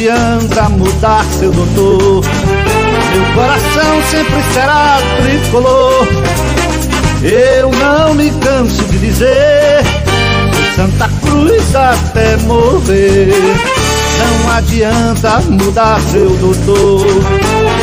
adianta 0.00 0.68
mudar, 0.70 1.22
seu 1.26 1.52
doutor. 1.52 2.24
Meu 3.12 3.34
coração 3.34 4.02
sempre 4.10 4.42
será 4.54 4.98
tricolor. 5.20 6.06
Eu 7.22 7.70
não 7.70 8.14
me 8.14 8.30
canso 8.30 8.82
de 8.84 8.98
dizer 8.98 9.82
Santa 10.74 11.06
Cruz 11.20 11.76
até 11.76 12.38
morrer. 12.38 13.28
Não 14.18 14.52
adianta 14.56 15.40
mudar, 15.50 16.00
seu 16.00 16.30
doutor. 16.30 17.06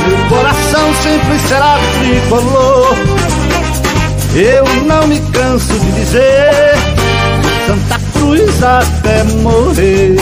Meu 0.08 0.30
coração 0.30 0.94
sempre 1.04 1.38
será 1.48 1.78
tricolor. 2.00 2.96
Eu 4.34 4.66
não 4.86 5.08
me 5.08 5.20
canso 5.32 5.74
de 5.74 5.92
dizer 5.92 6.74
Santa 7.68 8.00
Cruz 8.14 8.64
até 8.64 9.24
morrer 9.44 10.16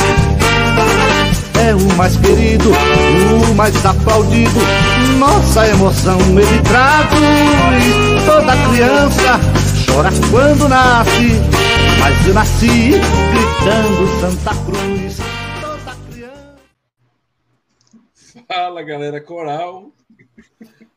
é 1.66 1.74
o 1.74 1.98
mais 1.98 2.16
querido, 2.18 2.70
o 2.70 3.56
mais 3.56 3.84
aplaudido. 3.84 4.60
Nossa 5.18 5.68
emoção 5.68 6.20
ele 6.20 6.62
traduz. 6.62 8.24
Toda 8.24 8.54
criança 8.70 9.40
chora 9.88 10.10
quando 10.30 10.70
nasce, 10.70 11.32
mas 12.00 12.28
eu 12.28 12.34
nasci 12.36 12.92
gritando 12.92 14.08
Santa 14.22 14.52
Cruz. 14.64 15.18
Toda 15.60 15.96
criança. 16.08 16.56
Fala 18.48 18.84
galera 18.84 19.20
coral. 19.20 19.92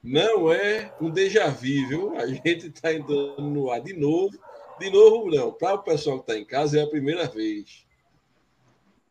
Não 0.05 0.53
é 0.53 0.93
um 1.01 1.09
déjà 1.09 1.49
vu, 1.49 1.89
viu? 1.89 2.17
A 2.19 2.27
gente 2.27 2.67
está 2.67 2.93
entrando 2.93 3.41
no 3.41 3.71
ar 3.71 3.81
de 3.81 3.95
novo. 3.95 4.37
De 4.79 4.91
novo, 4.91 5.31
não. 5.31 5.51
Para 5.51 5.75
o 5.75 5.83
pessoal 5.83 6.19
que 6.19 6.31
está 6.31 6.39
em 6.39 6.45
casa, 6.45 6.79
é 6.79 6.83
a 6.83 6.87
primeira 6.87 7.27
vez. 7.27 7.88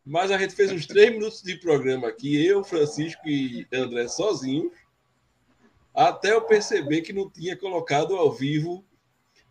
Mas 0.10 0.32
a 0.32 0.38
gente 0.38 0.56
fez 0.56 0.72
uns 0.72 0.86
três 0.86 1.12
minutos 1.12 1.42
de 1.42 1.58
programa 1.58 2.08
aqui, 2.08 2.42
eu, 2.46 2.64
Francisco 2.64 3.28
e 3.28 3.68
André 3.74 4.08
sozinhos, 4.08 4.72
até 5.94 6.32
eu 6.32 6.42
perceber 6.44 7.02
que 7.02 7.12
não 7.12 7.30
tinha 7.30 7.58
colocado 7.58 8.16
ao 8.16 8.32
vivo 8.32 8.86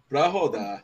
para 0.09 0.27
rodar. 0.29 0.83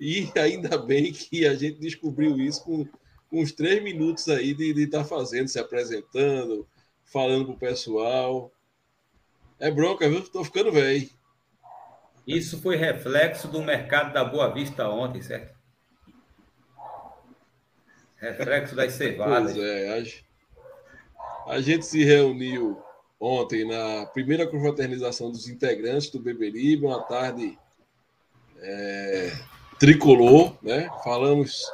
E 0.00 0.32
ainda 0.40 0.78
bem 0.78 1.12
que 1.12 1.46
a 1.46 1.54
gente 1.54 1.78
descobriu 1.78 2.38
isso 2.38 2.64
com, 2.64 2.88
uns 3.30 3.52
três 3.52 3.82
minutos 3.82 4.26
aí 4.30 4.54
de 4.54 4.72
estar 4.84 5.00
tá 5.00 5.04
fazendo, 5.04 5.48
se 5.48 5.58
apresentando, 5.58 6.66
falando 7.04 7.44
para 7.44 7.54
o 7.54 7.58
pessoal. 7.58 8.50
É 9.58 9.70
bronca, 9.70 10.08
viu? 10.08 10.20
Estou 10.20 10.42
ficando 10.44 10.72
velho. 10.72 11.10
Isso 12.26 12.58
foi 12.62 12.76
reflexo 12.76 13.48
do 13.48 13.60
mercado 13.60 14.14
da 14.14 14.24
Boa 14.24 14.48
Vista 14.48 14.88
ontem, 14.88 15.20
certo? 15.20 15.59
Reflexo 18.20 18.76
das 18.76 18.92
cevadas. 18.92 19.54
Pois 19.54 19.64
é, 19.64 20.22
a, 21.46 21.54
a 21.54 21.60
gente 21.60 21.86
se 21.86 22.04
reuniu 22.04 22.80
ontem 23.18 23.66
na 23.66 24.06
primeira 24.06 24.46
confraternização 24.46 25.30
dos 25.30 25.48
integrantes 25.48 26.10
do 26.10 26.20
Beberibe, 26.20 26.86
uma 26.86 27.02
tarde 27.02 27.58
é, 28.58 29.32
tricolor, 29.78 30.54
né? 30.62 30.90
Falamos 31.02 31.72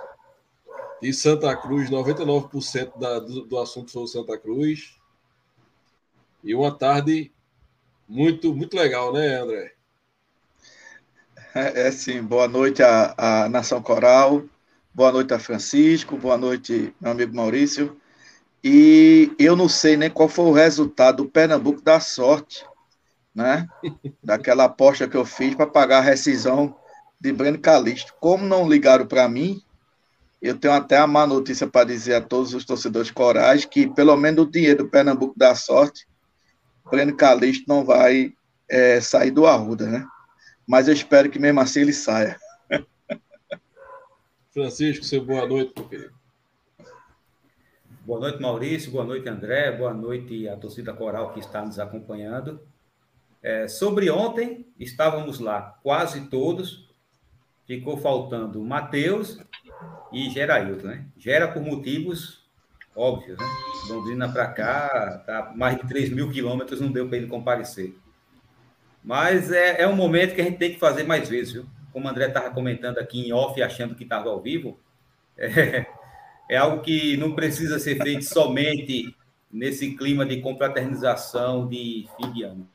de 1.02 1.12
Santa 1.12 1.54
Cruz, 1.56 1.90
99% 1.90 2.98
da, 2.98 3.18
do, 3.18 3.44
do 3.44 3.58
assunto 3.58 3.90
foi 3.90 4.02
o 4.02 4.06
Santa 4.06 4.38
Cruz. 4.38 4.96
E 6.42 6.54
uma 6.54 6.70
tarde 6.70 7.32
muito, 8.08 8.54
muito 8.54 8.76
legal, 8.76 9.12
né, 9.12 9.36
André? 9.40 9.72
É, 11.54 11.88
é 11.88 11.90
sim. 11.90 12.22
Boa 12.22 12.46
noite 12.46 12.82
à, 12.82 13.14
à 13.16 13.48
Nação 13.48 13.82
Coral. 13.82 14.44
Boa 14.96 15.12
noite 15.12 15.34
a 15.34 15.38
Francisco, 15.38 16.16
boa 16.16 16.38
noite, 16.38 16.94
meu 16.98 17.12
amigo 17.12 17.36
Maurício. 17.36 18.00
E 18.64 19.30
eu 19.38 19.54
não 19.54 19.68
sei 19.68 19.94
nem 19.94 20.08
qual 20.08 20.26
foi 20.26 20.46
o 20.46 20.52
resultado 20.52 21.18
do 21.18 21.28
Pernambuco 21.28 21.82
da 21.82 22.00
sorte, 22.00 22.64
né? 23.34 23.68
Daquela 24.24 24.64
aposta 24.64 25.06
que 25.06 25.14
eu 25.14 25.26
fiz 25.26 25.54
para 25.54 25.66
pagar 25.66 25.98
a 25.98 26.00
rescisão 26.00 26.74
de 27.20 27.30
Breno 27.30 27.58
Calixto. 27.58 28.14
Como 28.18 28.46
não 28.46 28.66
ligaram 28.66 29.06
para 29.06 29.28
mim, 29.28 29.60
eu 30.40 30.56
tenho 30.58 30.72
até 30.72 30.96
a 30.96 31.06
má 31.06 31.26
notícia 31.26 31.66
para 31.66 31.84
dizer 31.84 32.14
a 32.14 32.22
todos 32.22 32.54
os 32.54 32.64
torcedores 32.64 33.10
corais 33.10 33.66
que, 33.66 33.86
pelo 33.86 34.16
menos, 34.16 34.46
o 34.46 34.50
dinheiro 34.50 34.84
do 34.84 34.88
Pernambuco 34.88 35.38
da 35.38 35.54
sorte, 35.54 36.08
Breno 36.90 37.14
Calixto 37.14 37.66
não 37.68 37.84
vai 37.84 38.32
é, 38.66 38.98
sair 39.02 39.30
do 39.30 39.46
Arruda, 39.46 39.86
né? 39.88 40.06
Mas 40.66 40.88
eu 40.88 40.94
espero 40.94 41.28
que 41.28 41.38
mesmo 41.38 41.60
assim 41.60 41.80
ele 41.80 41.92
saia. 41.92 42.38
Francisco, 44.56 45.04
seu 45.04 45.22
boa 45.22 45.46
noite, 45.46 45.74
meu 45.76 45.86
querido. 45.86 46.14
Boa 48.06 48.18
noite, 48.18 48.40
Maurício. 48.40 48.90
Boa 48.90 49.04
noite, 49.04 49.28
André. 49.28 49.70
Boa 49.70 49.92
noite 49.92 50.48
à 50.48 50.56
torcida 50.56 50.94
coral 50.94 51.34
que 51.34 51.40
está 51.40 51.62
nos 51.62 51.78
acompanhando. 51.78 52.58
É, 53.42 53.68
sobre 53.68 54.08
ontem, 54.08 54.66
estávamos 54.80 55.40
lá 55.40 55.78
quase 55.82 56.22
todos. 56.28 56.88
Ficou 57.66 57.98
faltando 57.98 58.64
Matheus 58.64 59.38
e 60.10 60.30
Gerailton, 60.30 60.86
né? 60.86 61.06
Gera 61.18 61.48
por 61.48 61.60
motivos 61.60 62.48
óbvios, 62.94 63.38
né? 63.38 63.44
Londrina 63.90 64.32
para 64.32 64.46
cá, 64.46 65.22
tá 65.26 65.52
mais 65.54 65.76
de 65.76 65.86
3 65.86 66.08
mil 66.08 66.30
quilômetros, 66.30 66.80
não 66.80 66.90
deu 66.90 67.06
para 67.06 67.18
ele 67.18 67.26
comparecer. 67.26 67.94
Mas 69.04 69.52
é, 69.52 69.82
é 69.82 69.86
um 69.86 69.94
momento 69.94 70.34
que 70.34 70.40
a 70.40 70.44
gente 70.44 70.56
tem 70.56 70.72
que 70.72 70.80
fazer 70.80 71.02
mais 71.02 71.28
vezes, 71.28 71.52
viu? 71.52 71.66
Como 71.96 72.08
o 72.08 72.10
André 72.10 72.26
estava 72.26 72.50
comentando 72.50 72.98
aqui 72.98 73.26
em 73.26 73.32
off, 73.32 73.62
achando 73.62 73.94
que 73.94 74.02
estava 74.02 74.28
ao 74.28 74.42
vivo, 74.42 74.78
é, 75.38 75.86
é, 76.46 76.58
algo 76.58 76.82
que 76.82 77.16
não 77.16 77.34
precisa 77.34 77.78
ser 77.78 77.96
feito 77.96 78.22
somente 78.22 79.16
nesse 79.50 79.96
clima 79.96 80.26
de 80.26 80.42
confraternização 80.42 81.66
de 81.66 82.06
fim 82.14 82.32
de 82.32 82.42
ano. 82.42 82.68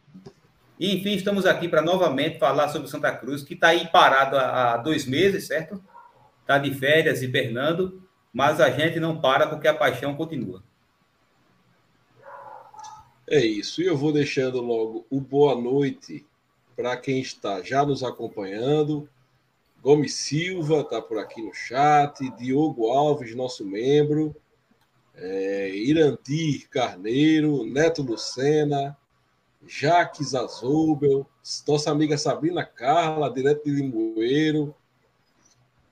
E, 0.80 0.96
enfim, 0.96 1.12
estamos 1.14 1.46
aqui 1.46 1.68
para 1.68 1.84
novamente 1.84 2.40
falar 2.40 2.70
sobre 2.70 2.90
Santa 2.90 3.16
Cruz, 3.16 3.44
que 3.44 3.54
está 3.54 3.68
aí 3.68 3.88
parado 3.90 4.36
há, 4.38 4.78
dois 4.78 5.06
meses, 5.06 5.46
certo? 5.46 5.80
Está 6.42 6.58
de 6.58 6.74
férias, 6.74 7.22
hibernando, 7.22 8.02
mas 8.34 8.60
a 8.60 8.72
gente 8.72 9.00
não 9.00 9.22
para 9.22 9.46
porque 9.46 9.68
a 9.68 9.74
paixão 9.76 10.16
continua. 10.16 10.64
É 13.30 13.46
isso. 13.46 13.84
E 13.84 13.86
eu 13.86 13.96
vou 13.96 14.12
deixando 14.12 14.60
logo 14.62 15.06
o 15.12 15.22
boa 15.22 15.54
noite 15.54 16.26
para 16.82 16.98
quem 16.98 17.22
está 17.22 17.62
já 17.62 17.86
nos 17.86 18.04
acompanhando. 18.04 19.08
Gomes 19.84 20.16
Silva 20.16 20.82
está 20.82 21.00
por 21.00 21.20
aqui 21.20 21.40
no 21.40 21.54
chat, 21.54 22.28
Diogo 22.38 22.88
Alves, 22.88 23.36
nosso 23.36 23.64
membro, 23.64 24.36
é, 25.14 25.70
Irandir 25.76 26.68
Carneiro, 26.72 27.68
Neto 27.68 28.02
Lucena, 28.02 28.98
Jaques 29.68 30.34
Azubel, 30.34 31.28
nossa 31.68 31.92
amiga 31.92 32.18
Sabrina 32.18 32.66
Carla, 32.66 33.32
direto 33.32 33.64
de 33.66 33.72
Limoeiro, 33.74 34.74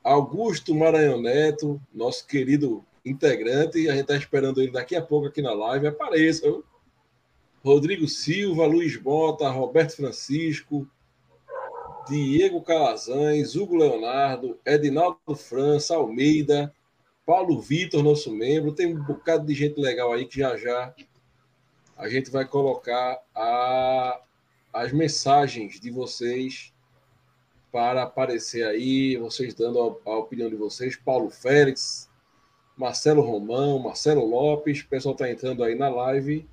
Augusto 0.03 0.73
Maranhão 0.73 1.21
Neto, 1.21 1.79
nosso 1.93 2.25
querido 2.25 2.83
integrante, 3.05 3.87
a 3.87 3.91
gente 3.91 4.01
está 4.01 4.15
esperando 4.15 4.59
ele 4.59 4.71
daqui 4.71 4.95
a 4.95 5.03
pouco 5.03 5.27
aqui 5.27 5.39
na 5.39 5.53
live, 5.53 5.85
apareça, 5.85 6.47
viu? 6.47 6.65
Rodrigo 7.63 8.07
Silva, 8.07 8.65
Luiz 8.65 8.95
Bota, 8.95 9.49
Roberto 9.49 9.95
Francisco, 9.95 10.87
Diego 12.07 12.61
Calazans, 12.61 13.55
Hugo 13.55 13.75
Leonardo, 13.75 14.57
Edinaldo 14.65 15.35
França, 15.35 15.95
Almeida, 15.95 16.73
Paulo 17.25 17.59
Vitor, 17.61 18.01
nosso 18.01 18.33
membro. 18.33 18.73
Tem 18.73 18.95
um 18.95 19.03
bocado 19.03 19.45
de 19.45 19.53
gente 19.53 19.79
legal 19.79 20.11
aí 20.11 20.25
que 20.25 20.39
já 20.39 20.57
já 20.57 20.93
a 21.99 22.07
gente 22.07 22.31
vai 22.31 22.45
colocar 22.45 23.19
a, 23.35 24.21
as 24.71 24.93
mensagens 24.93 25.81
de 25.81 25.91
vocês 25.91 26.73
para 27.71 28.03
aparecer 28.03 28.65
aí, 28.65 29.17
vocês 29.17 29.53
dando 29.53 29.79
a, 29.81 30.11
a 30.11 30.17
opinião 30.17 30.49
de 30.49 30.55
vocês. 30.55 30.95
Paulo 30.95 31.29
Félix, 31.29 32.09
Marcelo 32.77 33.21
Romão, 33.21 33.77
Marcelo 33.79 34.25
Lopes, 34.25 34.79
o 34.79 34.87
pessoal 34.87 35.11
está 35.11 35.29
entrando 35.29 35.61
aí 35.61 35.75
na 35.75 35.89
live. 35.89 36.47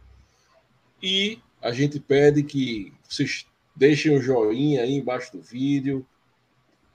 E 1.02 1.38
a 1.60 1.72
gente 1.72 2.00
pede 2.00 2.42
que 2.42 2.92
vocês 3.08 3.46
deixem 3.74 4.12
o 4.12 4.18
um 4.18 4.22
joinha 4.22 4.82
aí 4.82 4.92
embaixo 4.92 5.32
do 5.32 5.42
vídeo, 5.42 6.06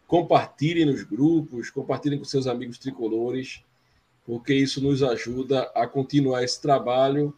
compartilhem 0.08 0.86
nos 0.86 1.04
grupos, 1.04 1.70
compartilhem 1.70 2.20
com 2.20 2.26
seus 2.26 2.48
amigos 2.48 2.78
tricolores, 2.78 3.64
porque 4.26 4.54
isso 4.54 4.82
nos 4.82 5.04
ajuda 5.04 5.64
a 5.76 5.88
continuar 5.88 6.44
esse 6.44 6.62
trabalho 6.62 7.38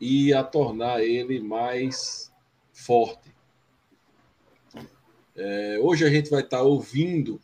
e 0.00 0.32
a 0.32 0.42
tornar 0.42 1.02
ele 1.02 1.40
mais 1.40 2.32
forte. 2.72 3.34
É, 5.36 5.78
hoje 5.80 6.04
a 6.04 6.10
gente 6.10 6.30
vai 6.30 6.40
estar 6.40 6.62
ouvindo 6.62 7.40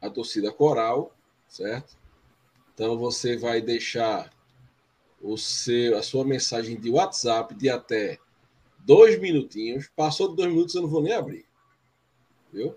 a 0.00 0.08
torcida 0.08 0.50
coral, 0.50 1.14
certo? 1.48 1.96
Então 2.72 2.98
você 2.98 3.36
vai 3.36 3.60
deixar 3.60 4.30
o 5.24 5.36
seu, 5.38 5.96
a 5.96 6.02
sua 6.02 6.24
mensagem 6.24 6.78
de 6.78 6.90
WhatsApp 6.90 7.54
de 7.54 7.70
até 7.70 8.18
dois 8.78 9.18
minutinhos. 9.18 9.90
Passou 9.96 10.28
de 10.28 10.36
dois 10.36 10.50
minutos, 10.50 10.74
eu 10.74 10.82
não 10.82 10.88
vou 10.88 11.02
nem 11.02 11.14
abrir. 11.14 11.46
Viu? 12.52 12.76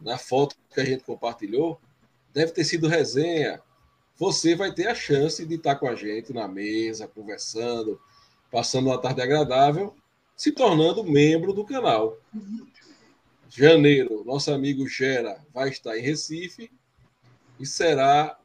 na 0.00 0.16
foto 0.16 0.56
que 0.72 0.80
a 0.80 0.84
gente 0.84 1.04
compartilhou. 1.04 1.80
Deve 2.32 2.52
ter 2.52 2.64
sido 2.64 2.86
resenha. 2.86 3.60
Você 4.20 4.54
vai 4.54 4.70
ter 4.70 4.86
a 4.86 4.94
chance 4.94 5.46
de 5.46 5.54
estar 5.54 5.76
com 5.76 5.88
a 5.88 5.94
gente 5.94 6.30
na 6.34 6.46
mesa, 6.46 7.08
conversando, 7.08 7.98
passando 8.50 8.88
uma 8.88 9.00
tarde 9.00 9.22
agradável, 9.22 9.96
se 10.36 10.52
tornando 10.52 11.02
membro 11.02 11.54
do 11.54 11.64
canal. 11.64 12.18
Janeiro, 13.48 14.22
nosso 14.26 14.52
amigo 14.52 14.86
Gera 14.86 15.42
vai 15.54 15.70
estar 15.70 15.96
em 15.96 16.02
Recife 16.02 16.70
e 17.58 17.64
será 17.64 18.38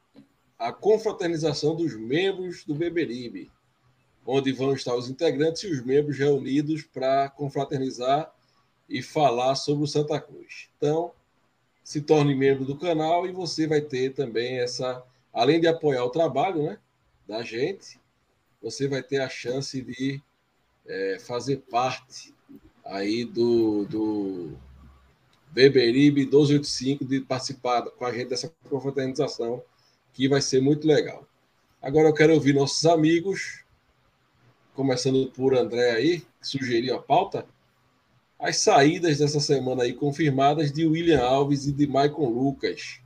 a 0.58 0.72
confraternização 0.72 1.76
dos 1.76 1.94
membros 1.94 2.64
do 2.64 2.74
Beberibe, 2.74 3.52
onde 4.26 4.54
vão 4.54 4.74
estar 4.74 4.96
os 4.96 5.10
integrantes 5.10 5.64
e 5.64 5.68
os 5.68 5.86
membros 5.86 6.18
reunidos 6.18 6.84
para 6.84 7.30
confraternizar 7.32 8.34
e 8.88 9.02
falar 9.02 9.56
sobre 9.56 9.84
o 9.84 9.88
Santa 9.88 10.22
Cruz. 10.22 10.70
Então, 10.78 11.12
se 11.84 12.00
torne 12.00 12.34
membro 12.34 12.64
do 12.64 12.78
canal 12.78 13.28
e 13.28 13.34
você 13.34 13.68
vai 13.68 13.82
ter 13.82 14.14
também 14.14 14.60
essa, 14.60 15.04
além 15.36 15.60
de 15.60 15.68
apoiar 15.68 16.06
o 16.06 16.10
trabalho 16.10 16.64
né, 16.64 16.80
da 17.28 17.44
gente, 17.44 18.00
você 18.62 18.88
vai 18.88 19.04
ter 19.04 19.20
a 19.20 19.28
chance 19.28 19.82
de 19.82 20.22
é, 20.88 21.18
fazer 21.20 21.58
parte 21.70 22.34
aí 22.86 23.26
do, 23.26 23.86
do 23.86 24.58
Beberibe 25.52 26.22
1285, 26.22 27.04
de 27.04 27.20
participar 27.20 27.82
com 27.84 28.06
a 28.06 28.14
gente 28.14 28.30
dessa 28.30 28.52
confraternização 28.70 29.62
que 30.14 30.30
vai 30.30 30.42
ser 30.42 30.62
muito 30.62 30.88
legal. 30.88 31.28
Agora 31.82 32.08
eu 32.08 32.14
quero 32.14 32.34
ouvir 32.34 32.54
nossos 32.54 32.86
amigos, 32.86 33.64
começando 34.74 35.30
por 35.32 35.54
André 35.54 35.92
aí, 35.92 36.20
que 36.20 36.48
sugeriu 36.48 36.96
a 36.96 37.02
pauta, 37.02 37.46
as 38.40 38.58
saídas 38.58 39.18
dessa 39.18 39.40
semana 39.40 39.84
aí 39.84 39.94
confirmadas 39.94 40.72
de 40.72 40.86
William 40.86 41.22
Alves 41.22 41.68
e 41.68 41.74
de 41.74 41.88
Maicon 41.88 42.30
Lucas. 42.30 43.00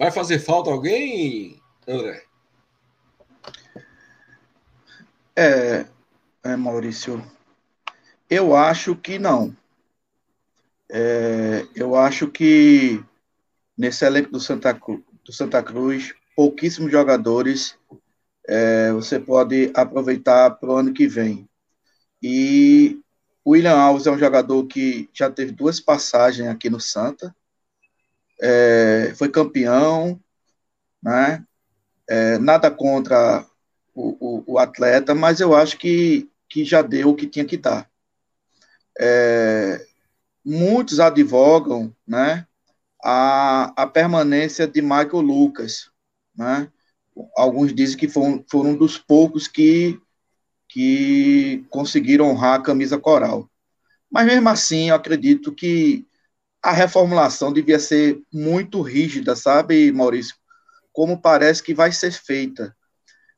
Vai 0.00 0.10
fazer 0.10 0.38
falta 0.38 0.70
alguém, 0.70 1.60
André? 1.86 2.24
É, 5.36 5.84
é 6.42 6.56
Maurício, 6.56 7.22
eu 8.30 8.56
acho 8.56 8.96
que 8.96 9.18
não. 9.18 9.54
É, 10.90 11.66
eu 11.74 11.94
acho 11.94 12.28
que 12.28 13.04
nesse 13.76 14.06
elenco 14.06 14.30
do 14.30 14.40
Santa 14.40 14.72
Cruz, 14.72 15.02
do 15.22 15.34
Santa 15.34 15.62
Cruz, 15.62 16.14
pouquíssimos 16.34 16.90
jogadores 16.90 17.76
é, 18.48 18.90
você 18.92 19.20
pode 19.20 19.70
aproveitar 19.74 20.52
para 20.52 20.70
o 20.70 20.76
ano 20.76 20.94
que 20.94 21.06
vem. 21.06 21.46
E 22.22 22.98
o 23.44 23.50
William 23.50 23.76
Alves 23.76 24.06
é 24.06 24.10
um 24.10 24.18
jogador 24.18 24.66
que 24.66 25.10
já 25.12 25.30
teve 25.30 25.52
duas 25.52 25.78
passagens 25.78 26.48
aqui 26.48 26.70
no 26.70 26.80
Santa, 26.80 27.36
é, 28.42 29.12
foi 29.16 29.28
campeão, 29.28 30.20
né? 31.02 31.44
É, 32.08 32.38
nada 32.38 32.70
contra 32.70 33.46
o, 33.94 34.16
o, 34.20 34.54
o, 34.54 34.58
atleta, 34.58 35.14
mas 35.14 35.40
eu 35.40 35.54
acho 35.54 35.78
que, 35.78 36.28
que 36.48 36.64
já 36.64 36.82
deu 36.82 37.10
o 37.10 37.14
que 37.14 37.26
tinha 37.26 37.44
que 37.44 37.56
dar. 37.56 37.88
É, 38.98 39.86
muitos 40.44 40.98
advogam, 41.00 41.94
né? 42.06 42.46
a, 43.02 43.72
a 43.76 43.86
permanência 43.86 44.66
de 44.66 44.80
Michael 44.82 45.20
Lucas. 45.20 45.90
Né? 46.36 46.70
Alguns 47.36 47.74
dizem 47.74 47.96
que 47.96 48.08
foram, 48.08 48.44
foram 48.50 48.70
um 48.70 48.76
dos 48.76 48.98
poucos 48.98 49.48
que, 49.48 49.98
que 50.68 51.64
conseguiram 51.70 52.28
honrar 52.28 52.60
a 52.60 52.62
camisa 52.62 52.98
coral. 52.98 53.50
Mas 54.10 54.26
mesmo 54.26 54.48
assim, 54.48 54.90
eu 54.90 54.94
acredito 54.94 55.52
que 55.52 56.06
a 56.62 56.72
reformulação 56.72 57.52
devia 57.52 57.78
ser 57.78 58.20
muito 58.32 58.82
rígida, 58.82 59.34
sabe, 59.34 59.90
Maurício? 59.92 60.36
Como 60.92 61.20
parece 61.20 61.62
que 61.62 61.72
vai 61.72 61.92
ser 61.92 62.12
feita. 62.12 62.76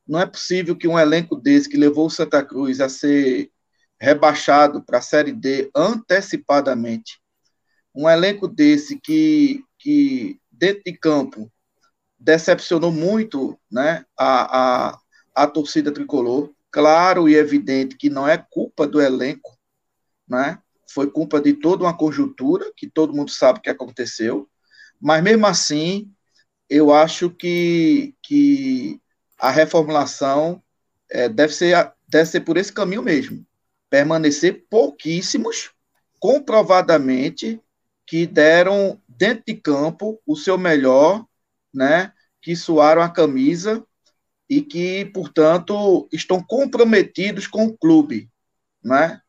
Não 0.05 0.19
é 0.19 0.25
possível 0.25 0.75
que 0.75 0.87
um 0.87 0.99
elenco 0.99 1.35
desse, 1.35 1.69
que 1.69 1.77
levou 1.77 2.07
o 2.07 2.09
Santa 2.09 2.43
Cruz 2.43 2.81
a 2.81 2.89
ser 2.89 3.49
rebaixado 3.99 4.83
para 4.83 4.97
a 4.97 5.01
Série 5.01 5.31
D 5.31 5.71
antecipadamente, 5.73 7.21
um 7.95 8.09
elenco 8.09 8.47
desse 8.47 8.99
que, 8.99 9.63
que 9.79 10.39
dentro 10.51 10.83
de 10.85 10.97
campo 10.97 11.49
decepcionou 12.19 12.91
muito 12.91 13.57
né, 13.71 14.05
a, 14.17 14.89
a, 14.89 14.99
a 15.35 15.47
torcida 15.47 15.91
tricolor. 15.91 16.53
Claro 16.71 17.29
e 17.29 17.35
evidente 17.35 17.95
que 17.95 18.09
não 18.09 18.27
é 18.27 18.35
culpa 18.35 18.87
do 18.87 18.99
elenco, 18.99 19.55
né? 20.27 20.59
Foi 20.93 21.09
culpa 21.09 21.41
de 21.41 21.53
toda 21.53 21.83
uma 21.83 21.95
conjuntura, 21.95 22.71
que 22.75 22.87
todo 22.87 23.13
mundo 23.13 23.31
sabe 23.31 23.61
que 23.61 23.69
aconteceu, 23.69 24.47
mas 25.01 25.23
mesmo 25.23 25.47
assim, 25.47 26.11
eu 26.69 26.93
acho 26.93 27.29
que, 27.29 28.15
que 28.21 29.01
a 29.37 29.49
reformulação 29.49 30.61
é, 31.09 31.27
deve, 31.27 31.53
ser, 31.53 31.91
deve 32.07 32.25
ser 32.29 32.41
por 32.41 32.57
esse 32.57 32.71
caminho 32.71 33.01
mesmo. 33.01 33.45
Permanecer 33.89 34.65
pouquíssimos, 34.69 35.71
comprovadamente, 36.19 37.61
que 38.05 38.25
deram 38.25 39.01
dentro 39.07 39.43
de 39.47 39.55
campo 39.55 40.21
o 40.25 40.35
seu 40.35 40.57
melhor, 40.57 41.25
né? 41.73 42.13
Que 42.41 42.55
suaram 42.55 43.01
a 43.01 43.09
camisa 43.09 43.85
e 44.49 44.61
que, 44.61 45.05
portanto, 45.05 46.07
estão 46.11 46.41
comprometidos 46.43 47.47
com 47.47 47.65
o 47.65 47.77
clube, 47.77 48.29
né? 48.83 49.21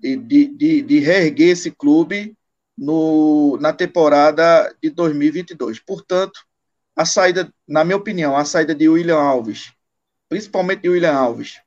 De, 0.00 0.46
de, 0.46 0.82
de 0.82 0.98
reerguer 0.98 1.50
esse 1.50 1.70
clube 1.70 2.34
no, 2.76 3.58
na 3.60 3.72
temporada 3.72 4.74
de 4.82 4.88
2022. 4.88 5.78
Portanto, 5.80 6.40
a 6.96 7.04
saída, 7.04 7.52
na 7.68 7.84
minha 7.84 7.96
opinião, 7.96 8.36
a 8.36 8.44
saída 8.44 8.74
de 8.74 8.88
William 8.88 9.18
Alves, 9.18 9.72
principalmente 10.28 10.82
de 10.82 10.88
William 10.88 11.14
Alves 11.14 11.60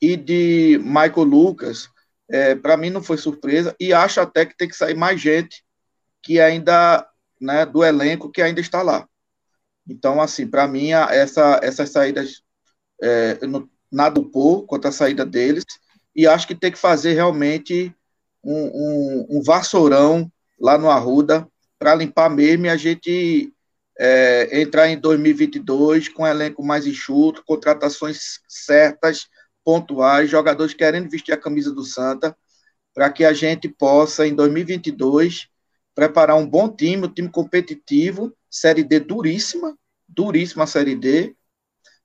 e 0.00 0.16
de 0.16 0.78
Michael 0.82 1.24
Lucas, 1.24 1.90
é, 2.28 2.54
para 2.54 2.76
mim 2.76 2.88
não 2.90 3.02
foi 3.02 3.18
surpresa 3.18 3.76
e 3.78 3.92
acho 3.92 4.20
até 4.20 4.46
que 4.46 4.56
tem 4.56 4.68
que 4.68 4.76
sair 4.76 4.96
mais 4.96 5.20
gente 5.20 5.62
que 6.22 6.40
ainda, 6.40 7.06
né, 7.40 7.66
do 7.66 7.84
elenco 7.84 8.30
que 8.30 8.40
ainda 8.40 8.60
está 8.60 8.80
lá. 8.80 9.06
Então, 9.86 10.20
assim, 10.20 10.46
para 10.46 10.66
mim, 10.66 10.92
essa, 10.92 11.60
essas 11.62 11.90
saídas, 11.90 12.42
é, 13.02 13.46
não, 13.46 13.68
nada 13.92 14.22
por 14.22 14.64
quanto 14.64 14.88
à 14.88 14.92
saída 14.92 15.26
deles, 15.26 15.64
e 16.14 16.26
acho 16.26 16.46
que 16.46 16.54
tem 16.54 16.70
que 16.70 16.78
fazer 16.78 17.14
realmente 17.14 17.94
um, 18.42 18.54
um, 18.54 19.26
um 19.38 19.42
vassourão 19.42 20.30
lá 20.60 20.78
no 20.78 20.90
Arruda 20.90 21.48
para 21.78 21.94
limpar 21.94 22.30
mesmo 22.30 22.66
e 22.66 22.68
a 22.68 22.76
gente 22.76 23.52
é, 23.98 24.60
entrar 24.60 24.88
em 24.88 24.98
2022 24.98 26.08
com 26.08 26.22
um 26.22 26.26
elenco 26.26 26.62
mais 26.64 26.86
enxuto, 26.86 27.44
contratações 27.44 28.40
certas, 28.48 29.28
pontuais, 29.64 30.30
jogadores 30.30 30.74
querendo 30.74 31.08
vestir 31.08 31.32
a 31.32 31.40
camisa 31.40 31.72
do 31.72 31.84
Santa, 31.84 32.36
para 32.92 33.10
que 33.10 33.24
a 33.24 33.32
gente 33.32 33.68
possa, 33.68 34.26
em 34.26 34.34
2022, 34.34 35.48
preparar 35.94 36.36
um 36.36 36.46
bom 36.46 36.68
time, 36.68 37.06
um 37.06 37.12
time 37.12 37.28
competitivo, 37.28 38.32
Série 38.50 38.84
D 38.84 39.00
duríssima, 39.00 39.76
duríssima 40.08 40.66
Série 40.66 40.94
D, 40.94 41.34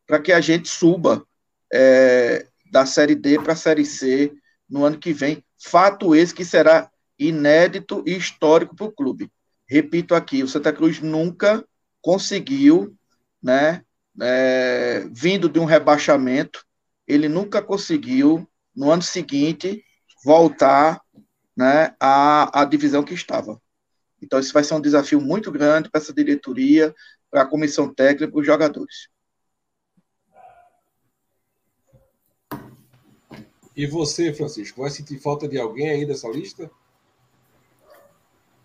para 0.07 0.19
que 0.19 0.31
a 0.31 0.41
gente 0.41 0.67
suba 0.67 1.23
é, 1.71 2.47
da 2.71 2.85
Série 2.85 3.15
D 3.15 3.39
para 3.39 3.53
a 3.53 3.55
Série 3.55 3.85
C 3.85 4.33
no 4.69 4.83
ano 4.85 4.97
que 4.97 5.13
vem. 5.13 5.43
Fato 5.61 6.15
esse 6.15 6.33
que 6.33 6.45
será 6.45 6.89
inédito 7.17 8.03
e 8.05 8.15
histórico 8.15 8.75
para 8.75 8.85
o 8.85 8.91
clube. 8.91 9.29
Repito 9.67 10.15
aqui, 10.15 10.41
o 10.41 10.47
Santa 10.47 10.71
Cruz 10.71 10.99
nunca 10.99 11.63
conseguiu, 12.01 12.95
né, 13.41 13.83
é, 14.21 15.07
vindo 15.11 15.49
de 15.49 15.59
um 15.59 15.65
rebaixamento, 15.65 16.65
ele 17.07 17.27
nunca 17.27 17.61
conseguiu, 17.61 18.47
no 18.75 18.89
ano 18.91 19.01
seguinte, 19.01 19.83
voltar 20.23 21.01
né, 21.55 21.93
à, 21.99 22.61
à 22.61 22.65
divisão 22.65 23.03
que 23.03 23.13
estava. 23.13 23.61
Então, 24.21 24.39
isso 24.39 24.53
vai 24.53 24.63
ser 24.63 24.73
um 24.73 24.81
desafio 24.81 25.19
muito 25.19 25.51
grande 25.51 25.89
para 25.89 26.01
essa 26.01 26.13
diretoria, 26.13 26.93
para 27.29 27.43
a 27.43 27.45
comissão 27.47 27.93
técnica 27.93 28.31
para 28.31 28.39
os 28.39 28.45
jogadores. 28.45 29.09
E 33.75 33.85
você, 33.85 34.33
Francisco, 34.33 34.81
vai 34.81 34.89
sentir 34.89 35.19
falta 35.19 35.47
de 35.47 35.59
alguém 35.59 35.89
aí 35.89 36.05
dessa 36.05 36.27
lista? 36.27 36.69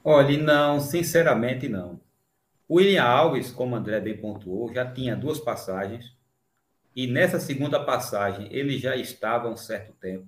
Olha, 0.02 0.36
não, 0.36 0.80
sinceramente 0.80 1.68
não. 1.68 2.00
O 2.68 2.76
William 2.76 3.04
Alves, 3.04 3.50
como 3.50 3.76
André 3.76 4.00
bem 4.00 4.16
pontuou, 4.16 4.72
já 4.72 4.90
tinha 4.90 5.16
duas 5.16 5.38
passagens. 5.38 6.14
E 6.94 7.06
nessa 7.06 7.40
segunda 7.40 7.82
passagem 7.82 8.48
ele 8.52 8.78
já 8.78 8.96
estava 8.96 9.48
há 9.48 9.50
um 9.50 9.56
certo 9.56 9.92
tempo. 9.94 10.26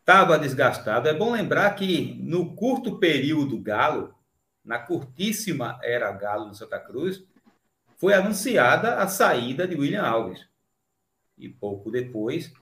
Estava 0.00 0.38
desgastado. 0.38 1.08
É 1.08 1.14
bom 1.14 1.32
lembrar 1.32 1.74
que 1.74 2.14
no 2.22 2.54
curto 2.54 2.98
período 2.98 3.58
Galo, 3.58 4.14
na 4.64 4.78
curtíssima 4.78 5.78
era 5.82 6.12
Galo 6.12 6.46
no 6.46 6.54
Santa 6.54 6.78
Cruz, 6.78 7.24
foi 7.96 8.14
anunciada 8.14 8.96
a 8.96 9.08
saída 9.08 9.66
de 9.66 9.74
William 9.74 10.02
Alves. 10.02 10.46
E 11.38 11.48
pouco 11.48 11.90
depois 11.90 12.52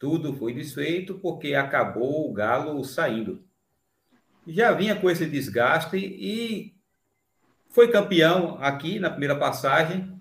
tudo 0.00 0.32
foi 0.32 0.54
desfeito 0.54 1.14
porque 1.18 1.54
acabou 1.54 2.28
o 2.28 2.32
Galo 2.32 2.82
saindo. 2.82 3.44
Já 4.48 4.72
vinha 4.72 4.96
com 4.96 5.10
esse 5.10 5.26
desgaste 5.26 5.98
e 5.98 6.74
foi 7.68 7.92
campeão 7.92 8.56
aqui 8.60 8.98
na 8.98 9.10
primeira 9.10 9.36
passagem. 9.36 10.18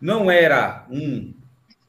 Não 0.00 0.28
era 0.28 0.84
um, 0.90 1.32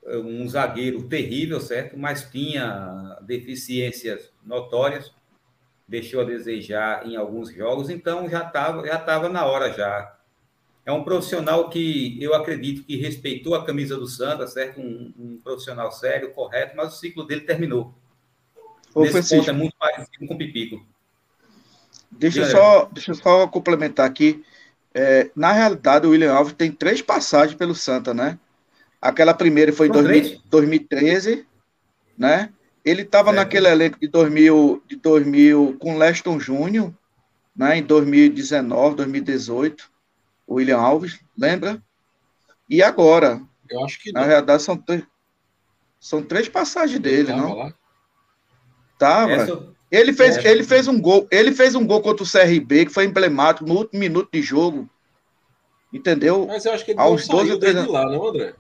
um 0.06 0.48
zagueiro 0.48 1.10
terrível, 1.10 1.60
certo? 1.60 1.98
Mas 1.98 2.30
tinha 2.30 3.18
deficiências 3.24 4.32
notórias. 4.46 5.12
Deixou 5.88 6.22
a 6.22 6.26
desejar 6.26 7.06
em 7.08 7.16
alguns 7.16 7.52
jogos, 7.52 7.90
então 7.90 8.30
já 8.30 8.46
estava 8.46 8.86
já 8.86 9.00
tava 9.00 9.28
na 9.28 9.44
hora 9.46 9.74
já 9.74 10.18
é 10.86 10.92
um 10.92 11.04
profissional 11.04 11.70
que 11.70 12.22
eu 12.22 12.34
acredito 12.34 12.84
que 12.84 12.98
respeitou 12.98 13.56
a 13.56 13.66
camisa 13.66 13.96
do 13.96 14.08
Santa, 14.08 14.46
certo? 14.48 14.82
Um, 14.82 15.14
um 15.18 15.40
profissional 15.42 15.92
sério, 15.92 16.32
correto, 16.32 16.76
mas 16.76 16.94
o 16.94 16.98
ciclo 16.98 17.24
dele 17.24 17.42
terminou. 17.42 17.94
Ô, 18.94 19.02
Nesse 19.02 19.14
Francisco, 19.14 19.38
ponto 19.38 19.50
é 19.50 19.54
muito 19.54 19.76
parecido 19.78 20.28
com 20.28 20.34
o 20.34 20.38
Pipico. 20.38 20.86
Deixa 22.12 22.42
eu, 22.42 22.46
só, 22.46 22.86
deixa 22.92 23.12
eu 23.12 23.16
só 23.16 23.48
complementar 23.48 24.06
aqui. 24.06 24.44
É, 24.94 25.32
na 25.36 25.52
realidade, 25.52 26.06
o 26.06 26.12
William 26.12 26.34
Alves 26.34 26.54
tem 26.54 26.72
três 26.72 27.02
passagens 27.02 27.58
pelo 27.58 27.74
Santa, 27.74 28.14
né? 28.14 28.38
Aquela 29.02 29.34
primeira 29.34 29.74
foi 29.74 29.88
em 29.88 29.92
2000, 29.92 30.42
2013, 30.46 31.46
né? 32.18 32.50
Ele 32.86 33.02
estava 33.02 33.32
naquele 33.32 33.68
elenco 33.68 33.98
de 34.00 34.08
2000, 34.08 34.84
de 34.86 34.98
2000 34.98 35.78
com 35.80 35.98
Leston 35.98 36.40
Júnior, 36.40 36.94
né? 37.56 37.78
Em 37.78 37.84
2019, 37.84 38.98
2018 38.98 39.93
o 40.48 40.56
William 40.56 40.78
Alves, 40.78 41.20
lembra? 41.38 41.82
E 42.70 42.82
agora? 42.82 43.42
Eu 43.70 43.84
acho 43.84 44.02
que 44.02 44.12
Na 44.12 44.22
não. 44.22 44.28
verdade, 44.28 44.64
são, 44.64 44.82
são 46.00 46.22
três 46.22 46.48
passagens 46.50 47.00
dele, 47.00 47.32
Ele 47.32 47.42
não? 47.42 47.54
Lá? 47.56 47.74
Tava. 48.98 49.32
Essa... 49.32 49.74
Ele 49.92 50.12
fez, 50.12 50.38
Essa... 50.38 50.48
ele 50.48 50.64
fez 50.64 50.88
um 50.88 51.00
gol, 51.00 51.28
ele 51.30 51.52
fez 51.52 51.76
um 51.76 51.86
gol 51.86 52.02
contra 52.02 52.24
o 52.24 52.30
CRB 52.30 52.88
que 52.88 52.92
foi 52.92 53.06
emblemático 53.06 53.68
no 53.68 53.76
último 53.76 54.00
minuto 54.00 54.30
de 54.32 54.42
jogo. 54.42 54.90
Entendeu? 55.92 56.48
Mas 56.48 56.66
eu 56.66 56.74
acho 56.74 56.84
que 56.84 56.92
ele 56.92 57.00
Aos 57.00 57.28
não 57.28 57.38
12 57.38 57.60
desde 57.60 57.88
lá, 57.88 58.06
não, 58.06 58.28
André? 58.28 58.56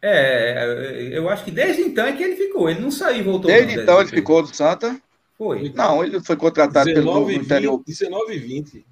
É, 0.00 1.08
eu 1.10 1.28
acho 1.28 1.44
que 1.44 1.50
desde 1.50 1.82
então 1.82 2.06
é 2.06 2.12
que 2.12 2.22
ele 2.22 2.36
ficou. 2.36 2.70
Ele 2.70 2.78
não 2.78 2.92
saiu 2.92 3.18
e 3.18 3.22
voltou. 3.22 3.50
Desde 3.50 3.74
não, 3.74 3.82
então 3.82 4.00
ele 4.00 4.10
ficou 4.10 4.40
do 4.40 4.54
Santa? 4.54 5.00
Foi. 5.36 5.72
Não, 5.74 6.04
ele 6.04 6.20
foi 6.20 6.36
contratado 6.36 6.86
19, 6.86 7.12
pelo 7.12 7.26
20, 7.26 7.44
interior. 7.44 7.82
19 7.84 8.34
e 8.34 8.38
20 8.38 8.86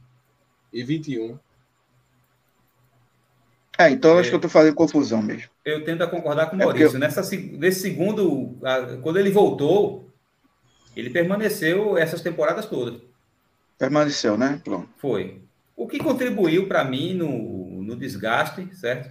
e 0.73 0.83
21. 0.83 1.39
É, 3.79 3.91
então 3.91 4.17
é, 4.17 4.21
acho 4.21 4.29
que 4.29 4.35
eu 4.35 4.39
estou 4.39 4.51
fazendo 4.51 4.75
confusão 4.75 5.21
mesmo. 5.21 5.49
Eu 5.65 5.85
tento 5.85 6.09
concordar 6.09 6.47
com 6.47 6.57
o 6.57 6.59
Maurício. 6.59 6.93
É 6.93 6.95
eu... 6.95 7.01
Nessa, 7.01 7.23
nesse 7.23 7.81
segundo, 7.81 8.59
quando 9.03 9.19
ele 9.19 9.31
voltou, 9.31 10.09
ele 10.97 11.11
permaneceu 11.11 11.99
essas 11.99 12.21
temporadas 12.21 12.67
todas. 12.67 13.01
Permaneceu, 13.79 14.37
né? 14.37 14.61
Pronto. 14.63 14.89
Foi. 14.97 15.43
O 15.77 15.89
que 15.89 15.99
contribuiu 15.99 16.69
para 16.69 16.85
mim 16.85 17.15
no, 17.15 17.83
no 17.83 17.97
desgaste, 17.97 18.69
certo? 18.75 19.11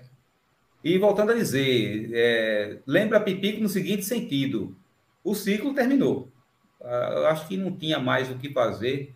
E 0.84 0.98
voltando 0.98 1.32
a 1.32 1.36
dizer, 1.36 2.10
é, 2.14 2.78
lembra 2.86 3.20
Pipico 3.20 3.62
no 3.62 3.70
seguinte 3.70 4.04
sentido: 4.04 4.76
o 5.24 5.36
ciclo 5.36 5.74
terminou. 5.74 6.30
Ah, 6.82 7.14
eu 7.16 7.28
acho 7.28 7.48
que 7.48 7.58
não 7.58 7.76
tinha 7.76 8.00
mais 8.00 8.30
o 8.30 8.36
que 8.36 8.52
fazer. 8.52 9.14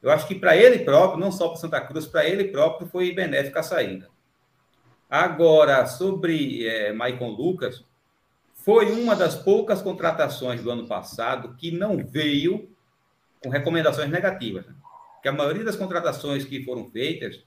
Eu 0.00 0.10
acho 0.10 0.28
que 0.28 0.34
para 0.34 0.56
ele 0.56 0.80
próprio, 0.80 1.18
não 1.18 1.32
só 1.32 1.48
para 1.48 1.56
Santa 1.56 1.80
Cruz, 1.80 2.06
para 2.06 2.24
ele 2.24 2.44
próprio 2.44 2.88
foi 2.88 3.12
benéfica 3.12 3.60
a 3.60 3.64
saída. 3.64 4.08
Agora, 5.08 5.86
sobre 5.86 6.66
é, 6.66 6.92
Maicon 6.92 7.30
Lucas, 7.30 7.82
foi 8.52 8.92
uma 8.92 9.16
das 9.16 9.34
poucas 9.34 9.80
contratações 9.80 10.62
do 10.62 10.70
ano 10.70 10.86
passado 10.86 11.54
que 11.56 11.70
não 11.70 12.04
veio 12.04 12.68
com 13.42 13.48
recomendações 13.48 14.10
negativas. 14.10 14.66
Né? 14.66 14.74
Porque 15.14 15.28
a 15.28 15.32
maioria 15.32 15.64
das 15.64 15.76
contratações 15.76 16.44
que 16.44 16.62
foram 16.64 16.90
feitas, 16.90 17.42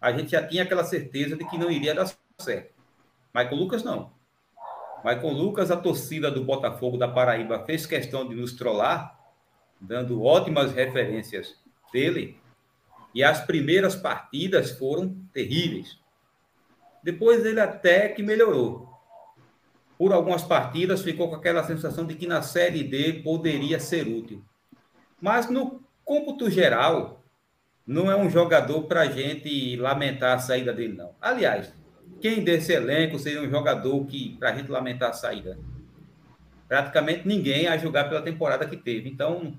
a 0.00 0.10
gente 0.10 0.32
já 0.32 0.44
tinha 0.44 0.64
aquela 0.64 0.82
certeza 0.82 1.36
de 1.36 1.48
que 1.48 1.56
não 1.56 1.70
iria 1.70 1.94
dar 1.94 2.12
certo. 2.38 2.74
Maicon 3.32 3.54
Lucas, 3.54 3.84
não. 3.84 4.10
Maicon 5.04 5.32
Lucas, 5.32 5.70
a 5.70 5.76
torcida 5.76 6.30
do 6.30 6.42
Botafogo 6.42 6.96
da 6.96 7.06
Paraíba 7.06 7.64
fez 7.64 7.86
questão 7.86 8.28
de 8.28 8.34
nos 8.34 8.52
trollar, 8.54 9.16
dando 9.80 10.22
ótimas 10.22 10.72
referências 10.72 11.54
dele, 11.92 12.36
e 13.14 13.22
as 13.22 13.40
primeiras 13.46 13.94
partidas 13.94 14.72
foram 14.72 15.14
terríveis. 15.32 15.98
Depois 17.06 17.46
ele 17.46 17.60
até 17.60 18.08
que 18.08 18.20
melhorou. 18.20 18.88
Por 19.96 20.12
algumas 20.12 20.42
partidas 20.42 21.02
ficou 21.02 21.28
com 21.28 21.36
aquela 21.36 21.62
sensação 21.62 22.04
de 22.04 22.16
que 22.16 22.26
na 22.26 22.42
Série 22.42 22.82
D 22.82 23.22
poderia 23.22 23.78
ser 23.78 24.08
útil. 24.08 24.42
Mas 25.20 25.48
no 25.48 25.80
cômputo 26.04 26.50
geral, 26.50 27.22
não 27.86 28.10
é 28.10 28.16
um 28.16 28.28
jogador 28.28 28.82
para 28.88 29.02
a 29.02 29.06
gente 29.06 29.76
lamentar 29.76 30.34
a 30.34 30.40
saída 30.40 30.72
dele, 30.72 30.94
não. 30.94 31.14
Aliás, 31.20 31.72
quem 32.20 32.42
desse 32.42 32.72
elenco 32.72 33.20
seria 33.20 33.40
um 33.40 33.48
jogador 33.48 34.04
que 34.06 34.36
para 34.36 34.50
a 34.50 34.56
gente 34.56 34.68
lamentar 34.68 35.10
a 35.10 35.12
saída? 35.12 35.56
Praticamente 36.66 37.22
ninguém 37.24 37.68
a 37.68 37.78
jogar 37.78 38.08
pela 38.08 38.20
temporada 38.20 38.66
que 38.66 38.76
teve. 38.76 39.08
Então, 39.08 39.56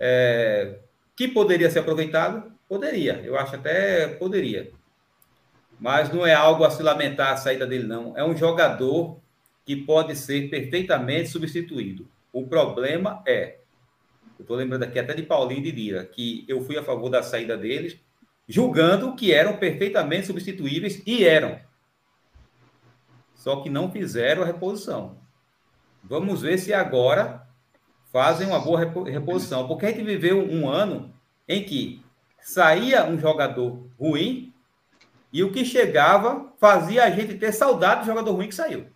é, 0.00 0.78
que 1.14 1.28
poderia 1.28 1.70
ser 1.70 1.80
aproveitado? 1.80 2.50
Poderia. 2.66 3.20
Eu 3.22 3.36
acho 3.36 3.56
até 3.56 4.08
poderia 4.08 4.72
mas 5.82 6.12
não 6.12 6.24
é 6.24 6.32
algo 6.32 6.62
a 6.62 6.70
se 6.70 6.80
lamentar 6.80 7.32
a 7.32 7.36
saída 7.36 7.66
dele, 7.66 7.88
não. 7.88 8.16
É 8.16 8.22
um 8.22 8.36
jogador 8.36 9.18
que 9.66 9.74
pode 9.74 10.14
ser 10.14 10.48
perfeitamente 10.48 11.28
substituído. 11.28 12.08
O 12.32 12.46
problema 12.46 13.20
é, 13.26 13.58
eu 14.38 14.42
estou 14.42 14.56
lembrando 14.56 14.84
aqui 14.84 15.00
até 15.00 15.12
de 15.12 15.24
Paulinho 15.24 15.58
e 15.58 15.64
de 15.64 15.72
Dira, 15.72 16.04
que 16.04 16.44
eu 16.46 16.62
fui 16.62 16.78
a 16.78 16.84
favor 16.84 17.10
da 17.10 17.20
saída 17.20 17.56
deles, 17.56 17.98
julgando 18.46 19.16
que 19.16 19.32
eram 19.34 19.56
perfeitamente 19.56 20.28
substituíveis 20.28 21.02
e 21.04 21.24
eram. 21.24 21.58
Só 23.34 23.56
que 23.56 23.68
não 23.68 23.90
fizeram 23.90 24.44
a 24.44 24.46
reposição. 24.46 25.16
Vamos 26.04 26.42
ver 26.42 26.58
se 26.58 26.72
agora 26.72 27.44
fazem 28.12 28.46
uma 28.46 28.60
boa 28.60 28.78
reposição, 29.04 29.66
porque 29.66 29.86
a 29.86 29.90
gente 29.90 30.04
viveu 30.04 30.48
um 30.48 30.70
ano 30.70 31.12
em 31.48 31.64
que 31.64 32.04
saía 32.40 33.04
um 33.04 33.18
jogador 33.18 33.84
ruim 33.98 34.51
e 35.32 35.42
o 35.42 35.50
que 35.50 35.64
chegava 35.64 36.52
fazia 36.60 37.04
a 37.04 37.10
gente 37.10 37.34
ter 37.34 37.52
saudade 37.52 38.00
do 38.00 38.06
jogador 38.06 38.32
ruim 38.32 38.48
que 38.48 38.54
saiu. 38.54 38.86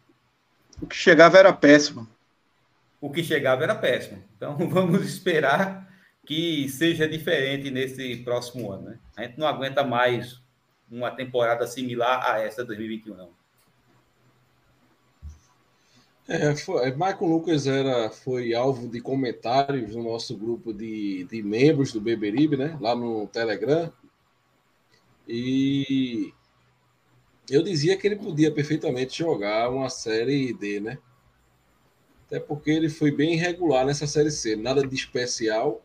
O 0.81 0.87
que 0.87 0.95
chegava 0.95 1.39
era 1.39 1.53
péssimo. 1.53 2.07
O 3.01 3.11
que 3.11 3.25
chegava 3.25 3.63
era 3.63 3.75
péssimo. 3.75 4.23
Então 4.37 4.57
vamos 4.69 5.05
esperar 5.07 5.87
que 6.27 6.69
seja 6.69 7.09
diferente 7.09 7.71
nesse 7.71 8.17
próximo 8.17 8.71
ano. 8.71 8.91
Né? 8.91 8.99
A 9.17 9.23
gente 9.23 9.39
não 9.39 9.47
aguenta 9.47 9.83
mais 9.83 10.43
uma 10.91 11.11
temporada 11.11 11.67
similar 11.67 12.23
a 12.31 12.41
essa 12.41 12.65
2021, 12.65 13.17
não. 13.17 13.31
É, 16.29 16.57
foi, 16.57 16.91
Michael 16.91 17.25
Lucas 17.25 17.69
era, 17.69 18.11
foi 18.11 18.53
alvo 18.53 18.89
de 18.89 19.01
comentários 19.01 19.95
no 19.95 20.03
nosso 20.03 20.37
grupo 20.37 20.73
de, 20.73 21.25
de 21.25 21.41
membros 21.41 21.93
do 21.93 22.01
Beberibe, 22.01 22.57
né? 22.57 22.77
Lá 22.81 22.97
no 22.97 23.29
Telegram. 23.29 23.93
E 25.27 26.33
eu 27.51 27.63
dizia 27.63 27.97
que 27.97 28.07
ele 28.07 28.17
podia 28.17 28.53
perfeitamente 28.53 29.19
jogar 29.19 29.71
uma 29.71 29.89
série 29.89 30.53
D, 30.53 30.81
né? 30.81 30.99
Até 32.27 32.41
porque 32.41 32.71
ele 32.71 32.89
foi 32.89 33.11
bem 33.11 33.35
irregular 33.35 33.87
nessa 33.87 34.07
Série 34.07 34.33
C. 34.33 34.57
Nada 34.57 34.85
de 34.85 34.95
especial, 34.95 35.81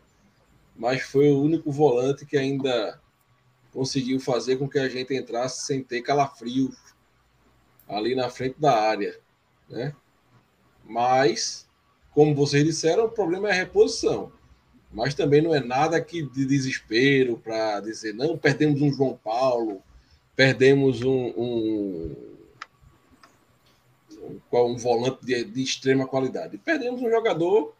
mas 0.75 1.03
foi 1.03 1.29
o 1.29 1.39
único 1.39 1.71
volante 1.71 2.25
que 2.25 2.35
ainda 2.35 2.99
conseguiu 3.71 4.19
fazer 4.19 4.57
com 4.57 4.67
que 4.67 4.79
a 4.79 4.89
gente 4.89 5.13
entrasse 5.15 5.65
sem 5.65 5.83
ter 5.83 6.01
calafrio 6.01 6.75
ali 7.87 8.15
na 8.15 8.29
frente 8.29 8.59
da 8.59 8.75
área. 8.75 9.19
Né? 9.69 9.95
Mas, 10.83 11.69
como 12.11 12.33
vocês 12.33 12.63
disseram, 12.63 13.05
o 13.05 13.11
problema 13.11 13.49
é 13.49 13.51
a 13.51 13.55
reposição. 13.55 14.31
Mas 14.93 15.13
também 15.13 15.41
não 15.41 15.55
é 15.55 15.59
nada 15.59 16.01
que 16.01 16.21
de 16.21 16.45
desespero 16.45 17.37
para 17.37 17.79
dizer, 17.79 18.13
não, 18.13 18.37
perdemos 18.37 18.81
um 18.81 18.91
João 18.91 19.17
Paulo, 19.23 19.81
perdemos 20.35 21.01
um, 21.01 21.33
um, 21.37 22.15
um, 24.21 24.57
um 24.57 24.77
volante 24.77 25.25
de, 25.25 25.43
de 25.45 25.63
extrema 25.63 26.05
qualidade. 26.05 26.57
Perdemos 26.57 27.01
um 27.01 27.09
jogador 27.09 27.73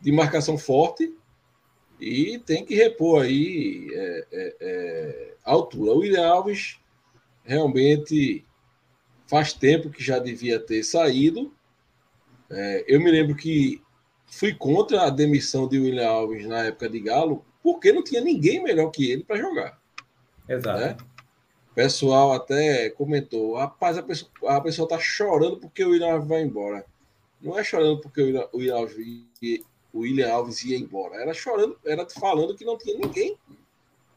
de 0.00 0.12
marcação 0.12 0.58
forte 0.58 1.14
e 1.98 2.38
tem 2.40 2.64
que 2.64 2.74
repor 2.74 3.22
aí 3.22 3.88
é, 3.92 4.26
é, 4.32 4.56
é, 4.60 5.34
altura. 5.42 5.92
O 5.92 5.98
William 5.98 6.26
Alves 6.26 6.78
realmente 7.42 8.44
faz 9.26 9.52
tempo 9.52 9.90
que 9.90 10.02
já 10.02 10.18
devia 10.18 10.60
ter 10.60 10.82
saído. 10.84 11.52
É, 12.50 12.84
eu 12.86 13.00
me 13.00 13.10
lembro 13.10 13.34
que 13.34 13.82
fui 14.26 14.54
contra 14.54 15.02
a 15.02 15.10
demissão 15.10 15.68
de 15.68 15.78
William 15.78 16.08
Alves 16.08 16.46
na 16.46 16.64
época 16.64 16.88
de 16.88 17.00
Galo, 17.00 17.44
porque 17.62 17.92
não 17.92 18.04
tinha 18.04 18.20
ninguém 18.20 18.62
melhor 18.62 18.90
que 18.90 19.10
ele 19.10 19.24
para 19.24 19.36
jogar. 19.36 19.80
Exato. 20.48 20.80
Né? 20.80 20.96
O 21.70 21.74
pessoal 21.74 22.32
até 22.32 22.90
comentou: 22.90 23.56
rapaz, 23.56 23.98
a 23.98 24.02
pessoa, 24.02 24.30
a 24.48 24.60
pessoa 24.60 24.88
tá 24.88 24.98
chorando 24.98 25.58
porque 25.58 25.84
o 25.84 25.90
William 25.90 26.12
Alves 26.12 26.28
vai 26.28 26.42
embora. 26.42 26.84
Não 27.40 27.58
é 27.58 27.64
chorando 27.64 28.00
porque 28.00 28.22
o 28.22 28.56
William 28.56 28.74
Alves, 28.74 28.96
o 29.92 30.00
William 30.00 30.32
Alves 30.32 30.64
ia 30.64 30.76
embora, 30.76 31.16
era 31.16 31.34
chorando, 31.34 31.78
era 31.84 32.08
falando 32.08 32.56
que 32.56 32.64
não 32.64 32.78
tinha 32.78 32.98
ninguém 32.98 33.36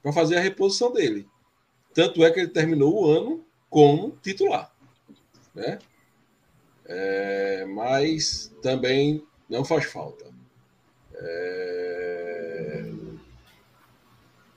para 0.01 0.13
fazer 0.13 0.38
a 0.38 0.42
reposição 0.42 0.92
dele. 0.92 1.28
Tanto 1.94 2.24
é 2.24 2.32
que 2.32 2.39
ele 2.39 2.50
terminou 2.50 3.04
o 3.04 3.12
ano 3.12 3.46
como 3.70 4.18
titular. 4.22 4.74
Né? 5.54 5.80
É, 6.86 7.66
mas 7.66 8.54
também 8.62 9.24
não 9.50 9.65
faz 9.65 9.86
falta. 9.86 10.25
É... 11.13 12.91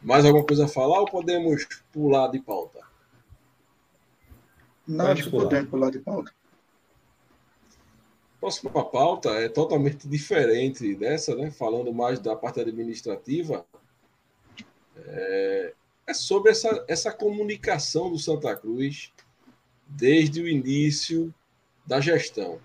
Mais 0.03 0.25
alguma 0.25 0.45
coisa 0.45 0.65
a 0.65 0.69
falar 0.69 1.01
ou 1.01 1.07
podemos 1.07 1.67
pular 1.93 2.29
de 2.29 2.41
pauta? 2.41 2.81
Não, 4.87 5.07
acho 5.07 5.25
que 5.25 5.31
podemos 5.31 5.71
pular 5.71 5.91
de 5.91 6.01
pauta. 6.01 6.33
Próxima 8.41 8.85
pauta 8.85 9.31
é 9.31 9.49
totalmente 9.49 10.09
diferente 10.09 10.97
dessa, 10.97 11.37
né? 11.37 11.51
falando 11.53 11.95
mais 11.95 12.19
da 12.19 12.35
parte 12.35 12.61
administrativa. 12.61 13.65
É, 14.97 15.75
é 16.09 16.15
sobre 16.15 16.51
essa, 16.51 16.85
essa 16.89 17.13
comunicação 17.13 18.11
do 18.11 18.19
Santa 18.19 18.55
Cruz 18.57 19.13
desde 19.87 20.43
o 20.43 20.49
início 20.49 21.33
da 21.87 22.01
gestão. 22.01 22.61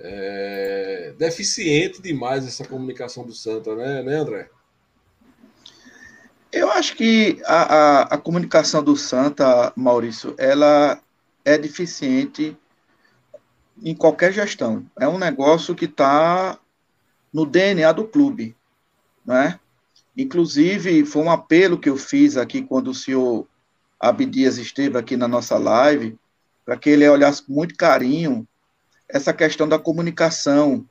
É 0.00 1.14
deficiente 1.16 2.02
demais 2.02 2.46
essa 2.46 2.66
comunicação 2.66 3.24
do 3.24 3.32
Santa, 3.32 3.74
né, 3.74 4.02
né 4.02 4.16
André? 4.16 4.48
Eu 6.52 6.70
acho 6.70 6.94
que 6.94 7.40
a, 7.46 7.62
a, 7.62 8.02
a, 8.02 8.18
comunicação 8.18 8.82
do 8.82 8.96
Santa, 8.96 9.72
Maurício, 9.74 10.34
ela 10.38 11.00
é 11.44 11.58
deficiente 11.58 12.56
em 13.82 13.94
qualquer 13.94 14.32
gestão. 14.32 14.86
É 14.98 15.08
um 15.08 15.18
negócio 15.18 15.74
que 15.74 15.86
está 15.86 16.58
no 17.32 17.44
DNA 17.44 17.90
do 17.90 18.04
clube, 18.04 18.56
né? 19.26 19.58
Inclusive, 20.16 21.04
foi 21.04 21.22
um 21.22 21.30
apelo 21.30 21.78
que 21.78 21.88
eu 21.88 21.96
fiz 21.96 22.36
aqui 22.36 22.62
quando 22.62 22.92
o 22.92 22.94
senhor 22.94 23.48
Abdias 23.98 24.56
esteve 24.58 24.96
aqui 24.96 25.16
na 25.16 25.26
nossa 25.26 25.58
live, 25.58 26.16
para 26.64 26.76
que 26.76 26.90
ele 26.90 27.08
olhasse 27.08 27.42
com 27.42 27.52
muito 27.52 27.74
carinho 27.74 28.46
essa 29.08 29.32
questão 29.32 29.68
da 29.68 29.78
comunicação, 29.78 30.84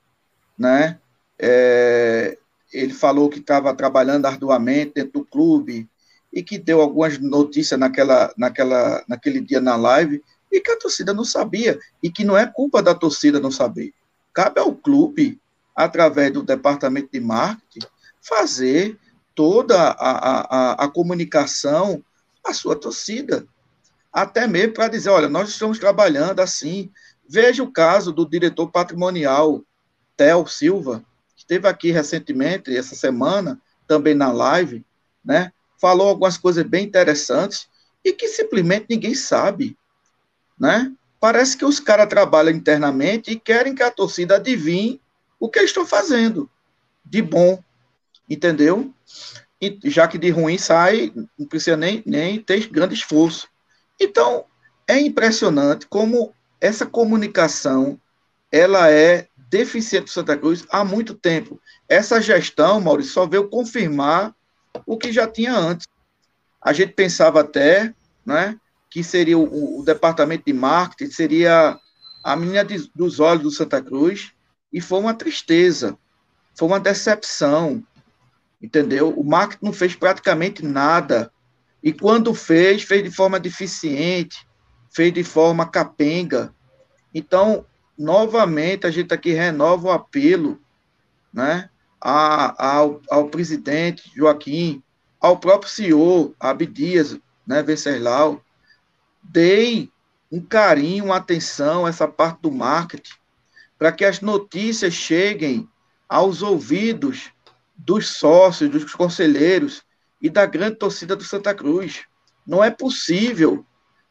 né? 0.58 1.00
É, 1.40 2.38
ele 2.72 2.94
falou 2.94 3.30
que 3.30 3.40
estava 3.40 3.74
trabalhando 3.76 4.26
arduamente 4.26 4.94
dentro 4.96 5.22
do 5.22 5.26
clube 5.26 5.90
e 6.32 6.42
que 6.42 6.58
deu 6.58 6.82
algumas 6.82 7.20
notícias 7.20 7.80
naquela, 7.80 8.34
naquela, 8.38 9.04
naquele 9.08 9.40
dia 9.40 9.62
na 9.62 9.76
live 9.76 10.24
e 10.52 10.60
que 10.60 10.72
a 10.72 10.78
torcida 10.78 11.14
não 11.14 11.24
sabia 11.24 11.80
e 12.02 12.10
que 12.10 12.24
não 12.24 12.38
é 12.38 12.46
culpa 12.46 12.82
da 12.82 12.96
torcida 12.96 13.40
não 13.40 13.52
saber. 13.52 13.94
Cabe 14.34 14.60
ao 14.60 14.74
clube, 14.74 15.40
através 15.76 16.32
do 16.32 16.44
departamento 16.44 17.10
de 17.12 17.20
marketing, 17.20 17.88
fazer 18.22 18.98
toda 19.36 19.80
a, 19.80 19.92
a, 19.92 20.42
a, 20.42 20.86
a 20.86 20.88
comunicação 20.88 22.04
à 22.44 22.54
sua 22.54 22.76
torcida. 22.76 23.46
Até 24.12 24.48
mesmo 24.48 24.74
para 24.74 24.88
dizer, 24.88 25.10
olha, 25.10 25.28
nós 25.28 25.50
estamos 25.50 25.80
trabalhando 25.80 26.40
assim, 26.40 26.92
Veja 27.28 27.64
o 27.64 27.72
caso 27.72 28.12
do 28.12 28.28
diretor 28.28 28.70
patrimonial, 28.70 29.64
Theo 30.16 30.46
Silva, 30.48 31.04
que 31.36 31.42
esteve 31.42 31.68
aqui 31.68 31.92
recentemente, 31.92 32.76
essa 32.76 32.96
semana, 32.96 33.60
também 33.88 34.14
na 34.14 34.32
live, 34.32 34.86
né? 35.24 35.52
Falou 35.80 36.08
algumas 36.08 36.38
coisas 36.38 36.64
bem 36.64 36.86
interessantes 36.86 37.68
e 38.04 38.14
que 38.14 38.28
simplesmente 38.28 38.88
ninguém 38.90 39.16
sabe, 39.16 39.78
né? 40.60 40.92
Parece 41.20 41.56
que 41.56 41.66
os 41.66 41.80
caras 41.80 42.08
trabalham 42.08 42.56
internamente 42.56 43.32
e 43.32 43.40
querem 43.40 43.74
que 43.74 43.84
a 43.84 43.92
torcida 43.92 44.36
adivinhe 44.36 45.02
o 45.40 45.50
que 45.50 45.60
eles 45.60 45.70
estão 45.70 45.86
fazendo 45.86 46.50
de 47.06 47.22
bom, 47.22 47.62
entendeu? 48.30 48.94
E 49.62 49.80
já 49.86 50.08
que 50.08 50.18
de 50.18 50.30
ruim 50.30 50.58
sai, 50.58 51.14
não 51.38 51.48
precisa 51.48 51.78
nem, 51.78 52.04
nem 52.06 52.42
ter 52.42 52.68
grande 52.68 52.94
esforço. 52.94 53.48
Então, 54.00 54.46
é 54.88 55.00
impressionante 55.00 55.88
como 55.88 56.34
essa 56.64 56.86
comunicação 56.86 58.00
ela 58.50 58.90
é 58.90 59.28
deficiente 59.50 60.06
do 60.06 60.12
Santa 60.12 60.38
Cruz 60.38 60.66
há 60.72 60.86
muito 60.86 61.14
tempo. 61.14 61.60
Essa 61.90 62.22
gestão, 62.22 62.80
Maurício, 62.80 63.12
só 63.12 63.28
veio 63.28 63.50
confirmar 63.50 64.34
o 64.86 64.98
que 64.98 65.12
já 65.12 65.28
tinha 65.28 65.54
antes. 65.54 65.86
A 66.62 66.72
gente 66.72 66.94
pensava 66.94 67.42
até 67.42 67.94
né, 68.26 68.58
que 68.90 69.04
seria 69.04 69.38
o, 69.38 69.82
o 69.82 69.84
departamento 69.84 70.46
de 70.46 70.54
marketing, 70.54 71.12
seria 71.12 71.78
a 72.24 72.36
menina 72.38 72.64
de, 72.64 72.90
dos 72.96 73.20
olhos 73.20 73.44
do 73.44 73.52
Santa 73.52 73.82
Cruz, 73.82 74.32
e 74.72 74.80
foi 74.80 75.00
uma 75.00 75.14
tristeza, 75.14 75.98
foi 76.56 76.70
uma 76.70 76.80
decepção, 76.80 77.84
entendeu? 78.62 79.10
O 79.10 79.24
marketing 79.26 79.66
não 79.66 79.74
fez 79.74 79.96
praticamente 79.96 80.64
nada, 80.64 81.30
e 81.84 81.92
quando 81.92 82.34
fez, 82.34 82.84
fez 82.84 83.04
de 83.04 83.12
forma 83.12 83.38
deficiente, 83.38 84.48
fez 84.94 85.14
de 85.14 85.24
forma 85.24 85.66
capenga. 85.66 86.54
Então, 87.14 87.66
novamente, 87.98 88.86
a 88.86 88.92
gente 88.92 89.14
aqui 89.14 89.32
renova 89.32 89.88
o 89.88 89.92
apelo 89.92 90.62
né, 91.34 91.70
a, 92.00 92.76
ao, 92.78 93.02
ao 93.10 93.30
presidente 93.30 94.12
Joaquim, 94.16 94.84
ao 95.20 95.38
próprio 95.38 95.72
senhor 95.72 96.34
Abdias 96.40 97.18
né, 97.46 97.64
Venceslau, 97.64 98.42
deem 99.22 99.92
um 100.32 100.42
carinho, 100.42 101.06
uma 101.06 101.18
atenção 101.18 101.86
a 101.86 101.90
essa 101.90 102.08
parte 102.08 102.42
do 102.42 102.52
marketing, 102.52 103.14
para 103.78 103.92
que 103.92 104.06
as 104.06 104.22
notícias 104.22 104.94
cheguem 104.94 105.68
aos 106.08 106.42
ouvidos 106.42 107.32
dos 107.76 108.10
sócios, 108.10 108.70
dos 108.70 108.94
conselheiros 108.94 109.84
e 110.22 110.30
da 110.30 110.46
grande 110.46 110.78
torcida 110.78 111.16
do 111.16 111.24
Santa 111.24 111.54
Cruz. 111.54 112.04
Não 112.46 112.64
é 112.64 112.70
possível 112.70 113.66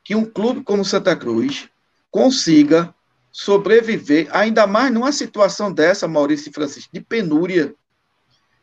que 0.04 0.14
um 0.14 0.24
clube 0.24 0.62
como 0.62 0.84
Santa 0.84 1.14
Cruz 1.14 1.68
consiga 2.10 2.94
sobreviver, 3.30 4.28
ainda 4.30 4.66
mais 4.66 4.92
numa 4.92 5.10
situação 5.10 5.72
dessa, 5.72 6.06
Maurício 6.06 6.50
e 6.50 6.52
Francisco, 6.52 6.90
de 6.92 7.00
penúria, 7.00 7.74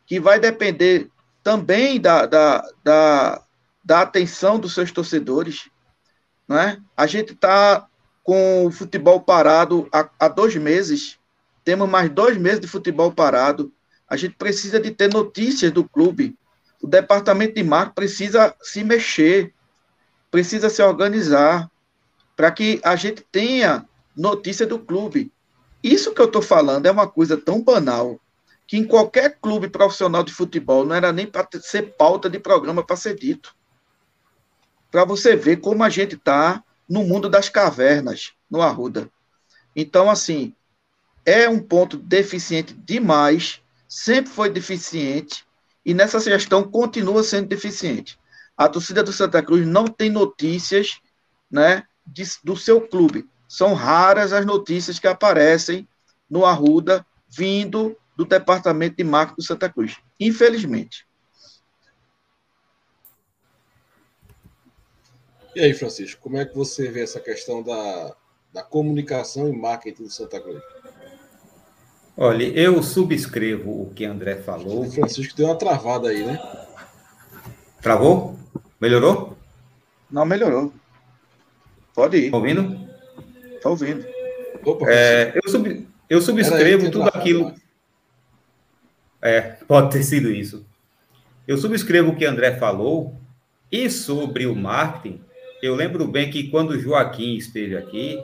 que 0.06 0.20
vai 0.20 0.40
depender 0.40 1.10
também 1.44 2.00
da, 2.00 2.26
da, 2.26 2.64
da, 2.84 3.44
da 3.84 4.02
atenção 4.02 4.60
dos 4.60 4.74
seus 4.74 4.92
torcedores. 4.92 5.70
Né? 6.48 6.80
A 6.96 7.08
gente 7.08 7.34
está 7.34 7.88
com 8.24 8.66
o 8.66 8.72
futebol 8.72 9.22
parado 9.22 9.88
há, 9.92 10.08
há 10.20 10.28
dois 10.28 10.56
meses, 10.56 11.18
temos 11.64 11.90
mais 11.90 12.10
dois 12.10 12.38
meses 12.38 12.60
de 12.60 12.68
futebol 12.68 13.12
parado. 13.12 13.72
A 14.08 14.16
gente 14.16 14.36
precisa 14.36 14.80
de 14.80 14.92
ter 14.92 15.12
notícias 15.12 15.72
do 15.72 15.84
clube. 15.84 16.38
O 16.82 16.88
departamento 16.88 17.56
de 17.56 17.64
marketing 17.64 17.96
precisa 17.96 18.56
se 18.62 18.84
mexer, 18.84 19.54
precisa 20.32 20.70
se 20.70 20.82
organizar 20.82 21.70
para 22.36 22.52
que 22.52 22.80
a 22.84 22.96
gente 22.96 23.26
tenha 23.32 23.86
notícia 24.16 24.66
do 24.66 24.80
clube. 24.80 25.32
Isso 25.84 26.14
que 26.14 26.22
eu 26.22 26.26
estou 26.26 26.42
falando 26.42 26.86
é 26.86 26.92
uma 26.92 27.08
coisa 27.08 27.38
tão 27.38 27.62
banal 27.62 28.20
que 28.68 28.78
em 28.78 28.86
qualquer 28.86 29.40
clube 29.42 29.68
profissional 29.68 30.24
de 30.24 30.32
futebol 30.32 30.86
não 30.86 30.96
era 30.96 31.12
nem 31.12 31.26
para 31.26 31.48
ser 31.60 31.96
pauta 31.96 32.30
de 32.30 32.38
programa 32.38 32.84
para 32.84 32.96
ser 32.96 33.16
dito. 33.16 33.56
Para 34.92 35.06
você 35.06 35.36
ver 35.36 35.58
como 35.58 35.84
a 35.84 35.90
gente 35.90 36.16
está 36.16 36.64
no 36.88 37.04
mundo 37.04 37.30
das 37.30 37.50
cavernas, 37.50 38.34
no 38.50 38.62
Arruda. 38.62 39.10
Então, 39.76 40.10
assim, 40.10 40.54
é 41.26 41.50
um 41.50 41.60
ponto 41.60 41.98
deficiente 41.98 42.74
demais, 42.74 43.62
sempre 43.88 44.32
foi 44.32 44.50
deficiente, 44.50 45.46
e 45.86 45.94
nessa 45.94 46.20
gestão 46.20 46.64
continua 46.64 47.24
sendo 47.24 47.48
deficiente. 47.48 48.19
A 48.60 48.68
torcida 48.68 49.02
do 49.02 49.14
Santa 49.14 49.42
Cruz 49.42 49.66
não 49.66 49.88
tem 49.88 50.10
notícias 50.10 51.00
né, 51.50 51.84
de, 52.06 52.24
do 52.44 52.58
seu 52.58 52.86
clube. 52.86 53.26
São 53.48 53.74
raras 53.74 54.34
as 54.34 54.46
notícias 54.46 55.00
que 55.00 55.08
aparecem 55.08 55.88
no 56.30 56.46
Arruda 56.46 57.06
vindo 57.30 57.96
do 58.18 58.26
departamento 58.26 58.98
de 58.98 59.04
marketing 59.06 59.38
do 59.38 59.46
Santa 59.46 59.70
Cruz. 59.70 59.96
Infelizmente. 60.20 61.08
E 65.56 65.62
aí, 65.62 65.74
Francisco, 65.74 66.22
como 66.22 66.38
é 66.38 66.44
que 66.44 66.54
você 66.54 66.92
vê 66.92 67.04
essa 67.04 67.22
questão 67.22 67.64
da, 67.64 68.14
da 68.52 68.62
comunicação 68.62 69.48
e 69.48 69.56
marketing 69.56 70.04
do 70.04 70.10
Santa 70.10 70.38
Cruz? 70.38 70.62
Olha, 72.18 72.44
eu 72.44 72.84
subscrevo 72.84 73.84
o 73.84 73.94
que 73.96 74.04
André 74.04 74.36
falou. 74.36 74.82
O 74.82 74.92
Francisco 74.92 75.34
deu 75.38 75.46
uma 75.46 75.58
travada 75.58 76.10
aí, 76.10 76.26
né? 76.26 76.68
Travou? 77.82 78.38
Melhorou? 78.80 79.38
Não, 80.10 80.26
melhorou. 80.26 80.74
Pode 81.94 82.18
ir. 82.18 82.32
Tá 82.32 82.38
ouvindo? 82.38 82.90
Tá 83.62 83.70
ouvindo. 83.70 84.06
Opa, 84.64 84.86
é, 84.90 85.34
eu, 85.36 85.50
sub, 85.50 85.88
eu 86.10 86.22
subscrevo 86.22 86.92
tudo 86.92 87.08
aquilo. 87.10 87.54
É, 89.22 89.42
pode 89.42 89.92
ter 89.92 90.04
sido 90.04 90.32
isso. 90.32 90.66
Eu 91.48 91.58
subscrevo 91.58 92.12
o 92.12 92.16
que 92.16 92.26
André 92.26 92.56
falou. 92.58 93.16
E 93.72 93.90
sobre 93.90 94.48
o 94.48 94.56
marketing, 94.56 95.22
eu 95.62 95.76
lembro 95.76 96.08
bem 96.08 96.32
que 96.32 96.50
quando 96.50 96.72
o 96.72 96.80
Joaquim 96.80 97.36
esteve 97.36 97.78
aqui, 97.78 98.20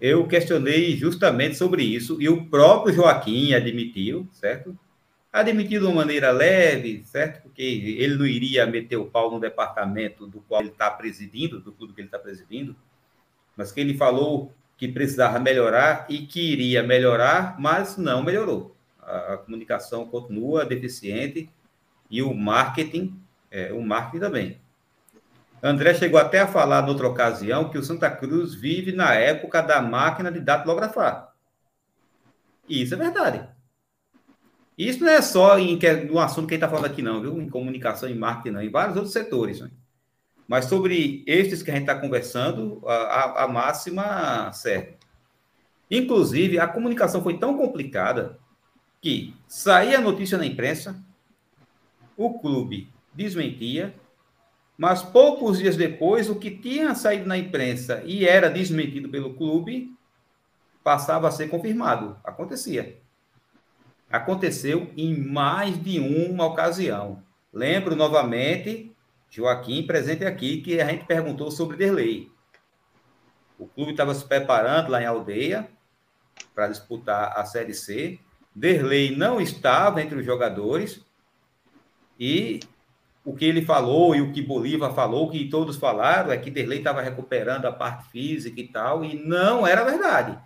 eu 0.00 0.26
questionei 0.26 0.96
justamente 0.96 1.56
sobre 1.56 1.84
isso, 1.84 2.20
e 2.20 2.28
o 2.28 2.46
próprio 2.46 2.92
Joaquim 2.92 3.54
admitiu, 3.54 4.28
certo? 4.32 4.76
Admitiu 5.32 5.80
de 5.80 5.86
uma 5.86 5.94
maneira 5.94 6.30
leve, 6.30 7.02
certo? 7.04 7.42
Porque 7.42 7.62
ele 7.62 8.16
não 8.16 8.26
iria 8.26 8.66
meter 8.66 8.96
o 8.96 9.06
pau 9.06 9.30
no 9.30 9.40
departamento 9.40 10.26
do 10.26 10.40
qual 10.42 10.60
ele 10.60 10.70
está 10.70 10.90
presidindo, 10.90 11.58
do 11.58 11.72
clube 11.72 11.94
que 11.94 12.02
ele 12.02 12.08
está 12.08 12.18
presidindo, 12.18 12.76
mas 13.56 13.72
que 13.72 13.80
ele 13.80 13.96
falou 13.96 14.52
que 14.76 14.88
precisava 14.88 15.38
melhorar 15.38 16.04
e 16.08 16.26
que 16.26 16.52
iria 16.52 16.82
melhorar, 16.82 17.58
mas 17.58 17.96
não 17.96 18.22
melhorou. 18.22 18.76
A, 19.00 19.34
a 19.34 19.38
comunicação 19.38 20.06
continua 20.06 20.66
deficiente 20.66 21.48
e 22.10 22.20
o 22.20 22.34
marketing, 22.34 23.18
é, 23.50 23.72
o 23.72 23.80
marketing 23.80 24.20
também. 24.20 24.60
André 25.62 25.94
chegou 25.94 26.20
até 26.20 26.40
a 26.40 26.46
falar, 26.46 26.82
noutra 26.82 27.06
ocasião, 27.06 27.70
que 27.70 27.78
o 27.78 27.82
Santa 27.82 28.10
Cruz 28.10 28.54
vive 28.54 28.92
na 28.92 29.14
época 29.14 29.62
da 29.62 29.80
máquina 29.80 30.30
de 30.30 30.40
datilografar. 30.40 31.32
E 32.68 32.82
isso 32.82 32.94
é 32.94 32.96
verdade. 32.98 33.48
Isso 34.76 35.04
não 35.04 35.12
é 35.12 35.20
só 35.20 35.58
em 35.58 35.78
no 36.06 36.18
assunto 36.18 36.46
que 36.46 36.54
a 36.54 36.56
gente 36.56 36.64
está 36.64 36.68
falando 36.68 36.86
aqui, 36.86 37.02
não, 37.02 37.20
viu? 37.20 37.40
Em 37.40 37.48
comunicação 37.48 38.08
e 38.08 38.14
marketing, 38.14 38.54
não, 38.54 38.62
em 38.62 38.70
vários 38.70 38.96
outros 38.96 39.12
setores. 39.12 39.60
Né? 39.60 39.70
Mas 40.48 40.66
sobre 40.66 41.22
estes 41.26 41.62
que 41.62 41.70
a 41.70 41.74
gente 41.74 41.84
está 41.84 41.94
conversando, 41.94 42.82
a, 42.86 43.44
a 43.44 43.48
máxima 43.48 44.52
serve. 44.52 44.96
Inclusive, 45.90 46.58
a 46.58 46.66
comunicação 46.66 47.22
foi 47.22 47.38
tão 47.38 47.56
complicada 47.56 48.38
que 49.00 49.34
saía 49.46 49.98
a 49.98 50.00
notícia 50.00 50.38
na 50.38 50.46
imprensa, 50.46 50.96
o 52.16 52.38
clube 52.38 52.88
desmentia, 53.12 53.94
mas 54.78 55.02
poucos 55.02 55.58
dias 55.58 55.76
depois, 55.76 56.30
o 56.30 56.36
que 56.36 56.50
tinha 56.50 56.94
saído 56.94 57.26
na 57.26 57.36
imprensa 57.36 58.02
e 58.06 58.26
era 58.26 58.48
desmentido 58.48 59.08
pelo 59.08 59.34
clube 59.34 59.94
passava 60.82 61.28
a 61.28 61.30
ser 61.30 61.48
confirmado. 61.48 62.16
Acontecia. 62.24 63.01
Aconteceu 64.12 64.92
em 64.94 65.16
mais 65.16 65.82
de 65.82 65.98
uma 65.98 66.44
ocasião. 66.44 67.22
Lembro 67.50 67.96
novamente, 67.96 68.94
Joaquim 69.30 69.86
presente 69.86 70.22
aqui, 70.24 70.60
que 70.60 70.78
a 70.82 70.86
gente 70.86 71.06
perguntou 71.06 71.50
sobre 71.50 71.78
Derlei. 71.78 72.30
O 73.58 73.66
clube 73.66 73.92
estava 73.92 74.14
se 74.14 74.24
preparando 74.24 74.90
lá 74.90 75.00
em 75.00 75.06
Aldeia 75.06 75.66
para 76.54 76.68
disputar 76.68 77.32
a 77.36 77.44
Série 77.46 77.72
C. 77.72 78.18
Derlei 78.54 79.16
não 79.16 79.40
estava 79.40 80.02
entre 80.02 80.18
os 80.18 80.26
jogadores 80.26 81.02
e 82.20 82.60
o 83.24 83.34
que 83.34 83.44
ele 83.44 83.62
falou 83.62 84.14
e 84.14 84.20
o 84.20 84.32
que 84.32 84.42
Bolívar 84.42 84.92
falou, 84.92 85.30
que 85.30 85.48
todos 85.48 85.76
falaram, 85.76 86.32
é 86.32 86.36
que 86.36 86.50
Derlei 86.50 86.78
estava 86.78 87.00
recuperando 87.00 87.64
a 87.64 87.72
parte 87.72 88.10
física 88.10 88.60
e 88.60 88.68
tal, 88.68 89.04
e 89.04 89.14
não 89.14 89.66
era 89.66 89.84
verdade. 89.84 90.38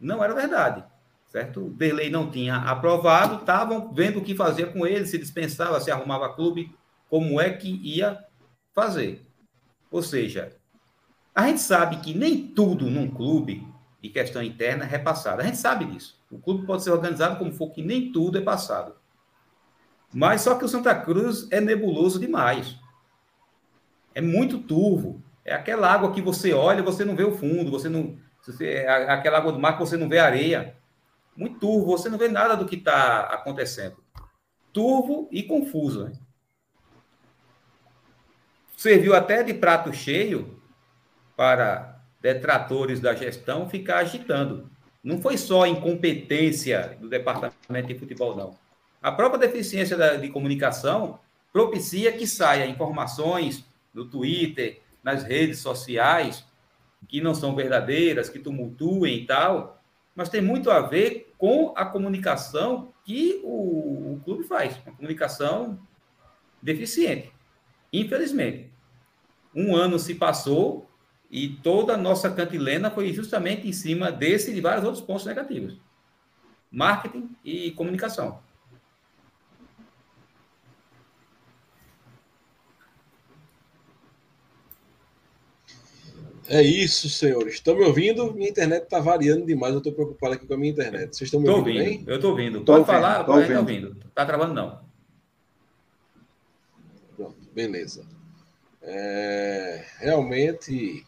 Não 0.00 0.24
era 0.24 0.34
verdade, 0.34 0.82
certo? 1.30 1.70
Derlei 1.70 2.10
não 2.10 2.30
tinha 2.30 2.56
aprovado, 2.56 3.36
estavam 3.36 3.92
vendo 3.94 4.18
o 4.18 4.22
que 4.22 4.34
fazer 4.34 4.72
com 4.72 4.86
ele, 4.86 5.06
se 5.06 5.16
dispensava, 5.16 5.80
se 5.80 5.90
arrumava 5.90 6.34
clube, 6.34 6.76
como 7.08 7.40
é 7.40 7.50
que 7.50 7.80
ia 7.82 8.22
fazer. 8.74 9.24
Ou 9.90 10.02
seja, 10.02 10.52
a 11.34 11.46
gente 11.46 11.60
sabe 11.60 11.96
que 11.98 12.12
nem 12.12 12.48
tudo 12.48 12.90
num 12.90 13.08
clube 13.08 13.66
de 14.02 14.08
questão 14.08 14.42
interna 14.42 14.84
é 14.84 14.88
repassado. 14.88 15.40
A 15.40 15.44
gente 15.44 15.56
sabe 15.58 15.84
disso. 15.84 16.20
O 16.30 16.38
clube 16.38 16.66
pode 16.66 16.82
ser 16.82 16.90
organizado 16.90 17.38
como 17.38 17.52
for, 17.52 17.70
que 17.70 17.82
nem 17.82 18.10
tudo 18.12 18.38
é 18.38 18.40
passado. 18.40 18.94
Mas 20.12 20.40
só 20.40 20.56
que 20.56 20.64
o 20.64 20.68
Santa 20.68 20.94
Cruz 20.94 21.46
é 21.50 21.60
nebuloso 21.60 22.18
demais. 22.18 22.76
É 24.14 24.20
muito 24.20 24.58
turvo. 24.58 25.22
É 25.44 25.54
aquela 25.54 25.92
água 25.92 26.12
que 26.12 26.20
você 26.20 26.52
olha, 26.52 26.82
você 26.82 27.04
não 27.04 27.14
vê 27.14 27.24
o 27.24 27.36
fundo, 27.36 27.70
você 27.70 27.88
não. 27.88 28.16
Você, 28.42 28.66
é 28.66 28.88
aquela 29.10 29.38
água 29.38 29.52
do 29.52 29.60
mar 29.60 29.74
que 29.74 29.80
você 29.80 29.96
não 29.96 30.08
vê 30.08 30.18
areia. 30.18 30.76
Muito 31.40 31.58
turvo, 31.58 31.86
você 31.86 32.10
não 32.10 32.18
vê 32.18 32.28
nada 32.28 32.54
do 32.54 32.66
que 32.66 32.76
está 32.76 33.20
acontecendo. 33.20 33.96
Turvo 34.74 35.26
e 35.32 35.42
confuso. 35.42 36.04
Né? 36.04 36.12
Serviu 38.76 39.14
até 39.14 39.42
de 39.42 39.54
prato 39.54 39.90
cheio 39.90 40.60
para 41.34 41.98
detratores 42.20 43.00
da 43.00 43.14
gestão 43.14 43.70
ficar 43.70 44.00
agitando. 44.00 44.70
Não 45.02 45.22
foi 45.22 45.38
só 45.38 45.66
incompetência 45.66 46.98
do 47.00 47.08
departamento 47.08 47.88
de 47.88 47.98
futebol, 47.98 48.36
não. 48.36 48.58
A 49.00 49.10
própria 49.10 49.48
deficiência 49.48 50.18
de 50.18 50.28
comunicação 50.28 51.20
propicia 51.50 52.12
que 52.12 52.26
saia 52.26 52.66
informações 52.66 53.64
no 53.94 54.04
Twitter, 54.04 54.82
nas 55.02 55.24
redes 55.24 55.60
sociais, 55.60 56.44
que 57.08 57.22
não 57.22 57.34
são 57.34 57.56
verdadeiras, 57.56 58.28
que 58.28 58.38
tumultuem 58.38 59.22
e 59.22 59.26
tal, 59.26 59.79
mas 60.20 60.28
tem 60.28 60.42
muito 60.42 60.70
a 60.70 60.82
ver 60.82 61.32
com 61.38 61.72
a 61.74 61.82
comunicação 61.82 62.92
que 63.06 63.40
o, 63.42 64.16
o 64.16 64.20
clube 64.22 64.44
faz, 64.44 64.78
uma 64.84 64.94
comunicação 64.94 65.80
deficiente, 66.60 67.32
infelizmente. 67.90 68.70
Um 69.54 69.74
ano 69.74 69.98
se 69.98 70.14
passou 70.14 70.90
e 71.30 71.48
toda 71.48 71.94
a 71.94 71.96
nossa 71.96 72.30
cantilena 72.30 72.90
foi 72.90 73.14
justamente 73.14 73.66
em 73.66 73.72
cima 73.72 74.12
desse 74.12 74.50
e 74.50 74.54
de 74.54 74.60
vários 74.60 74.84
outros 74.84 75.02
pontos 75.02 75.24
negativos. 75.24 75.80
Marketing 76.70 77.34
e 77.42 77.70
comunicação. 77.70 78.42
É 86.52 86.60
isso, 86.60 87.08
senhores. 87.08 87.54
Estão 87.54 87.76
me 87.76 87.84
ouvindo? 87.84 88.34
Minha 88.34 88.50
internet 88.50 88.82
está 88.82 88.98
variando 88.98 89.46
demais. 89.46 89.72
Eu 89.72 89.78
estou 89.78 89.92
preocupado 89.92 90.34
aqui 90.34 90.48
com 90.48 90.54
a 90.54 90.56
minha 90.56 90.72
internet. 90.72 91.16
Vocês 91.16 91.28
estão 91.28 91.38
me 91.38 91.48
ouvindo, 91.48 91.78
ouvindo 91.78 91.84
bem? 91.84 92.04
Eu 92.08 92.16
estou 92.16 92.30
ouvindo. 92.32 92.64
Pode 92.64 92.86
falar, 92.86 93.20
estou 93.20 93.36
ouvindo. 93.36 93.58
ouvindo. 93.58 93.96
Tá 94.12 94.26
travando, 94.26 94.54
não. 94.54 94.80
Pronto, 97.16 97.36
beleza. 97.54 98.04
É, 98.82 99.84
realmente, 99.98 101.06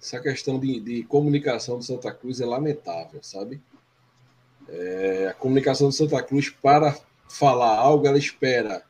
essa 0.00 0.20
questão 0.20 0.60
de, 0.60 0.78
de, 0.78 1.02
comunicação 1.02 1.78
do 1.78 1.84
Santa 1.84 2.14
Cruz 2.14 2.40
é 2.40 2.46
lamentável, 2.46 3.20
sabe? 3.24 3.60
É, 4.68 5.26
a 5.28 5.34
comunicação 5.34 5.88
do 5.88 5.94
Santa 5.94 6.22
Cruz, 6.22 6.48
para 6.50 6.96
falar 7.28 7.76
algo, 7.76 8.06
ela 8.06 8.16
espera 8.16 8.84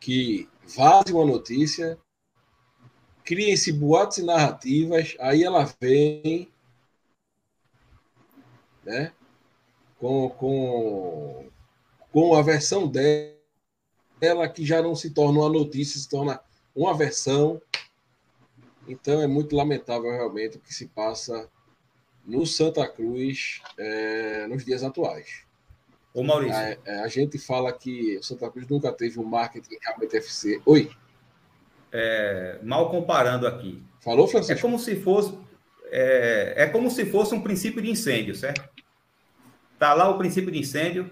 que 0.00 0.48
vaze 0.74 1.12
uma 1.12 1.26
notícia, 1.26 1.98
criem-se 3.24 3.72
boatos 3.72 4.18
e 4.18 4.22
narrativas, 4.22 5.16
aí 5.18 5.42
ela 5.42 5.64
vem 5.80 6.48
né, 8.84 9.12
com, 9.98 10.28
com, 10.28 11.48
com 12.12 12.34
a 12.34 12.42
versão 12.42 12.86
dela, 12.86 14.48
que 14.48 14.64
já 14.64 14.82
não 14.82 14.94
se 14.94 15.10
torna 15.10 15.40
uma 15.40 15.48
notícia, 15.48 15.98
se 15.98 16.08
torna 16.08 16.38
uma 16.76 16.94
versão. 16.94 17.60
Então 18.86 19.22
é 19.22 19.26
muito 19.26 19.56
lamentável 19.56 20.10
realmente 20.10 20.58
o 20.58 20.60
que 20.60 20.74
se 20.74 20.86
passa 20.88 21.48
no 22.26 22.44
Santa 22.44 22.86
Cruz 22.86 23.62
é, 23.78 24.46
nos 24.46 24.64
dias 24.64 24.82
atuais. 24.82 25.44
Ô 26.12 26.22
Maurício. 26.22 26.54
A, 26.86 27.02
a, 27.02 27.08
gente 27.08 27.38
fala 27.38 27.72
que 27.72 28.18
o 28.18 28.22
Santa 28.22 28.50
Cruz 28.50 28.68
nunca 28.68 28.92
teve 28.92 29.18
um 29.18 29.24
marketing 29.24 29.78
realmente 29.80 30.14
eficiente. 30.14 30.62
Oi 30.66 30.90
é, 31.94 32.58
mal 32.60 32.90
comparando 32.90 33.46
aqui. 33.46 33.80
Falou, 34.00 34.26
Francisco? 34.26 34.58
É 34.58 34.60
como 34.60 34.80
se 34.80 34.96
fosse. 34.96 35.38
é, 35.92 36.54
é 36.56 36.66
como 36.66 36.90
se 36.90 37.06
fosse 37.06 37.34
um 37.34 37.40
princípio 37.40 37.80
de 37.80 37.88
incêndio, 37.88 38.34
certo? 38.34 38.68
Está 39.74 39.94
lá 39.94 40.08
o 40.08 40.18
princípio 40.18 40.50
de 40.50 40.58
incêndio, 40.58 41.08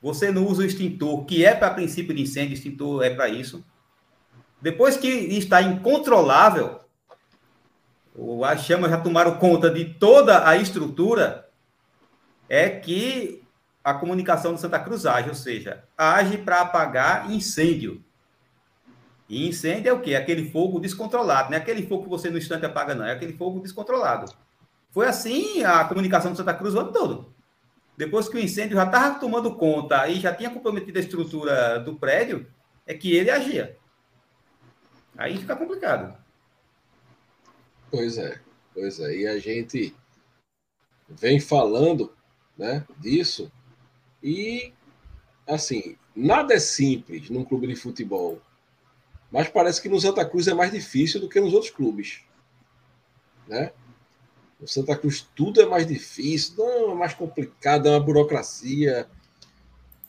você 0.00 0.30
não 0.30 0.46
usa 0.46 0.62
o 0.62 0.64
extintor, 0.64 1.24
que 1.24 1.44
é 1.44 1.52
para 1.52 1.74
princípio 1.74 2.14
de 2.14 2.22
incêndio, 2.22 2.54
extintor 2.54 3.02
é 3.02 3.10
para 3.10 3.28
isso. 3.28 3.64
Depois 4.60 4.96
que 4.96 5.08
está 5.08 5.60
incontrolável, 5.60 6.80
as 8.44 8.64
chamas 8.64 8.90
já 8.90 8.98
tomaram 8.98 9.36
conta 9.38 9.68
de 9.70 9.84
toda 9.84 10.48
a 10.48 10.56
estrutura, 10.56 11.48
é 12.48 12.68
que 12.68 13.42
a 13.82 13.94
comunicação 13.94 14.52
do 14.52 14.60
Santa 14.60 14.78
Cruz 14.78 15.06
age, 15.06 15.28
ou 15.28 15.34
seja, 15.34 15.84
age 15.96 16.38
para 16.38 16.60
apagar 16.60 17.30
incêndio. 17.30 18.04
E 19.28 19.46
incêndio 19.46 19.90
é 19.90 19.92
o 19.92 20.00
quê? 20.00 20.14
Aquele 20.14 20.50
fogo 20.50 20.80
descontrolado, 20.80 21.50
não 21.50 21.58
é 21.58 21.60
aquele 21.60 21.86
fogo 21.86 22.04
que 22.04 22.08
você 22.08 22.30
no 22.30 22.38
instante 22.38 22.64
apaga, 22.64 22.94
não, 22.94 23.04
é 23.04 23.12
aquele 23.12 23.34
fogo 23.34 23.60
descontrolado. 23.60 24.32
Foi 24.90 25.06
assim 25.06 25.62
a 25.64 25.84
comunicação 25.84 26.32
do 26.32 26.36
Santa 26.36 26.54
Cruz 26.54 26.74
o 26.74 26.80
ano 26.80 26.92
todo. 26.92 27.34
Depois 27.96 28.28
que 28.28 28.36
o 28.36 28.40
incêndio 28.40 28.76
já 28.76 28.84
estava 28.84 29.18
tomando 29.18 29.54
conta 29.54 30.08
e 30.08 30.20
já 30.20 30.34
tinha 30.34 30.50
comprometido 30.50 30.98
a 30.98 31.02
estrutura 31.02 31.78
do 31.80 31.96
prédio, 31.96 32.46
é 32.86 32.94
que 32.94 33.14
ele 33.14 33.30
agia. 33.30 33.76
Aí 35.16 35.36
fica 35.36 35.56
complicado. 35.56 36.16
Pois 37.90 38.16
é, 38.16 38.40
pois 38.72 39.00
é. 39.00 39.16
E 39.16 39.26
a 39.26 39.38
gente 39.38 39.94
vem 41.08 41.40
falando 41.40 42.12
né, 42.56 42.84
disso 42.98 43.50
e, 44.22 44.72
assim, 45.46 45.96
nada 46.14 46.54
é 46.54 46.58
simples 46.58 47.30
num 47.30 47.44
clube 47.44 47.66
de 47.66 47.76
futebol. 47.76 48.40
Mas 49.30 49.48
parece 49.48 49.80
que 49.80 49.88
no 49.88 50.00
Santa 50.00 50.24
Cruz 50.24 50.48
é 50.48 50.54
mais 50.54 50.72
difícil 50.72 51.20
do 51.20 51.28
que 51.28 51.40
nos 51.40 51.52
outros 51.52 51.70
clubes. 51.70 52.20
Né? 53.46 53.72
No 54.60 54.66
Santa 54.66 54.96
Cruz 54.96 55.28
tudo 55.34 55.60
é 55.60 55.66
mais 55.66 55.86
difícil, 55.86 56.56
não, 56.56 56.92
é 56.92 56.94
mais 56.94 57.14
complicado, 57.14 57.88
é 57.88 57.90
uma 57.90 58.00
burocracia. 58.00 59.08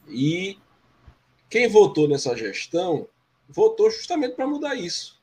E 0.08 0.58
quem 1.50 1.68
votou 1.68 2.08
nessa 2.08 2.36
gestão 2.36 3.08
votou 3.48 3.90
justamente 3.92 4.36
para 4.36 4.48
mudar 4.48 4.76
isso. 4.76 5.20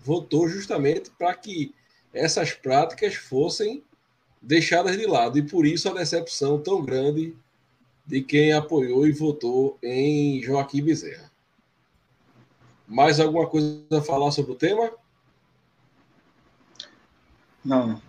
Votou 0.00 0.48
justamente 0.48 1.10
para 1.10 1.34
que 1.34 1.74
essas 2.12 2.52
práticas 2.52 3.14
fossem 3.14 3.82
deixadas 4.40 4.96
de 4.98 5.06
lado. 5.06 5.38
E 5.38 5.42
por 5.42 5.66
isso 5.66 5.88
a 5.88 5.94
decepção 5.94 6.60
tão 6.60 6.84
grande 6.84 7.34
de 8.04 8.20
quem 8.20 8.52
apoiou 8.52 9.06
e 9.06 9.12
votou 9.12 9.78
em 9.82 10.42
Joaquim 10.42 10.82
Bezerra. 10.82 11.31
Mais 12.92 13.18
alguma 13.18 13.48
coisa 13.48 13.86
a 13.90 14.02
falar 14.02 14.30
sobre 14.30 14.52
o 14.52 14.54
tema? 14.54 14.92
Não. 17.64 18.02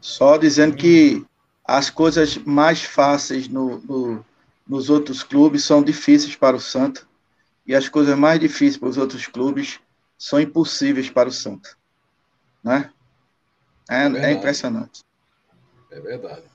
Só 0.00 0.36
dizendo 0.36 0.76
que 0.76 1.24
as 1.64 1.90
coisas 1.90 2.36
mais 2.38 2.82
fáceis 2.82 3.46
no, 3.46 3.78
no, 3.78 4.26
nos 4.66 4.90
outros 4.90 5.22
clubes 5.22 5.62
são 5.62 5.80
difíceis 5.80 6.34
para 6.34 6.56
o 6.56 6.60
Santa. 6.60 7.06
E 7.64 7.72
as 7.72 7.88
coisas 7.88 8.18
mais 8.18 8.40
difíceis 8.40 8.76
para 8.76 8.88
os 8.88 8.98
outros 8.98 9.28
clubes 9.28 9.78
são 10.18 10.40
impossíveis 10.40 11.08
para 11.08 11.28
o 11.28 11.32
Santa. 11.32 11.76
Né? 12.64 12.90
É, 13.88 14.06
é, 14.06 14.30
é 14.30 14.32
impressionante. 14.32 15.04
É 15.92 16.00
verdade. 16.00 16.46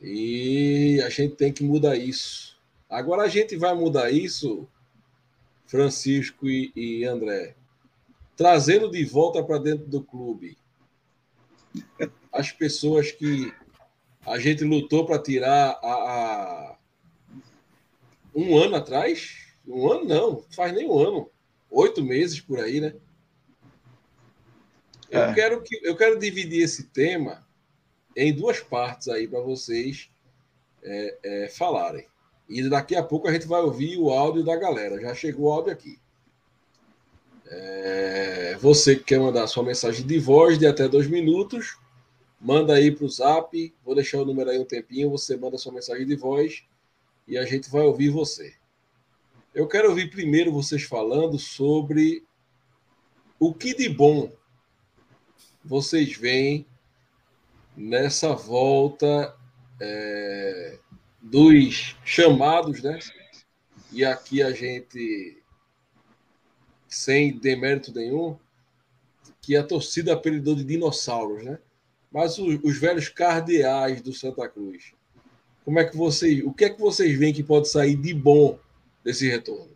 E 0.00 1.02
a 1.04 1.10
gente 1.10 1.36
tem 1.36 1.52
que 1.52 1.62
mudar 1.62 1.96
isso. 1.96 2.58
Agora 2.88 3.24
a 3.24 3.28
gente 3.28 3.56
vai 3.58 3.74
mudar 3.74 4.10
isso, 4.10 4.66
Francisco 5.70 6.48
e, 6.48 6.72
e 6.74 7.04
André, 7.04 7.54
trazendo 8.36 8.90
de 8.90 9.04
volta 9.04 9.40
para 9.40 9.56
dentro 9.56 9.86
do 9.86 10.02
clube 10.02 10.58
as 12.32 12.50
pessoas 12.50 13.12
que 13.12 13.54
a 14.26 14.36
gente 14.40 14.64
lutou 14.64 15.06
para 15.06 15.22
tirar 15.22 15.78
a, 15.80 15.92
a, 15.92 16.76
um 18.34 18.58
ano 18.58 18.74
atrás. 18.74 19.46
Um 19.64 19.88
ano 19.88 20.04
não, 20.04 20.44
faz 20.50 20.72
nem 20.74 20.88
um 20.88 20.98
ano. 20.98 21.30
Oito 21.70 22.02
meses 22.02 22.40
por 22.40 22.58
aí, 22.58 22.80
né? 22.80 22.94
Eu, 25.08 25.22
é. 25.22 25.34
quero 25.34 25.62
que, 25.62 25.78
eu 25.84 25.96
quero 25.96 26.18
dividir 26.18 26.64
esse 26.64 26.88
tema 26.88 27.46
em 28.16 28.32
duas 28.32 28.58
partes 28.58 29.06
aí 29.06 29.28
para 29.28 29.40
vocês 29.40 30.10
é, 30.82 31.18
é, 31.22 31.48
falarem. 31.48 32.08
E 32.50 32.68
daqui 32.68 32.96
a 32.96 33.02
pouco 33.02 33.28
a 33.28 33.32
gente 33.32 33.46
vai 33.46 33.60
ouvir 33.60 33.96
o 33.96 34.10
áudio 34.10 34.42
da 34.42 34.56
galera. 34.56 35.00
Já 35.00 35.14
chegou 35.14 35.46
o 35.46 35.52
áudio 35.52 35.72
aqui. 35.72 35.96
É, 37.46 38.58
você 38.60 38.96
que 38.96 39.04
quer 39.04 39.20
mandar 39.20 39.46
sua 39.46 39.62
mensagem 39.62 40.04
de 40.04 40.18
voz 40.18 40.58
de 40.58 40.66
até 40.66 40.88
dois 40.88 41.06
minutos, 41.06 41.78
manda 42.40 42.74
aí 42.74 42.90
para 42.90 43.04
o 43.04 43.08
zap. 43.08 43.72
Vou 43.84 43.94
deixar 43.94 44.18
o 44.18 44.24
número 44.24 44.50
aí 44.50 44.58
um 44.58 44.64
tempinho. 44.64 45.10
Você 45.10 45.36
manda 45.36 45.56
sua 45.58 45.72
mensagem 45.72 46.04
de 46.04 46.16
voz 46.16 46.64
e 47.28 47.38
a 47.38 47.44
gente 47.44 47.70
vai 47.70 47.82
ouvir 47.82 48.08
você. 48.08 48.52
Eu 49.54 49.68
quero 49.68 49.88
ouvir 49.88 50.10
primeiro 50.10 50.50
vocês 50.50 50.82
falando 50.82 51.38
sobre 51.38 52.24
o 53.38 53.54
que 53.54 53.74
de 53.74 53.88
bom 53.88 54.28
vocês 55.64 56.16
veem 56.16 56.66
nessa 57.76 58.34
volta 58.34 59.36
é, 59.80 60.78
dos 61.20 61.96
chamados, 62.04 62.82
né? 62.82 62.98
E 63.92 64.04
aqui 64.04 64.42
a 64.42 64.52
gente 64.52 65.40
sem 66.90 67.38
demérito 67.38 67.94
nenhum, 67.94 68.36
que 69.40 69.56
a 69.56 69.62
torcida 69.62 70.12
apelidou 70.12 70.54
de 70.56 70.64
dinossauros, 70.64 71.44
né? 71.44 71.58
Mas 72.10 72.36
os, 72.38 72.58
os, 72.64 72.78
velhos 72.78 73.08
cardeais 73.08 74.02
do 74.02 74.12
Santa 74.12 74.48
Cruz. 74.48 74.92
Como 75.64 75.78
é 75.78 75.84
que 75.84 75.96
vocês, 75.96 76.44
o 76.44 76.52
que 76.52 76.64
é 76.64 76.70
que 76.70 76.80
vocês 76.80 77.16
veem 77.16 77.32
que 77.32 77.44
pode 77.44 77.68
sair 77.68 77.94
de 77.94 78.12
bom 78.12 78.58
desse 79.04 79.28
retorno? 79.28 79.70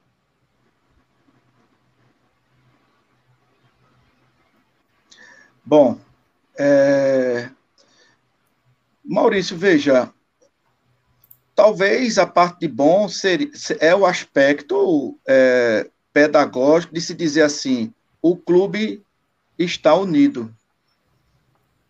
Bom, 5.64 5.98
é... 6.58 7.48
Maurício, 9.04 9.56
veja, 9.56 10.12
talvez 11.54 12.18
a 12.18 12.26
parte 12.26 12.60
de 12.60 12.68
bom 12.68 13.08
seria, 13.08 13.50
é 13.80 13.94
o 13.94 14.04
aspecto 14.04 15.18
é, 15.26 15.88
pedagógico 16.12 16.94
de 16.94 17.00
se 17.00 17.14
dizer 17.14 17.42
assim: 17.42 17.92
o 18.20 18.36
clube 18.36 19.02
está 19.58 19.94
unido. 19.94 20.54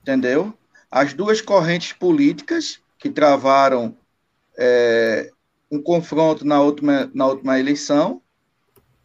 Entendeu? 0.02 0.52
As 0.90 1.14
duas 1.14 1.40
correntes 1.40 1.92
políticas 1.92 2.78
que 2.98 3.10
travaram 3.10 3.96
é, 4.56 5.30
um 5.70 5.80
confronto 5.82 6.44
na 6.44 6.60
última, 6.60 7.10
na 7.14 7.26
última 7.26 7.58
eleição, 7.58 8.20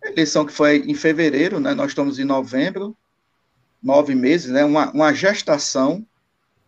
eleição 0.04 0.46
que 0.46 0.54
foi 0.54 0.78
em 0.78 0.94
fevereiro, 0.94 1.60
né? 1.60 1.74
nós 1.74 1.92
estamos 1.92 2.20
em 2.20 2.24
novembro, 2.24 2.96
nove 3.82 4.14
meses, 4.14 4.52
né? 4.52 4.64
uma, 4.64 4.92
uma 4.92 5.14
gestação, 5.14 6.06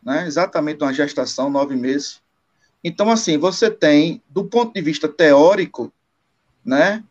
né? 0.03 0.25
exatamente 0.25 0.81
uma 0.81 0.93
gestação, 0.93 1.49
nove 1.49 1.75
meses. 1.75 2.21
Então, 2.83 3.09
assim, 3.11 3.37
você 3.37 3.69
tem, 3.69 4.21
do 4.29 4.45
ponto 4.45 4.73
de 4.73 4.81
vista 4.81 5.07
teórico, 5.07 5.91
né, 6.65 7.03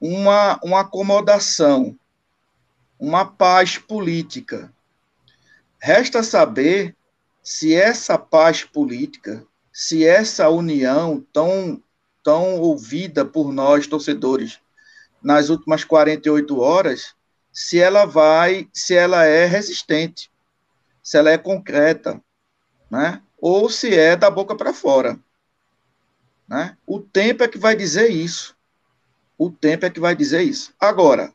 uma, 0.00 0.58
uma 0.62 0.80
acomodação, 0.80 1.98
uma 2.98 3.24
paz 3.24 3.78
política. 3.78 4.72
Resta 5.80 6.22
saber 6.22 6.96
se 7.42 7.74
essa 7.74 8.18
paz 8.18 8.64
política, 8.64 9.44
se 9.72 10.06
essa 10.06 10.48
união 10.48 11.24
tão, 11.32 11.82
tão 12.22 12.60
ouvida 12.60 13.24
por 13.24 13.52
nós, 13.52 13.86
torcedores, 13.86 14.60
nas 15.22 15.48
últimas 15.48 15.84
48 15.84 16.58
horas, 16.60 17.14
se 17.52 17.78
ela 17.80 18.04
vai, 18.04 18.68
se 18.72 18.94
ela 18.94 19.24
é 19.24 19.44
resistente, 19.44 20.30
se 21.02 21.16
ela 21.16 21.30
é 21.30 21.38
concreta, 21.38 22.20
né? 22.90 23.22
Ou 23.48 23.70
se 23.70 23.94
é 23.94 24.16
da 24.16 24.28
boca 24.28 24.56
para 24.56 24.74
fora. 24.74 25.16
Né? 26.48 26.76
O 26.84 26.98
tempo 26.98 27.44
é 27.44 27.48
que 27.48 27.56
vai 27.56 27.76
dizer 27.76 28.10
isso. 28.10 28.56
O 29.38 29.52
tempo 29.52 29.86
é 29.86 29.90
que 29.90 30.00
vai 30.00 30.16
dizer 30.16 30.42
isso. 30.42 30.74
Agora, 30.80 31.32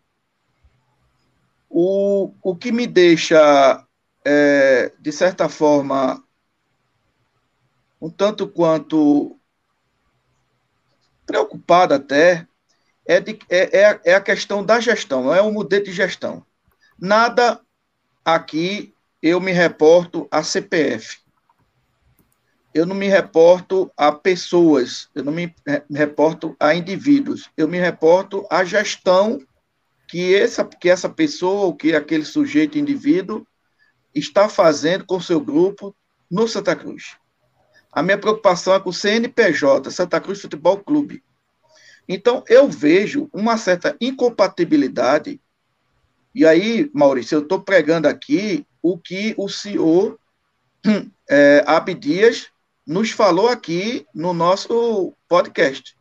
o, 1.69 2.33
o 2.43 2.53
que 2.53 2.69
me 2.69 2.85
deixa, 2.85 3.87
é, 4.25 4.91
de 4.99 5.09
certa 5.13 5.47
forma, 5.47 6.21
um 8.01 8.09
tanto 8.09 8.45
quanto 8.45 9.39
preocupado 11.25 11.93
até, 11.93 12.45
é, 13.05 13.21
de, 13.21 13.39
é, 13.49 13.83
é, 13.83 14.01
é 14.03 14.13
a 14.15 14.21
questão 14.21 14.65
da 14.65 14.81
gestão, 14.81 15.33
é 15.33 15.41
o 15.41 15.49
modelo 15.49 15.85
de 15.85 15.93
gestão. 15.93 16.45
Nada 16.99 17.61
aqui 18.25 18.93
eu 19.21 19.39
me 19.39 19.53
reporto 19.53 20.27
a 20.29 20.43
CPF 20.43 21.20
eu 22.73 22.85
não 22.85 22.95
me 22.95 23.07
reporto 23.07 23.91
a 23.97 24.11
pessoas, 24.11 25.09
eu 25.13 25.23
não 25.23 25.33
me 25.33 25.53
reporto 25.89 26.55
a 26.59 26.73
indivíduos, 26.73 27.49
eu 27.57 27.67
me 27.67 27.77
reporto 27.77 28.45
à 28.49 28.63
gestão 28.63 29.39
que 30.07 30.35
essa, 30.35 30.63
que 30.63 30.89
essa 30.89 31.09
pessoa, 31.09 31.65
ou 31.65 31.75
que 31.75 31.95
aquele 31.95 32.25
sujeito, 32.25 32.77
indivíduo, 32.77 33.45
está 34.13 34.49
fazendo 34.49 35.05
com 35.05 35.19
seu 35.19 35.39
grupo 35.39 35.95
no 36.29 36.47
Santa 36.47 36.75
Cruz. 36.75 37.17
A 37.91 38.01
minha 38.01 38.17
preocupação 38.17 38.73
é 38.73 38.79
com 38.79 38.89
o 38.89 38.93
CNPJ, 38.93 39.91
Santa 39.91 40.19
Cruz 40.19 40.41
Futebol 40.41 40.77
Clube. 40.77 41.23
Então, 42.07 42.43
eu 42.47 42.67
vejo 42.67 43.29
uma 43.33 43.57
certa 43.57 43.95
incompatibilidade. 43.99 45.39
E 46.33 46.45
aí, 46.45 46.89
Maurício, 46.93 47.35
eu 47.35 47.41
estou 47.41 47.61
pregando 47.61 48.07
aqui 48.07 48.65
o 48.81 48.97
que 48.97 49.33
o 49.37 49.47
senhor 49.49 50.17
é, 51.29 51.63
Abdias 51.67 52.49
nos 52.91 53.11
falou 53.11 53.47
aqui 53.47 54.05
no 54.13 54.33
nosso 54.33 55.15
podcast, 55.29 55.95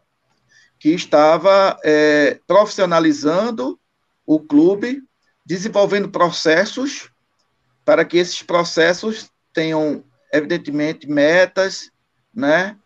que 0.76 0.88
estava 0.88 1.78
é, 1.84 2.40
profissionalizando 2.48 3.78
o 4.26 4.40
clube, 4.40 5.00
desenvolvendo 5.46 6.10
processos 6.10 7.08
para 7.84 8.04
que 8.04 8.18
esses 8.18 8.42
processos 8.42 9.30
tenham, 9.52 10.02
evidentemente, 10.34 11.08
metas, 11.08 11.92
né? 12.34 12.76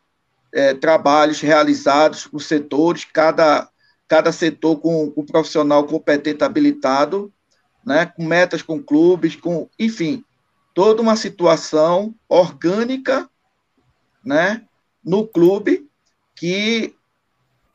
É, 0.53 0.75
trabalhos 0.75 1.41
realizados 1.41 2.27
por 2.27 2.41
setores, 2.41 3.07
cada, 3.07 3.71
cada 4.07 4.31
setor 4.33 4.81
com 4.81 5.15
o 5.17 5.23
um 5.23 5.25
profissional 5.25 5.83
competente 5.85 6.45
habilitado, 6.45 7.33
né? 7.85 8.05
com 8.05 8.23
metas 8.23 8.61
com 8.61 8.81
clubes, 8.81 9.35
com, 9.35 9.69
enfim, 9.79 10.23
toda 10.75 11.03
uma 11.03 11.17
situação 11.17 12.15
orgânica 12.29 13.29
né, 14.25 14.65
no 15.05 15.27
clube 15.27 15.89
que 16.35 16.95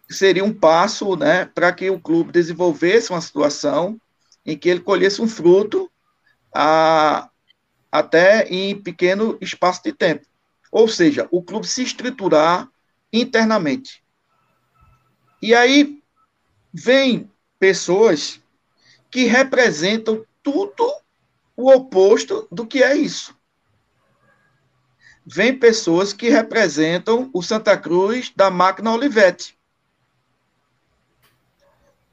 seria 0.09 0.43
um 0.43 0.53
passo 0.53 1.15
né, 1.15 1.45
para 1.45 1.71
que 1.71 1.89
o 1.89 1.99
clube 1.99 2.31
desenvolvesse 2.31 3.11
uma 3.11 3.21
situação 3.21 3.99
em 4.45 4.57
que 4.57 4.67
ele 4.67 4.79
colhesse 4.79 5.21
um 5.21 5.27
fruto 5.27 5.89
a, 6.53 7.29
até 7.91 8.47
em 8.47 8.79
pequeno 8.79 9.37
espaço 9.39 9.83
de 9.83 9.93
tempo. 9.93 10.25
Ou 10.71 10.87
seja, 10.87 11.27
o 11.31 11.41
clube 11.41 11.67
se 11.67 11.83
estruturar 11.83 12.69
internamente. 13.13 14.03
E 15.41 15.53
aí 15.53 16.01
vem 16.73 17.29
pessoas 17.59 18.41
que 19.09 19.25
representam 19.25 20.25
tudo 20.43 20.91
o 21.55 21.71
oposto 21.71 22.47
do 22.51 22.65
que 22.65 22.83
é 22.83 22.95
isso. 22.95 23.35
Vem 25.31 25.55
pessoas 25.55 26.11
que 26.11 26.27
representam 26.27 27.29
o 27.31 27.43
Santa 27.43 27.77
Cruz 27.77 28.33
da 28.35 28.49
máquina 28.49 28.91
Olivetti. 28.91 29.55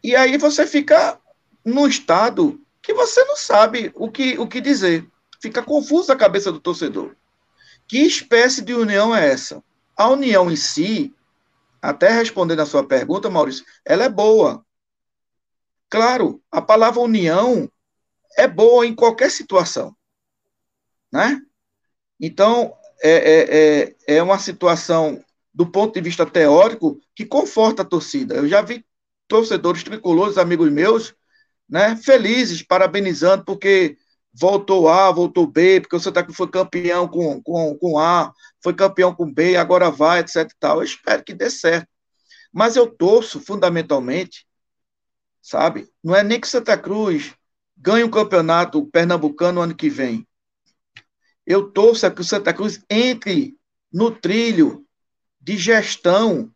E 0.05 0.15
aí 0.15 0.37
você 0.37 0.67
fica 0.67 1.19
num 1.65 1.89
estado 1.89 2.61
que 2.83 2.93
você 2.93 3.25
não 3.25 3.35
sabe 3.35 3.91
o 3.95 4.11
que, 4.11 4.39
o 4.39 4.47
que 4.47 4.61
dizer. 4.61 5.11
Fica 5.41 5.63
confuso 5.63 6.13
a 6.13 6.17
cabeça 6.17 6.53
do 6.53 6.61
torcedor. 6.61 7.17
Que 7.89 8.01
espécie 8.01 8.61
de 8.61 8.75
união 8.75 9.17
é 9.17 9.31
essa? 9.31 9.65
A 9.97 10.11
união 10.11 10.51
em 10.51 10.57
si, 10.57 11.15
até 11.81 12.11
respondendo 12.11 12.61
a 12.61 12.67
sua 12.67 12.87
pergunta, 12.87 13.31
Maurício, 13.31 13.65
ela 13.83 14.05
é 14.05 14.11
boa. 14.11 14.63
Claro, 15.89 16.43
a 16.51 16.61
palavra 16.61 17.01
união 17.01 17.67
é 18.37 18.47
boa 18.47 18.87
em 18.87 18.95
qualquer 18.95 19.31
situação, 19.31 19.97
né? 21.11 21.41
Então, 22.21 22.77
é, 23.03 23.11
é, 23.11 23.95
é, 24.09 24.17
é 24.17 24.23
uma 24.23 24.39
situação, 24.39 25.23
do 25.53 25.67
ponto 25.67 25.95
de 25.95 26.01
vista 26.01 26.27
teórico, 26.27 27.01
que 27.15 27.25
conforta 27.25 27.83
a 27.83 27.85
torcida. 27.85 28.37
Eu 28.37 28.49
já 28.49 28.63
vi 28.63 28.85
torcedores 29.29 29.83
tricolores, 29.83 30.39
amigos 30.39 30.71
meus, 30.71 31.15
né, 31.69 31.97
felizes, 31.97 32.63
parabenizando, 32.63 33.45
porque 33.45 33.97
voltou 34.33 34.89
A, 34.89 35.11
voltou 35.11 35.47
B, 35.47 35.81
porque 35.81 35.97
o 35.97 36.01
Santa 36.01 36.23
Cruz 36.23 36.37
foi 36.37 36.49
campeão 36.49 37.09
com, 37.09 37.43
com, 37.43 37.77
com 37.77 37.99
A, 37.99 38.33
foi 38.63 38.75
campeão 38.75 39.15
com 39.15 39.33
B, 39.33 39.57
agora 39.57 39.91
vai, 39.91 40.21
etc 40.21 40.51
tal. 40.61 40.79
Eu 40.79 40.85
espero 40.85 41.25
que 41.25 41.35
dê 41.35 41.51
certo. 41.51 41.89
Mas 42.53 42.77
eu 42.77 42.87
torço, 42.87 43.41
fundamentalmente, 43.41 44.47
sabe? 45.43 45.89
Não 46.03 46.15
é 46.15 46.23
nem 46.23 46.41
que 46.41 46.49
Santa 46.49 46.77
Cruz 46.77 47.35
ganhe 47.77 48.03
o 48.05 48.07
um 48.07 48.11
campeonato 48.11 48.87
pernambucano 48.87 49.61
ano 49.61 49.75
que 49.75 49.89
vem. 49.89 50.26
Eu 51.47 51.71
torço 51.71 52.11
que 52.11 52.21
o 52.21 52.25
Santa 52.25 52.53
Cruz 52.53 52.83
entre 52.91 53.57
no 53.93 54.11
trilho 54.11 54.85
de 55.41 55.57
gestão, 55.57 56.51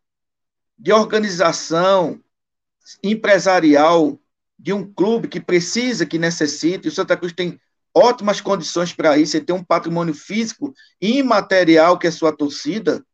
de 0.76 0.92
organização 0.92 2.20
empresarial 3.02 4.18
de 4.58 4.72
um 4.72 4.92
clube 4.92 5.28
que 5.28 5.40
precisa, 5.40 6.04
que 6.04 6.18
necessita, 6.18 6.88
o 6.88 6.90
Santa 6.90 7.16
Cruz 7.16 7.32
tem 7.32 7.58
ótimas 7.94 8.40
condições 8.40 8.92
para 8.92 9.16
isso, 9.16 9.36
ele 9.36 9.44
tem 9.44 9.54
um 9.54 9.64
patrimônio 9.64 10.14
físico 10.14 10.74
e 11.00 11.18
imaterial 11.18 11.98
que 11.98 12.06
é 12.06 12.10
sua 12.10 12.32
torcida, 12.36 13.04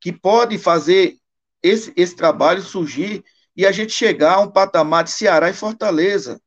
que 0.00 0.12
pode 0.12 0.58
fazer 0.58 1.18
esse, 1.62 1.92
esse 1.96 2.16
trabalho 2.16 2.62
surgir 2.62 3.22
e 3.56 3.66
a 3.66 3.72
gente 3.72 3.92
chegar 3.92 4.34
a 4.34 4.40
um 4.40 4.50
patamar 4.50 5.04
de 5.04 5.10
Ceará 5.10 5.50
e 5.50 5.54
Fortaleza. 5.54 6.40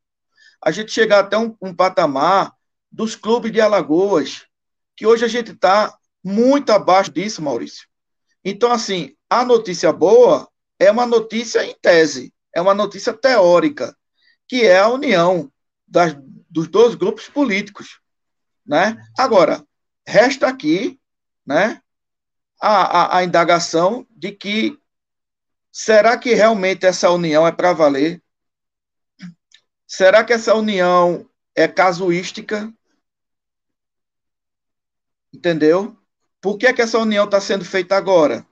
A 0.61 0.71
gente 0.71 0.91
chegar 0.91 1.19
até 1.19 1.37
um, 1.37 1.55
um 1.61 1.73
patamar 1.73 2.51
dos 2.91 3.15
clubes 3.15 3.51
de 3.51 3.61
Alagoas, 3.61 4.45
que 4.95 5.05
hoje 5.05 5.25
a 5.25 5.27
gente 5.27 5.51
está 5.51 5.97
muito 6.23 6.71
abaixo 6.71 7.11
disso, 7.11 7.41
Maurício. 7.41 7.87
Então, 8.43 8.71
assim, 8.71 9.15
a 9.29 9.43
notícia 9.43 9.91
boa 9.91 10.49
é 10.79 10.91
uma 10.91 11.05
notícia 11.05 11.65
em 11.65 11.75
tese, 11.81 12.33
é 12.53 12.61
uma 12.61 12.73
notícia 12.73 13.13
teórica, 13.13 13.95
que 14.47 14.63
é 14.63 14.79
a 14.79 14.89
união 14.89 15.51
das, 15.87 16.15
dos 16.49 16.67
dois 16.67 16.95
grupos 16.95 17.27
políticos. 17.29 17.99
Né? 18.65 18.97
Agora, 19.17 19.65
resta 20.05 20.47
aqui 20.47 20.99
né, 21.45 21.81
a, 22.61 23.17
a, 23.17 23.17
a 23.17 23.23
indagação 23.23 24.05
de 24.09 24.31
que 24.31 24.77
será 25.71 26.17
que 26.17 26.33
realmente 26.33 26.85
essa 26.85 27.09
união 27.09 27.47
é 27.47 27.51
para 27.51 27.73
valer? 27.73 28.21
Será 29.87 30.23
que 30.23 30.33
essa 30.33 30.53
união 30.55 31.29
é 31.55 31.67
casuística? 31.67 32.71
Entendeu? 35.33 35.97
Por 36.39 36.57
que, 36.57 36.67
é 36.67 36.73
que 36.73 36.81
essa 36.81 36.99
união 36.99 37.25
está 37.25 37.41
sendo 37.41 37.65
feita 37.65 37.95
agora 37.95 38.45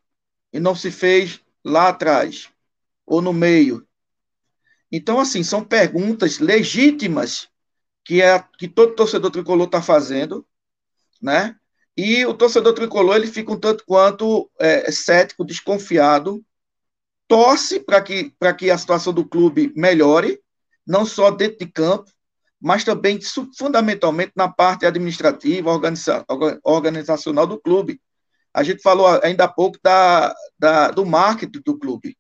e 0.52 0.60
não 0.60 0.74
se 0.76 0.90
fez 0.90 1.42
lá 1.64 1.90
atrás 1.90 2.50
ou 3.06 3.22
no 3.22 3.32
meio? 3.32 3.86
Então, 4.92 5.20
assim, 5.20 5.44
são 5.44 5.64
perguntas 5.64 6.40
legítimas 6.40 7.50
que, 8.04 8.22
é, 8.22 8.44
que 8.58 8.68
todo 8.68 8.96
torcedor 8.96 9.32
tricolor 9.32 9.66
está 9.66 9.82
fazendo, 9.82 10.46
né? 11.22 11.56
E 11.96 12.26
o 12.26 12.34
torcedor 12.34 12.74
tricolor 12.74 13.16
ele 13.16 13.28
fica 13.28 13.52
um 13.52 13.60
tanto 13.60 13.86
quanto 13.86 14.50
é, 14.60 14.92
cético, 14.92 15.46
desconfiado, 15.46 16.44
torce 17.28 17.80
para 17.80 18.02
que, 18.02 18.34
que 18.58 18.72
a 18.72 18.78
situação 18.78 19.14
do 19.14 19.28
clube 19.28 19.72
melhore, 19.76 20.42
não 20.86 21.06
só 21.06 21.30
dentro 21.30 21.60
de 21.60 21.72
campo, 21.72 22.12
mas 22.62 22.84
também 22.84 23.20
fundamentalmente 23.58 24.34
na 24.36 24.48
parte 24.48 24.86
administrativa, 24.86 25.72
organiza 25.72 26.24
organizacional 26.64 27.48
do 27.48 27.60
clube. 27.60 28.00
A 28.54 28.64
gente 28.64 28.82
falou 28.82 29.08
ainda 29.24 29.46
há 29.46 29.48
pouco 29.48 29.80
da, 29.84 30.34
da, 30.60 30.92
do 30.92 31.06
marketing 31.06 31.62
do 31.66 31.78
clube. 31.78 32.16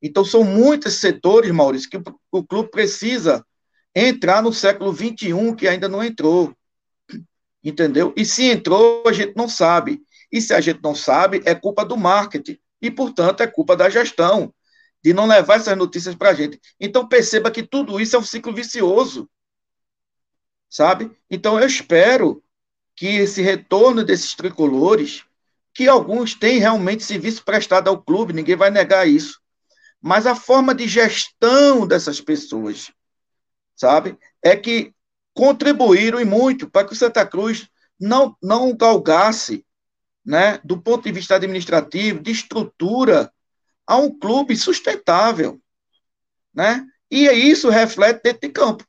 Então, 0.00 0.24
são 0.24 0.44
muitos 0.44 0.94
setores, 0.94 1.50
Maurício, 1.50 1.90
que 1.90 2.00
o 2.30 2.44
clube 2.44 2.70
precisa 2.70 3.44
entrar 3.94 4.42
no 4.42 4.52
século 4.52 4.94
XXI, 4.94 5.54
que 5.56 5.66
ainda 5.66 5.88
não 5.88 6.02
entrou. 6.02 6.54
Entendeu? 7.62 8.12
E 8.16 8.24
se 8.24 8.44
entrou, 8.44 9.02
a 9.06 9.12
gente 9.12 9.34
não 9.36 9.48
sabe. 9.48 10.00
E 10.30 10.40
se 10.40 10.54
a 10.54 10.60
gente 10.60 10.80
não 10.82 10.94
sabe, 10.94 11.42
é 11.44 11.54
culpa 11.54 11.84
do 11.84 11.96
marketing. 11.96 12.58
E, 12.80 12.90
portanto, 12.90 13.42
é 13.42 13.46
culpa 13.46 13.76
da 13.76 13.90
gestão 13.90 14.52
de 15.06 15.12
não 15.12 15.26
levar 15.26 15.56
essas 15.56 15.76
notícias 15.76 16.14
para 16.14 16.30
a 16.30 16.34
gente. 16.34 16.60
Então 16.80 17.08
perceba 17.08 17.48
que 17.48 17.62
tudo 17.62 18.00
isso 18.00 18.16
é 18.16 18.18
um 18.18 18.24
ciclo 18.24 18.52
vicioso, 18.52 19.30
sabe? 20.68 21.10
Então 21.30 21.58
eu 21.58 21.66
espero 21.66 22.42
que 22.94 23.06
esse 23.06 23.42
retorno 23.42 24.04
desses 24.04 24.34
tricolores, 24.34 25.24
que 25.74 25.88
alguns 25.88 26.34
têm 26.34 26.58
realmente 26.58 27.04
serviço 27.04 27.44
prestado 27.44 27.88
ao 27.88 28.02
clube, 28.02 28.32
ninguém 28.32 28.56
vai 28.56 28.70
negar 28.70 29.06
isso, 29.06 29.40
mas 30.00 30.26
a 30.26 30.34
forma 30.34 30.74
de 30.74 30.88
gestão 30.88 31.86
dessas 31.86 32.20
pessoas, 32.20 32.90
sabe, 33.74 34.18
é 34.42 34.56
que 34.56 34.94
contribuíram 35.34 36.18
e 36.18 36.24
muito 36.24 36.70
para 36.70 36.86
que 36.86 36.94
o 36.94 36.96
Santa 36.96 37.26
Cruz 37.26 37.68
não, 38.00 38.34
não 38.42 38.74
galgasse, 38.74 39.64
né, 40.24 40.58
do 40.64 40.80
ponto 40.80 41.04
de 41.04 41.12
vista 41.12 41.36
administrativo, 41.36 42.20
de 42.20 42.30
estrutura, 42.30 43.30
a 43.86 43.96
um 43.96 44.18
clube 44.18 44.56
sustentável, 44.56 45.60
né? 46.52 46.84
E 47.08 47.28
isso 47.28 47.68
reflete 47.68 48.22
dentro 48.22 48.40
de 48.40 48.48
campo. 48.48 48.84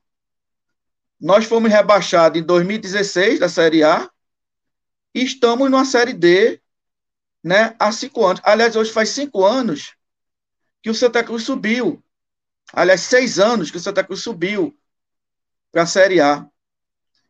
Nós 1.19 1.45
fomos 1.45 1.71
rebaixados 1.71 2.39
em 2.39 2.43
2016 2.43 3.39
da 3.39 3.49
Série 3.49 3.83
A 3.83 4.09
e 5.13 5.23
estamos 5.23 5.69
numa 5.69 5.85
Série 5.85 6.13
D, 6.13 6.61
né? 7.43 7.75
Há 7.79 7.91
cinco 7.91 8.25
anos. 8.25 8.41
Aliás, 8.43 8.75
hoje 8.75 8.91
faz 8.91 9.09
cinco 9.09 9.43
anos 9.43 9.95
que 10.81 10.89
o 10.89 10.95
Santa 10.95 11.23
Cruz 11.23 11.43
subiu. 11.43 12.03
Aliás, 12.71 13.01
seis 13.01 13.39
anos 13.39 13.71
que 13.71 13.77
o 13.77 13.79
Santa 13.79 14.03
Cruz 14.03 14.21
subiu 14.21 14.77
para 15.71 15.83
a 15.83 15.87
Série 15.87 16.21
A. 16.21 16.47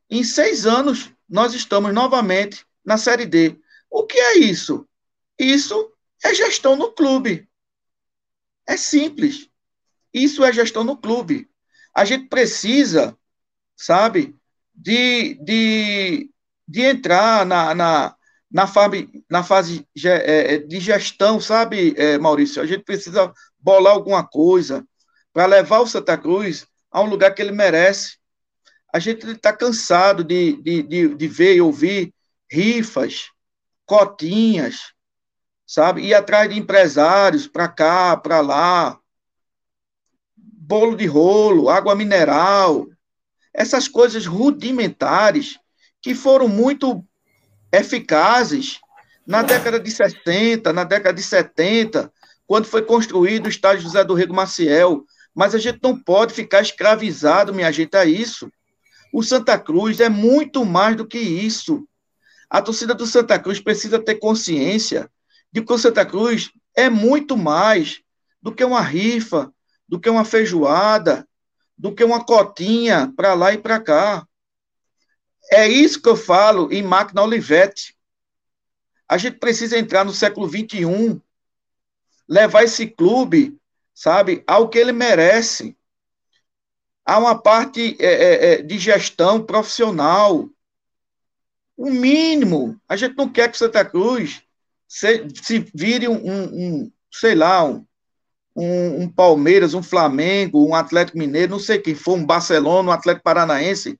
Em 0.09 0.23
seis 0.23 0.65
anos, 0.65 1.11
nós 1.27 1.53
estamos 1.53 1.93
novamente 1.93 2.65
na 2.83 2.97
Série 2.97 3.25
D. 3.25 3.57
O 3.89 4.05
que 4.05 4.17
é 4.17 4.38
isso? 4.39 4.88
Isso 5.39 5.93
é 6.23 6.33
gestão 6.33 6.75
no 6.75 6.91
clube. 6.91 7.47
É 8.65 8.75
simples. 8.75 9.49
Isso 10.13 10.43
é 10.43 10.51
gestão 10.51 10.83
no 10.83 10.97
clube. 10.97 11.49
A 11.93 12.03
gente 12.03 12.27
precisa, 12.27 13.17
sabe, 13.78 14.36
de, 14.73 15.36
de, 15.36 16.30
de 16.67 16.82
entrar 16.82 17.45
na, 17.45 17.75
na, 17.75 18.15
na, 18.51 18.67
fase, 18.67 19.09
na 19.30 19.43
fase 19.43 19.88
é, 20.03 20.55
é, 20.55 20.57
de 20.57 20.80
gestão, 20.80 21.39
sabe, 21.39 21.93
é, 21.95 22.17
Maurício? 22.17 22.61
A 22.61 22.65
gente 22.65 22.84
precisa 22.84 23.32
bolar 23.59 23.93
alguma 23.93 24.28
coisa 24.28 24.86
para 25.32 25.45
levar 25.45 25.80
o 25.80 25.88
Santa 25.88 26.17
Cruz 26.17 26.67
a 26.91 27.01
um 27.01 27.05
lugar 27.05 27.34
que 27.34 27.41
ele 27.41 27.51
merece. 27.51 28.17
A 28.91 28.99
gente 28.99 29.28
está 29.30 29.53
cansado 29.53 30.23
de, 30.23 30.61
de, 30.61 30.82
de, 30.82 31.15
de 31.15 31.28
ver 31.28 31.55
e 31.55 31.61
ouvir 31.61 32.13
rifas, 32.49 33.30
cotinhas, 33.86 34.93
sabe? 35.65 36.01
Ir 36.01 36.13
atrás 36.13 36.49
de 36.49 36.57
empresários 36.57 37.47
para 37.47 37.67
cá, 37.67 38.17
para 38.17 38.39
lá, 38.39 38.99
bolo 40.36 40.95
de 40.95 41.05
rolo, 41.05 41.69
água 41.69 41.95
mineral, 41.95 42.88
essas 43.58 43.88
coisas 43.88 44.28
rudimentares 44.28 45.58
que 45.99 46.14
foram 46.14 46.47
muito 46.47 47.03
eficazes 47.72 48.80
na 49.26 49.41
década 49.41 49.80
de 49.80 49.89
60, 49.89 50.72
na 50.72 50.84
década 50.84 51.16
de 51.16 51.24
70, 51.24 52.14
quando 52.45 52.66
foi 52.66 52.84
construído 52.84 53.47
o 53.47 53.49
estádio 53.49 53.82
José 53.82 54.03
do 54.03 54.14
Rego 54.14 54.34
Maciel. 54.34 55.03
Mas 55.34 55.55
a 55.55 55.58
gente 55.58 55.80
não 55.82 55.97
pode 55.97 56.34
ficar 56.34 56.62
escravizado, 56.62 57.53
minha 57.53 57.72
gente, 57.72 57.97
a 57.97 58.05
isso. 58.05 58.47
O 59.12 59.24
Santa 59.24 59.58
Cruz 59.58 59.99
é 59.99 60.08
muito 60.08 60.64
mais 60.64 60.95
do 60.95 61.08
que 61.08 61.18
isso. 61.18 61.84
A 62.47 62.62
torcida 62.62 62.93
do 62.93 63.08
Santa 63.08 63.39
Cruz 63.39 63.60
precisa 63.60 63.97
ter 63.97 64.16
consciência 64.16 65.10
de 65.51 65.64
que 65.64 65.74
o 65.74 65.78
Santa 65.80 66.05
Cruz 66.05 66.51
é 66.76 66.91
muito 66.91 67.36
mais 67.36 68.01
do 68.39 68.51
que 68.51 68.64
uma 68.64 68.82
rifa, 68.82 69.51
do 69.89 69.99
que 69.99 70.10
uma 70.10 70.24
feijoada, 70.24 71.26
do 71.78 71.93
que 71.93 72.03
uma 72.03 72.23
cotinha 72.23 73.13
para 73.15 73.34
lá 73.34 73.53
e 73.53 73.57
para 73.57 73.80
cá. 73.80 74.28
É 75.51 75.67
isso 75.67 76.01
que 76.01 76.09
eu 76.09 76.15
falo 76.15 76.71
em 76.71 76.82
máquina 76.82 77.21
Olivetti. 77.21 77.95
A 79.07 79.17
gente 79.17 79.38
precisa 79.38 79.78
entrar 79.78 80.03
no 80.03 80.11
século 80.11 80.49
XXI, 80.49 81.21
levar 82.28 82.63
esse 82.63 82.88
clube, 82.88 83.57
sabe, 83.93 84.43
ao 84.45 84.67
que 84.67 84.78
ele 84.78 84.91
merece. 84.91 85.78
Há 87.05 87.17
uma 87.17 87.41
parte 87.41 87.95
é, 87.99 88.05
é, 88.05 88.53
é 88.53 88.61
de 88.61 88.78
gestão 88.78 89.41
profissional. 89.41 90.49
O 91.78 91.89
mínimo. 91.89 92.82
A 92.89 92.97
gente 92.97 93.15
não 93.15 93.30
quer 93.30 93.49
que 93.49 93.57
Santa 93.57 93.86
Cruz 93.86 94.43
se, 94.88 95.25
se 95.41 95.59
vire 95.73 96.09
um, 96.09 96.15
um, 96.15 96.91
sei 97.09 97.34
lá, 97.34 97.63
um, 97.63 97.86
um, 98.58 99.03
um, 99.03 99.10
Palmeiras, 99.10 99.76
um 99.76 99.84
Flamengo, 99.84 100.68
um 100.68 100.74
Atlético 100.74 101.20
Mineiro, 101.20 101.51
não 101.51 101.60
sei 101.60 101.78
quem 101.78 101.93
for, 101.93 102.18
um 102.18 102.26
Barcelona, 102.26 102.89
um 102.89 102.91
Atlético 102.91 103.24
Paranaense, 103.24 103.99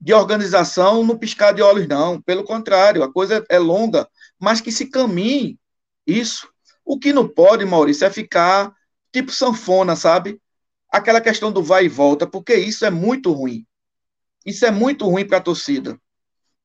de 0.00 0.14
organização 0.14 1.04
no 1.04 1.18
piscar 1.18 1.52
de 1.52 1.60
olhos, 1.60 1.86
não. 1.86 2.20
Pelo 2.22 2.42
contrário, 2.42 3.02
a 3.02 3.12
coisa 3.12 3.44
é 3.50 3.58
longa, 3.58 4.08
mas 4.38 4.62
que 4.62 4.72
se 4.72 4.86
caminhe 4.86 5.58
isso. 6.06 6.48
O 6.82 6.98
que 6.98 7.12
não 7.12 7.28
pode, 7.28 7.66
Maurício, 7.66 8.06
é 8.06 8.10
ficar 8.10 8.72
tipo 9.12 9.30
sanfona, 9.30 9.94
sabe? 9.94 10.40
Aquela 10.90 11.20
questão 11.20 11.52
do 11.52 11.62
vai 11.62 11.84
e 11.84 11.88
volta, 11.88 12.26
porque 12.26 12.54
isso 12.54 12.86
é 12.86 12.90
muito 12.90 13.30
ruim. 13.32 13.66
Isso 14.46 14.64
é 14.64 14.70
muito 14.70 15.06
ruim 15.06 15.26
para 15.26 15.36
a 15.36 15.42
torcida. 15.42 16.00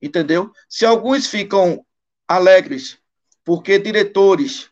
Entendeu? 0.02 0.50
Se 0.70 0.86
alguns 0.86 1.28
ficam 1.28 1.86
alegres 2.26 2.98
porque 3.44 3.78
diretores 3.78 4.72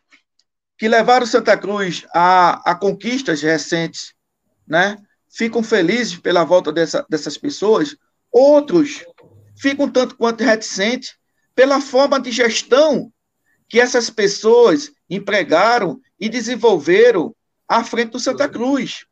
que 0.77 0.87
levaram 0.87 1.25
Santa 1.25 1.57
Cruz 1.57 2.05
a, 2.13 2.71
a 2.71 2.75
conquistas 2.75 3.41
recentes, 3.41 4.13
né, 4.67 4.97
ficam 5.29 5.63
felizes 5.63 6.17
pela 6.17 6.43
volta 6.43 6.71
dessa, 6.71 7.05
dessas 7.09 7.37
pessoas, 7.37 7.95
outros 8.31 9.05
ficam 9.55 9.89
tanto 9.89 10.15
quanto 10.15 10.43
reticentes 10.43 11.15
pela 11.55 11.79
forma 11.79 12.19
de 12.19 12.31
gestão 12.31 13.11
que 13.69 13.79
essas 13.79 14.09
pessoas 14.09 14.91
empregaram 15.09 15.99
e 16.19 16.29
desenvolveram 16.29 17.35
à 17.67 17.83
frente 17.83 18.11
do 18.11 18.19
Santa 18.19 18.47
Cruz, 18.47 19.05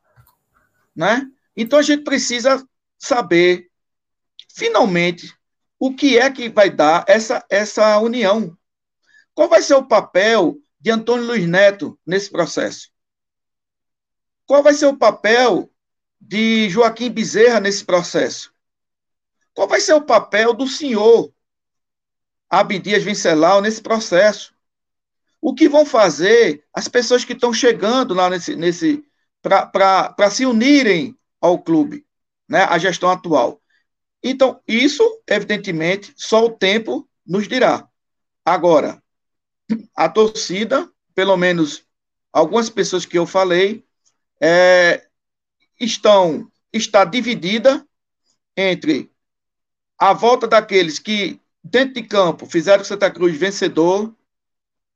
né? 0.95 1.27
Então 1.55 1.79
a 1.79 1.81
gente 1.81 2.03
precisa 2.03 2.63
saber, 2.97 3.69
finalmente, 4.53 5.33
o 5.79 5.93
que 5.93 6.17
é 6.17 6.29
que 6.29 6.49
vai 6.49 6.69
dar 6.69 7.03
essa, 7.07 7.43
essa 7.49 7.97
união, 7.99 8.55
qual 9.33 9.49
vai 9.49 9.61
ser 9.61 9.73
o 9.73 9.87
papel 9.87 10.57
de 10.81 10.89
Antônio 10.89 11.27
Luiz 11.27 11.47
Neto 11.47 11.97
nesse 12.05 12.29
processo? 12.31 12.89
Qual 14.45 14.63
vai 14.63 14.73
ser 14.73 14.87
o 14.87 14.97
papel 14.97 15.71
de 16.19 16.69
Joaquim 16.69 17.09
Bezerra 17.11 17.59
nesse 17.59 17.85
processo? 17.85 18.51
Qual 19.53 19.67
vai 19.67 19.79
ser 19.79 19.93
o 19.93 20.01
papel 20.01 20.53
do 20.53 20.67
senhor 20.67 21.31
Abdias 22.49 23.03
Vincelau 23.03 23.61
nesse 23.61 23.81
processo? 23.81 24.53
O 25.39 25.53
que 25.53 25.69
vão 25.69 25.85
fazer 25.85 26.65
as 26.73 26.87
pessoas 26.87 27.23
que 27.23 27.33
estão 27.33 27.53
chegando 27.53 28.13
lá 28.13 28.29
nesse, 28.29 28.55
nesse 28.55 29.03
para 29.41 30.29
se 30.29 30.45
unirem 30.45 31.17
ao 31.39 31.59
clube, 31.59 32.05
né, 32.47 32.63
a 32.63 32.77
gestão 32.77 33.09
atual? 33.09 33.61
Então, 34.23 34.61
isso, 34.67 35.03
evidentemente, 35.27 36.13
só 36.15 36.45
o 36.45 36.51
tempo 36.51 37.07
nos 37.25 37.47
dirá. 37.47 37.87
Agora, 38.45 39.00
a 39.95 40.09
torcida, 40.09 40.89
pelo 41.13 41.35
menos 41.37 41.83
algumas 42.31 42.69
pessoas 42.69 43.05
que 43.05 43.17
eu 43.17 43.25
falei, 43.25 43.85
é, 44.39 45.05
estão 45.79 46.49
está 46.73 47.03
dividida 47.03 47.85
entre 48.55 49.11
a 49.97 50.13
volta 50.13 50.47
daqueles 50.47 50.99
que 50.99 51.39
dentro 51.63 51.95
de 51.95 52.03
campo 52.03 52.45
fizeram 52.45 52.83
Santa 52.83 53.11
Cruz 53.11 53.37
vencedor, 53.37 54.15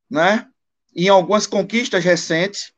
né? 0.09 0.47
Em 0.95 1.09
algumas 1.09 1.45
conquistas 1.45 2.03
recentes 2.03 2.73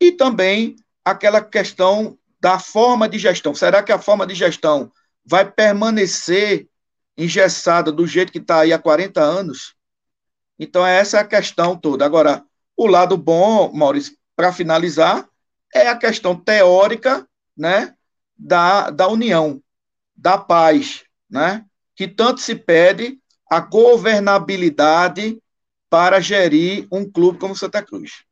e 0.00 0.12
também 0.12 0.76
aquela 1.04 1.42
questão 1.42 2.18
da 2.40 2.58
forma 2.58 3.08
de 3.08 3.18
gestão. 3.18 3.54
Será 3.54 3.82
que 3.82 3.92
a 3.92 3.98
forma 3.98 4.26
de 4.26 4.34
gestão 4.34 4.90
vai 5.24 5.50
permanecer 5.50 6.68
engessada 7.16 7.92
do 7.92 8.06
jeito 8.06 8.32
que 8.32 8.38
está 8.38 8.60
aí 8.60 8.72
há 8.72 8.78
40 8.78 9.20
anos? 9.20 9.74
Então, 10.60 10.86
essa 10.86 11.16
é 11.16 11.20
a 11.20 11.26
questão 11.26 11.74
toda. 11.74 12.04
Agora, 12.04 12.44
o 12.76 12.86
lado 12.86 13.16
bom, 13.16 13.72
Maurício, 13.72 14.14
para 14.36 14.52
finalizar, 14.52 15.26
é 15.74 15.88
a 15.88 15.96
questão 15.96 16.36
teórica 16.36 17.26
né, 17.56 17.94
da, 18.36 18.90
da 18.90 19.08
união, 19.08 19.62
da 20.14 20.36
paz, 20.36 21.02
né, 21.30 21.64
que 21.96 22.06
tanto 22.06 22.42
se 22.42 22.54
pede 22.54 23.18
a 23.50 23.58
governabilidade 23.58 25.40
para 25.88 26.20
gerir 26.20 26.86
um 26.92 27.10
clube 27.10 27.38
como 27.38 27.56
Santa 27.56 27.82
Cruz. 27.82 28.22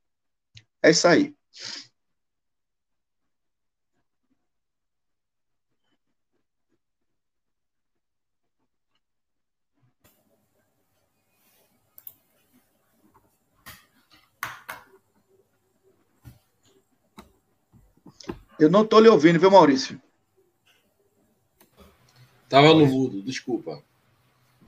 É 0.82 0.90
isso 0.90 1.08
aí. 1.08 1.34
Eu 18.58 18.68
não 18.68 18.82
estou 18.82 19.00
lhe 19.00 19.08
ouvindo, 19.08 19.38
viu, 19.38 19.50
Maurício? 19.50 20.00
Estava 22.44 22.74
no 22.74 22.86
mudo, 22.86 23.22
desculpa. 23.22 23.82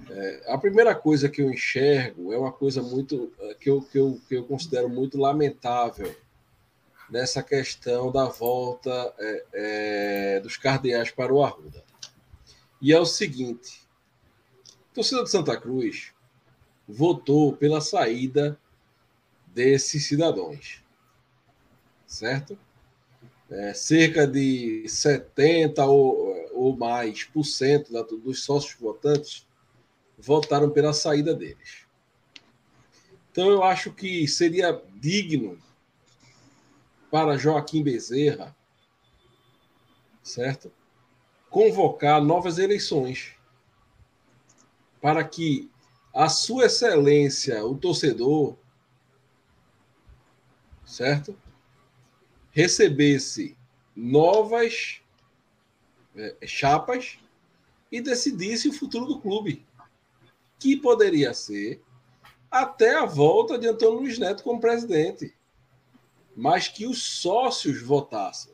É, 0.08 0.52
a 0.52 0.58
primeira 0.58 0.94
coisa 0.94 1.28
que 1.28 1.42
eu 1.42 1.50
enxergo 1.50 2.32
é 2.32 2.38
uma 2.38 2.52
coisa 2.52 2.82
muito 2.82 3.32
é, 3.38 3.54
que 3.54 3.70
eu, 3.70 3.80
que 3.82 3.98
eu, 3.98 4.20
que 4.28 4.34
eu 4.34 4.44
considero 4.44 4.88
muito 4.88 5.18
lamentável 5.18 6.14
nessa 7.08 7.42
questão 7.42 8.12
da 8.12 8.26
volta 8.26 9.14
é, 9.18 9.44
é, 9.52 10.40
dos 10.40 10.56
cardeais 10.56 11.10
para 11.10 11.32
o 11.32 11.42
Arruda. 11.42 11.82
E 12.80 12.92
é 12.92 13.00
o 13.00 13.06
seguinte: 13.06 13.82
a 14.90 14.94
torcida 14.94 15.22
de 15.22 15.30
Santa 15.30 15.58
Cruz 15.60 16.12
votou 16.88 17.56
pela 17.56 17.80
saída 17.80 18.58
desses 19.46 20.06
cidadãos, 20.06 20.82
certo? 22.06 22.58
É, 23.50 23.74
cerca 23.74 24.26
de 24.26 24.88
70 24.88 25.84
ou, 25.84 26.34
ou 26.52 26.76
mais 26.76 27.24
por 27.24 27.44
cento 27.44 27.92
da, 27.92 28.02
dos 28.02 28.44
sócios 28.44 28.78
votantes 28.80 29.46
votaram 30.18 30.70
pela 30.70 30.92
saída 30.92 31.34
deles. 31.34 31.86
Então 33.32 33.48
eu 33.50 33.62
acho 33.62 33.92
que 33.92 34.26
seria 34.28 34.80
digno 34.94 35.58
para 37.10 37.36
Joaquim 37.36 37.82
Bezerra 37.82 38.54
certo? 40.22 40.72
Convocar 41.48 42.22
novas 42.22 42.58
eleições 42.58 43.34
para 45.00 45.24
que 45.24 45.70
a 46.14 46.28
sua 46.28 46.66
excelência, 46.66 47.64
o 47.64 47.76
torcedor, 47.76 48.56
certo? 50.84 51.36
Recebesse 52.60 53.56
novas 53.96 55.00
é, 56.14 56.46
chapas 56.46 57.18
e 57.90 58.02
decidisse 58.02 58.68
o 58.68 58.72
futuro 58.74 59.06
do 59.06 59.18
clube, 59.18 59.66
que 60.58 60.76
poderia 60.76 61.32
ser 61.32 61.80
até 62.50 62.96
a 62.96 63.06
volta 63.06 63.58
de 63.58 63.66
Antônio 63.66 64.00
Luiz 64.00 64.18
Neto 64.18 64.42
como 64.42 64.60
presidente, 64.60 65.34
mas 66.36 66.68
que 66.68 66.86
os 66.86 67.02
sócios 67.02 67.80
votassem. 67.80 68.52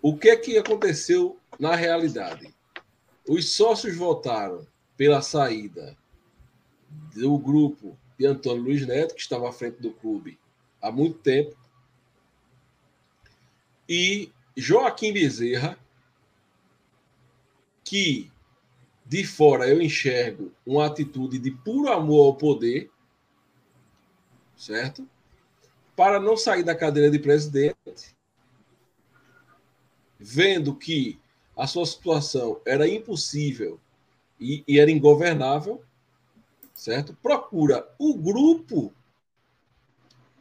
O 0.00 0.16
que 0.16 0.28
é 0.28 0.36
que 0.36 0.58
aconteceu 0.58 1.40
na 1.58 1.74
realidade? 1.74 2.54
Os 3.28 3.50
sócios 3.50 3.96
votaram 3.96 4.64
pela 4.96 5.22
saída 5.22 5.98
do 7.16 7.36
grupo 7.36 7.98
de 8.16 8.26
Antônio 8.26 8.62
Luiz 8.62 8.86
Neto, 8.86 9.16
que 9.16 9.20
estava 9.20 9.48
à 9.48 9.52
frente 9.52 9.82
do 9.82 9.90
clube 9.90 10.38
há 10.80 10.90
muito 10.90 11.18
tempo, 11.18 11.56
e 13.88 14.30
Joaquim 14.56 15.12
Bezerra, 15.12 15.78
que 17.82 18.30
de 19.06 19.24
fora 19.24 19.66
eu 19.66 19.80
enxergo 19.80 20.52
uma 20.66 20.84
atitude 20.84 21.38
de 21.38 21.50
puro 21.50 21.90
amor 21.90 22.26
ao 22.26 22.34
poder, 22.34 22.90
certo? 24.54 25.08
Para 25.96 26.20
não 26.20 26.36
sair 26.36 26.62
da 26.62 26.74
cadeira 26.74 27.10
de 27.10 27.18
presidente, 27.18 28.14
vendo 30.18 30.74
que 30.74 31.18
a 31.56 31.66
sua 31.66 31.86
situação 31.86 32.60
era 32.66 32.86
impossível 32.86 33.80
e, 34.38 34.62
e 34.68 34.78
era 34.78 34.90
ingovernável, 34.90 35.82
certo? 36.74 37.16
Procura 37.22 37.88
o 37.98 38.14
grupo 38.14 38.92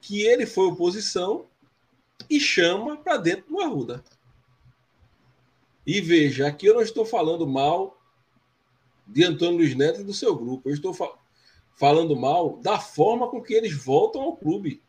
que 0.07 0.21
ele 0.21 0.45
foi 0.45 0.67
oposição 0.67 1.47
e 2.29 2.39
chama 2.39 2.95
para 2.95 3.17
dentro 3.17 3.49
do 3.49 3.59
Arruda. 3.59 4.01
E 5.85 5.99
veja, 5.99 6.47
aqui 6.47 6.65
eu 6.65 6.75
não 6.75 6.81
estou 6.81 7.05
falando 7.05 7.45
mal 7.45 8.01
de 9.05 9.25
Antônio 9.25 9.57
Luiz 9.57 9.75
Neto 9.75 9.99
e 9.99 10.05
do 10.05 10.13
seu 10.13 10.33
grupo. 10.33 10.69
Eu 10.69 10.73
estou 10.73 10.93
fa 10.93 11.09
falando 11.73 12.15
mal 12.15 12.57
da 12.57 12.79
forma 12.79 13.29
com 13.29 13.41
que 13.41 13.53
eles 13.53 13.73
voltam 13.73 14.21
ao 14.21 14.37
clube. 14.37 14.81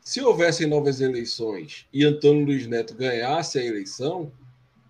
Se 0.00 0.20
houvessem 0.20 0.66
novas 0.66 1.00
eleições 1.00 1.88
e 1.92 2.04
Antônio 2.04 2.44
Luiz 2.44 2.66
Neto 2.66 2.94
ganhasse 2.94 3.58
a 3.58 3.64
eleição, 3.64 4.30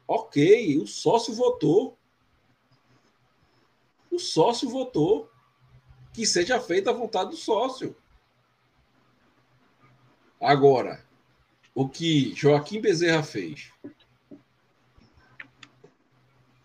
ok, 0.07 0.76
o 0.78 0.86
sócio 0.88 1.32
votou. 1.32 1.96
O 4.11 4.18
sócio 4.18 4.68
votou. 4.68 5.32
Que 6.12 6.26
seja 6.26 6.60
feita 6.60 6.90
a 6.90 6.94
vontade 6.94 7.30
do 7.30 7.36
sócio. 7.36 7.96
Agora, 10.40 11.04
o 11.74 11.88
que 11.88 12.34
Joaquim 12.34 12.80
Bezerra 12.80 13.22
fez, 13.22 13.72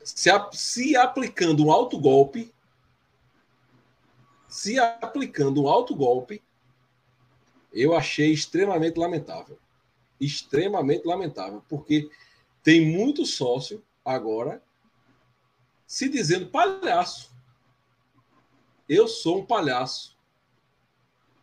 se, 0.04 0.30
se 0.54 0.96
aplicando 0.96 1.66
um 1.66 1.72
alto 1.72 2.00
golpe, 2.00 2.54
se 4.48 4.80
aplicando 4.80 5.64
um 5.64 5.68
alto 5.68 5.96
golpe, 5.96 6.42
eu 7.72 7.96
achei 7.96 8.32
extremamente 8.32 8.98
lamentável. 8.98 9.60
Extremamente 10.20 11.06
lamentável, 11.06 11.64
porque 11.70 12.10
tem 12.64 12.84
muito 12.84 13.26
sócio 13.26 13.84
agora 14.04 14.62
se 15.86 16.10
dizendo 16.10 16.48
palhaço. 16.48 17.32
Eu 18.88 19.08
sou 19.08 19.40
um 19.40 19.46
palhaço. 19.46 20.16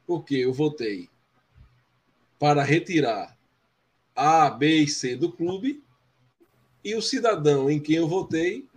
Porque 0.07 0.37
eu 0.37 0.53
votei 0.53 1.09
para 2.39 2.63
retirar 2.63 3.37
A, 4.15 4.51
B 4.51 4.83
e 4.83 4.89
C 4.89 5.17
do 5.17 5.33
clube 5.33 5.83
e 6.85 6.95
o 6.95 7.01
cidadão 7.01 7.71
em 7.71 7.81
quem 7.81 7.97
eu 7.97 8.07
votei 8.07 8.69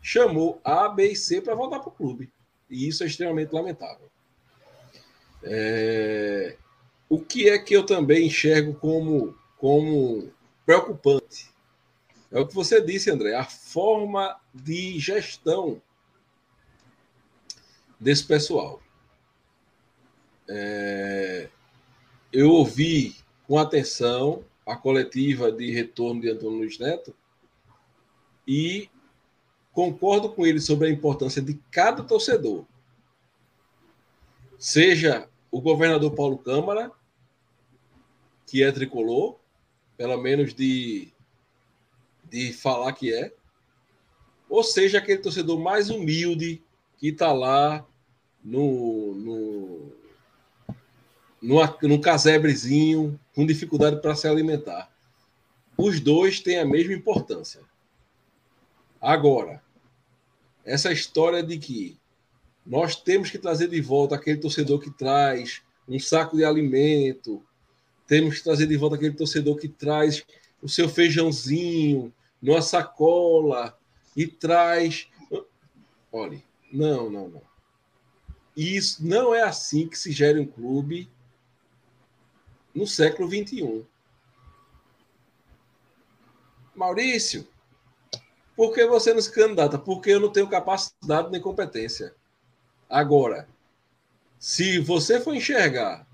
chamou 0.00 0.60
A, 0.64 0.88
B 0.88 1.12
e 1.12 1.16
C 1.16 1.40
para 1.40 1.54
votar 1.54 1.80
para 1.80 1.90
o 1.90 1.92
clube. 1.92 2.32
E 2.70 2.88
isso 2.88 3.04
é 3.04 3.06
extremamente 3.06 3.52
lamentável. 3.52 4.10
É... 5.42 6.56
O 7.08 7.20
que 7.20 7.48
é 7.48 7.58
que 7.58 7.76
eu 7.76 7.84
também 7.84 8.26
enxergo 8.26 8.74
como, 8.74 9.36
como 9.58 10.32
preocupante? 10.64 11.50
É 12.32 12.40
o 12.40 12.46
que 12.46 12.54
você 12.54 12.80
disse, 12.80 13.10
André, 13.10 13.34
a 13.34 13.44
forma 13.44 14.40
de 14.52 14.98
gestão 14.98 15.80
desse 18.04 18.22
pessoal. 18.22 18.82
É... 20.46 21.48
Eu 22.30 22.50
ouvi 22.50 23.16
com 23.46 23.58
atenção 23.58 24.44
a 24.66 24.76
coletiva 24.76 25.50
de 25.50 25.70
retorno 25.72 26.20
de 26.20 26.30
Antônio 26.30 26.58
Luiz 26.58 26.78
Neto 26.78 27.14
e 28.46 28.90
concordo 29.72 30.28
com 30.28 30.46
ele 30.46 30.60
sobre 30.60 30.88
a 30.88 30.90
importância 30.90 31.40
de 31.40 31.54
cada 31.70 32.02
torcedor. 32.02 32.66
Seja 34.58 35.26
o 35.50 35.60
governador 35.60 36.14
Paulo 36.14 36.36
Câmara, 36.36 36.92
que 38.46 38.62
é 38.62 38.70
tricolor, 38.70 39.38
pelo 39.96 40.20
menos 40.20 40.52
de, 40.52 41.10
de 42.24 42.52
falar 42.52 42.92
que 42.92 43.14
é, 43.14 43.32
ou 44.48 44.62
seja 44.62 44.98
aquele 44.98 45.22
torcedor 45.22 45.58
mais 45.58 45.88
humilde 45.88 46.62
que 46.98 47.08
está 47.08 47.32
lá 47.32 47.86
no, 48.44 49.14
no, 49.14 49.92
no, 51.40 51.78
no 51.82 52.00
casebrezinho, 52.00 53.18
com 53.34 53.46
dificuldade 53.46 54.00
para 54.00 54.14
se 54.14 54.28
alimentar. 54.28 54.90
Os 55.76 55.98
dois 55.98 56.40
têm 56.40 56.58
a 56.58 56.66
mesma 56.66 56.92
importância. 56.92 57.60
Agora, 59.00 59.62
essa 60.64 60.92
história 60.92 61.42
de 61.42 61.58
que 61.58 61.98
nós 62.64 62.96
temos 62.96 63.30
que 63.30 63.38
trazer 63.38 63.68
de 63.68 63.80
volta 63.80 64.14
aquele 64.14 64.38
torcedor 64.38 64.80
que 64.80 64.90
traz 64.90 65.62
um 65.88 65.98
saco 65.98 66.36
de 66.36 66.44
alimento, 66.44 67.42
temos 68.06 68.38
que 68.38 68.44
trazer 68.44 68.66
de 68.66 68.76
volta 68.76 68.96
aquele 68.96 69.14
torcedor 69.14 69.56
que 69.56 69.68
traz 69.68 70.24
o 70.62 70.68
seu 70.68 70.88
feijãozinho 70.88 72.12
numa 72.40 72.62
sacola 72.62 73.76
e 74.16 74.26
traz. 74.26 75.08
Olha, 76.12 76.42
não, 76.72 77.10
não, 77.10 77.28
não. 77.28 77.53
Isso 78.56 79.04
não 79.04 79.34
é 79.34 79.42
assim 79.42 79.88
que 79.88 79.98
se 79.98 80.12
gera 80.12 80.40
um 80.40 80.46
clube 80.46 81.10
no 82.74 82.86
século 82.86 83.28
XXI. 83.28 83.84
Maurício, 86.74 87.46
por 88.56 88.72
que 88.72 88.86
você 88.86 89.12
não 89.12 89.20
se 89.20 89.30
candidata? 89.30 89.78
Porque 89.78 90.10
eu 90.10 90.20
não 90.20 90.30
tenho 90.30 90.48
capacidade 90.48 91.30
nem 91.30 91.40
competência. 91.40 92.14
Agora, 92.88 93.48
se 94.38 94.78
você 94.78 95.20
for 95.20 95.34
enxergar 95.34 96.06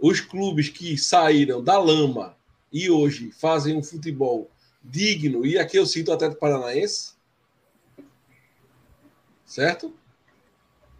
os 0.00 0.20
clubes 0.20 0.68
que 0.68 0.96
saíram 0.96 1.62
da 1.62 1.78
lama 1.78 2.36
e 2.72 2.90
hoje 2.90 3.30
fazem 3.30 3.76
um 3.76 3.82
futebol 3.82 4.50
digno, 4.82 5.44
e 5.44 5.58
aqui 5.58 5.78
eu 5.78 5.86
cito 5.86 6.10
o 6.10 6.14
Atlético 6.14 6.40
Paranaense, 6.40 7.12
certo? 9.44 9.94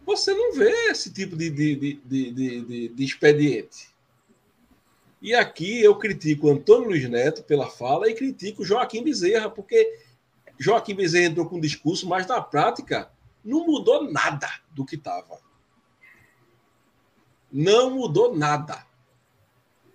Você 0.05 0.33
não 0.33 0.53
vê 0.53 0.71
esse 0.89 1.11
tipo 1.11 1.35
de, 1.35 1.49
de, 1.49 1.99
de, 2.05 2.89
de, 2.89 3.03
expediente. 3.03 3.93
E 5.21 5.33
aqui 5.33 5.81
eu 5.81 5.95
critico 5.95 6.49
Antônio 6.49 6.89
Luiz 6.89 7.09
Neto 7.09 7.43
pela 7.43 7.69
fala 7.69 8.09
e 8.09 8.13
critico 8.13 8.65
Joaquim 8.65 9.03
Bezerra, 9.03 9.49
porque 9.49 9.99
Joaquim 10.59 10.95
Bezerra 10.95 11.27
entrou 11.27 11.47
com 11.47 11.55
um 11.57 11.61
discurso, 11.61 12.07
mas 12.07 12.27
na 12.27 12.41
prática 12.41 13.09
não 13.43 13.65
mudou 13.65 14.11
nada 14.11 14.49
do 14.71 14.85
que 14.85 14.95
estava. 14.95 15.39
Não 17.51 17.91
mudou 17.91 18.35
nada. 18.35 18.85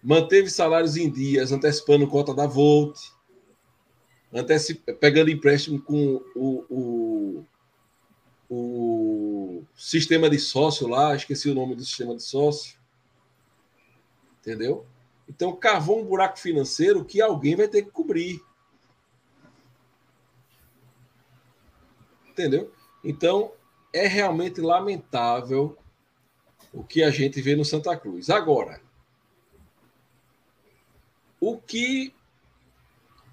Manteve 0.03 0.49
salários 0.49 0.97
em 0.97 1.11
dias, 1.11 1.53
antecipando 1.53 2.07
cota 2.07 2.33
da 2.33 2.47
Volt, 2.47 2.99
antecip... 4.33 4.81
pegando 4.95 5.31
empréstimo 5.31 5.81
com 5.83 6.23
o, 6.35 6.65
o, 6.71 7.47
o 8.49 9.65
sistema 9.77 10.31
de 10.31 10.39
sócio 10.39 10.87
lá, 10.87 11.15
esqueci 11.15 11.51
o 11.51 11.55
nome 11.55 11.75
do 11.75 11.85
sistema 11.85 12.17
de 12.17 12.23
sócio. 12.23 12.79
Entendeu? 14.41 14.87
Então, 15.29 15.55
cavou 15.55 16.01
um 16.01 16.07
buraco 16.07 16.39
financeiro 16.39 17.05
que 17.05 17.21
alguém 17.21 17.55
vai 17.55 17.69
ter 17.69 17.83
que 17.83 17.91
cobrir. 17.91 18.43
Entendeu? 22.31 22.73
Então, 23.05 23.53
é 23.93 24.07
realmente 24.07 24.61
lamentável 24.61 25.77
o 26.73 26.83
que 26.83 27.03
a 27.03 27.11
gente 27.11 27.41
vê 27.43 27.55
no 27.55 27.65
Santa 27.65 27.97
Cruz. 27.97 28.31
Agora, 28.31 28.81
o 31.41 31.59
que 31.59 32.15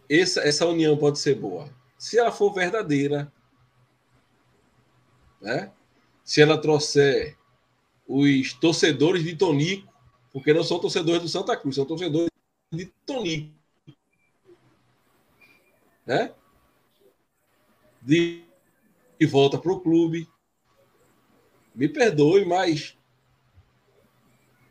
essa, 0.09 0.41
essa 0.41 0.66
união 0.66 0.97
pode 0.97 1.20
ser 1.20 1.36
boa? 1.36 1.70
Se 1.97 2.20
ela 2.20 2.32
for 2.32 2.53
verdadeira, 2.53 3.32
né? 5.42 5.72
se 6.24 6.42
ela 6.42 6.58
trouxer 6.58 7.38
os 8.08 8.54
torcedores 8.54 9.24
de 9.24 9.36
Tonico, 9.36 9.94
porque 10.34 10.54
não 10.54 10.64
são 10.64 10.80
torcedores 10.80 11.22
do 11.22 11.30
Santa 11.30 11.56
Cruz, 11.56 11.76
são 11.76 11.86
torcedores 11.86 12.30
de 12.72 12.86
Tonico. 13.06 13.54
Né? 16.06 16.34
De, 18.02 18.44
de 19.20 19.26
volta 19.26 19.58
para 19.58 19.72
o 19.72 19.80
clube. 19.80 20.28
Me 21.74 21.88
perdoe, 21.88 22.46
mas 22.46 22.98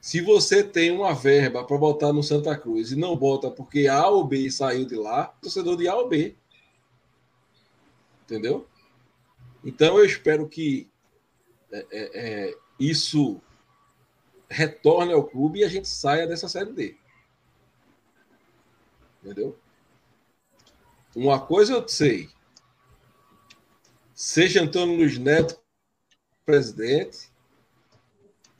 se 0.01 0.21
você 0.21 0.63
tem 0.63 0.91
uma 0.91 1.15
verba 1.15 1.65
para 1.65 1.79
botar 1.79 2.13
no 2.13 2.23
Santa 2.23 2.57
Cruz 2.59 2.93
e 2.93 2.97
não 2.97 3.17
bota 3.17 3.51
porque 3.51 3.87
A 3.87 4.07
ou 4.09 4.25
B 4.25 4.51
saiu 4.51 4.85
de 4.85 4.97
lá, 4.97 5.29
torcedor 5.41 5.77
de 5.77 5.89
A 5.89 5.95
ou 5.97 6.09
B. 6.09 6.37
Entendeu? 8.25 8.67
Então 9.65 9.99
eu 9.99 10.05
espero 10.05 10.49
que 10.49 10.89
é, 11.73 11.87
é, 11.91 12.11
é, 12.51 12.59
isso 12.79 13.41
retorne 14.49 15.13
ao 15.13 15.25
clube 15.25 15.61
e 15.61 15.65
a 15.65 15.69
gente 15.69 15.89
saia 15.89 16.27
dessa 16.27 16.49
série 16.49 16.73
D. 16.73 16.97
Entendeu? 19.23 19.59
Uma 21.17 21.41
coisa 21.41 21.73
eu 21.73 21.89
sei. 21.89 22.29
Seja 24.15 24.63
Antônio 24.63 24.97
Luiz 24.97 25.19
Neto 25.19 25.59
presidente, 26.45 27.31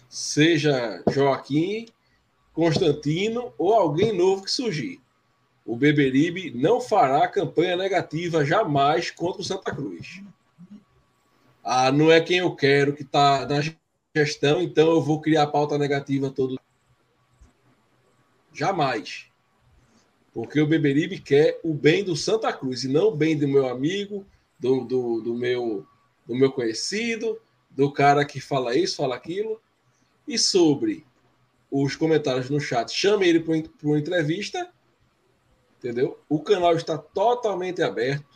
seja 0.09 1.03
Joaquim, 1.11 1.87
Constantino 2.53 3.53
ou 3.59 3.75
alguém 3.75 4.17
novo 4.17 4.45
que 4.45 4.51
surgir. 4.51 5.01
O 5.65 5.77
Beberibe 5.77 6.51
não 6.51 6.81
fará 6.81 7.29
campanha 7.29 7.77
negativa 7.77 8.45
jamais 8.45 9.11
contra 9.11 9.43
o 9.43 9.45
Santa 9.45 9.75
Cruz. 9.75 10.23
Ah, 11.65 11.91
não 11.91 12.13
é 12.13 12.21
quem 12.21 12.39
eu 12.39 12.55
quero 12.55 12.95
que 12.95 13.03
está 13.03 13.47
na 13.47 13.63
gestão, 14.15 14.61
então 14.61 14.91
eu 14.91 15.01
vou 15.01 15.23
criar 15.23 15.47
pauta 15.47 15.79
negativa 15.79 16.31
todo. 16.31 16.61
Jamais. 18.53 19.27
Porque 20.35 20.61
o 20.61 20.67
Beberibe 20.67 21.19
quer 21.19 21.59
o 21.65 21.73
bem 21.73 22.05
do 22.05 22.15
Santa 22.15 22.53
Cruz 22.53 22.85
e 22.85 22.89
não 22.89 23.09
o 23.09 23.17
bem 23.17 23.39
do 23.39 23.49
meu 23.49 23.67
amigo, 23.67 24.27
do, 24.59 24.85
do, 24.85 25.21
do 25.23 25.35
meu, 25.35 25.87
do 26.27 26.35
meu 26.35 26.53
conhecido, 26.53 27.41
do 27.71 27.91
cara 27.91 28.27
que 28.27 28.41
fala 28.41 28.77
isso, 28.77 28.97
fala 28.97 29.15
aquilo. 29.15 29.59
E 30.29 30.37
sobre 30.39 31.07
os 31.71 31.97
comentários 31.97 32.51
no 32.51 32.61
chat, 32.61 32.93
chame 32.93 33.27
ele 33.27 33.41
para 33.41 33.55
uma 33.83 33.99
entrevista. 33.99 34.71
Entendeu? 35.79 36.21
O 36.29 36.41
canal 36.41 36.77
está 36.77 36.99
totalmente 36.99 37.83
aberto 37.83 38.34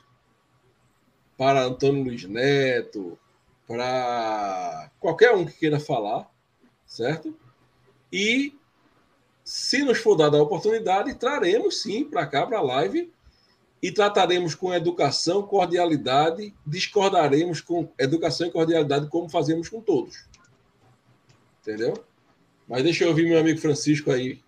para 1.39 1.65
Antônio 1.65 2.03
Luiz 2.03 2.25
Neto, 2.25 3.17
para 3.65 4.91
qualquer 4.99 5.33
um 5.35 5.47
que 5.47 5.53
queira 5.53 5.79
falar, 5.79 6.29
certo? 6.85 7.33
E 8.13 8.55
se 9.45 9.83
nos 9.85 9.99
for 9.99 10.17
dada 10.17 10.37
a 10.37 10.43
oportunidade, 10.43 11.15
traremos 11.15 11.81
sim 11.81 12.05
para 12.05 12.27
cá, 12.27 12.45
para 12.45 12.59
a 12.59 12.63
live, 12.63 13.13
e 13.81 13.93
trataremos 13.93 14.57
com 14.57 14.75
educação, 14.75 15.43
cordialidade, 15.45 16.53
discordaremos 16.67 17.61
com 17.61 17.89
educação 17.97 18.49
e 18.49 18.51
cordialidade, 18.51 19.09
como 19.09 19.29
fazemos 19.29 19.69
com 19.69 19.81
todos. 19.81 20.27
Entendeu? 21.61 21.95
Mas 22.67 22.83
deixa 22.83 23.05
eu 23.05 23.11
ouvir 23.11 23.29
meu 23.29 23.39
amigo 23.39 23.61
Francisco 23.61 24.11
aí. 24.11 24.43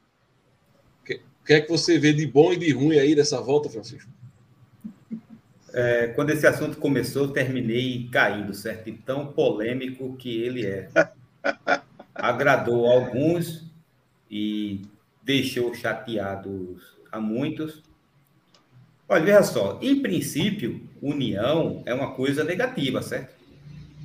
O 1.03 1.45
que 1.45 1.55
é 1.55 1.61
que 1.61 1.70
você 1.70 1.99
vê 1.99 2.12
de 2.12 2.26
bom 2.26 2.53
e 2.53 2.57
de 2.57 2.72
ruim 2.72 2.99
aí 2.99 3.14
dessa 3.14 3.41
volta, 3.41 3.70
Francisco? 3.70 4.11
É, 5.73 6.09
quando 6.09 6.31
esse 6.31 6.47
assunto 6.47 6.77
começou, 6.79 7.25
eu 7.25 7.33
terminei 7.33 8.09
caindo, 8.11 8.53
certo? 8.55 8.89
E 8.89 8.93
tão 8.93 9.27
polêmico 9.27 10.16
que 10.16 10.43
ele 10.43 10.66
é. 10.66 10.89
Agradou 12.14 12.87
alguns 12.87 13.71
e 14.31 14.83
deixou 15.23 15.75
chateados 15.75 16.97
a 17.11 17.21
muitos. 17.21 17.83
Olha, 19.09 19.25
veja 19.25 19.43
só, 19.43 19.79
em 19.83 20.01
princípio, 20.01 20.89
união 21.01 21.83
é 21.87 21.95
uma 21.95 22.12
coisa 22.12 22.45
negativa, 22.45 23.03
certo? 23.03 23.35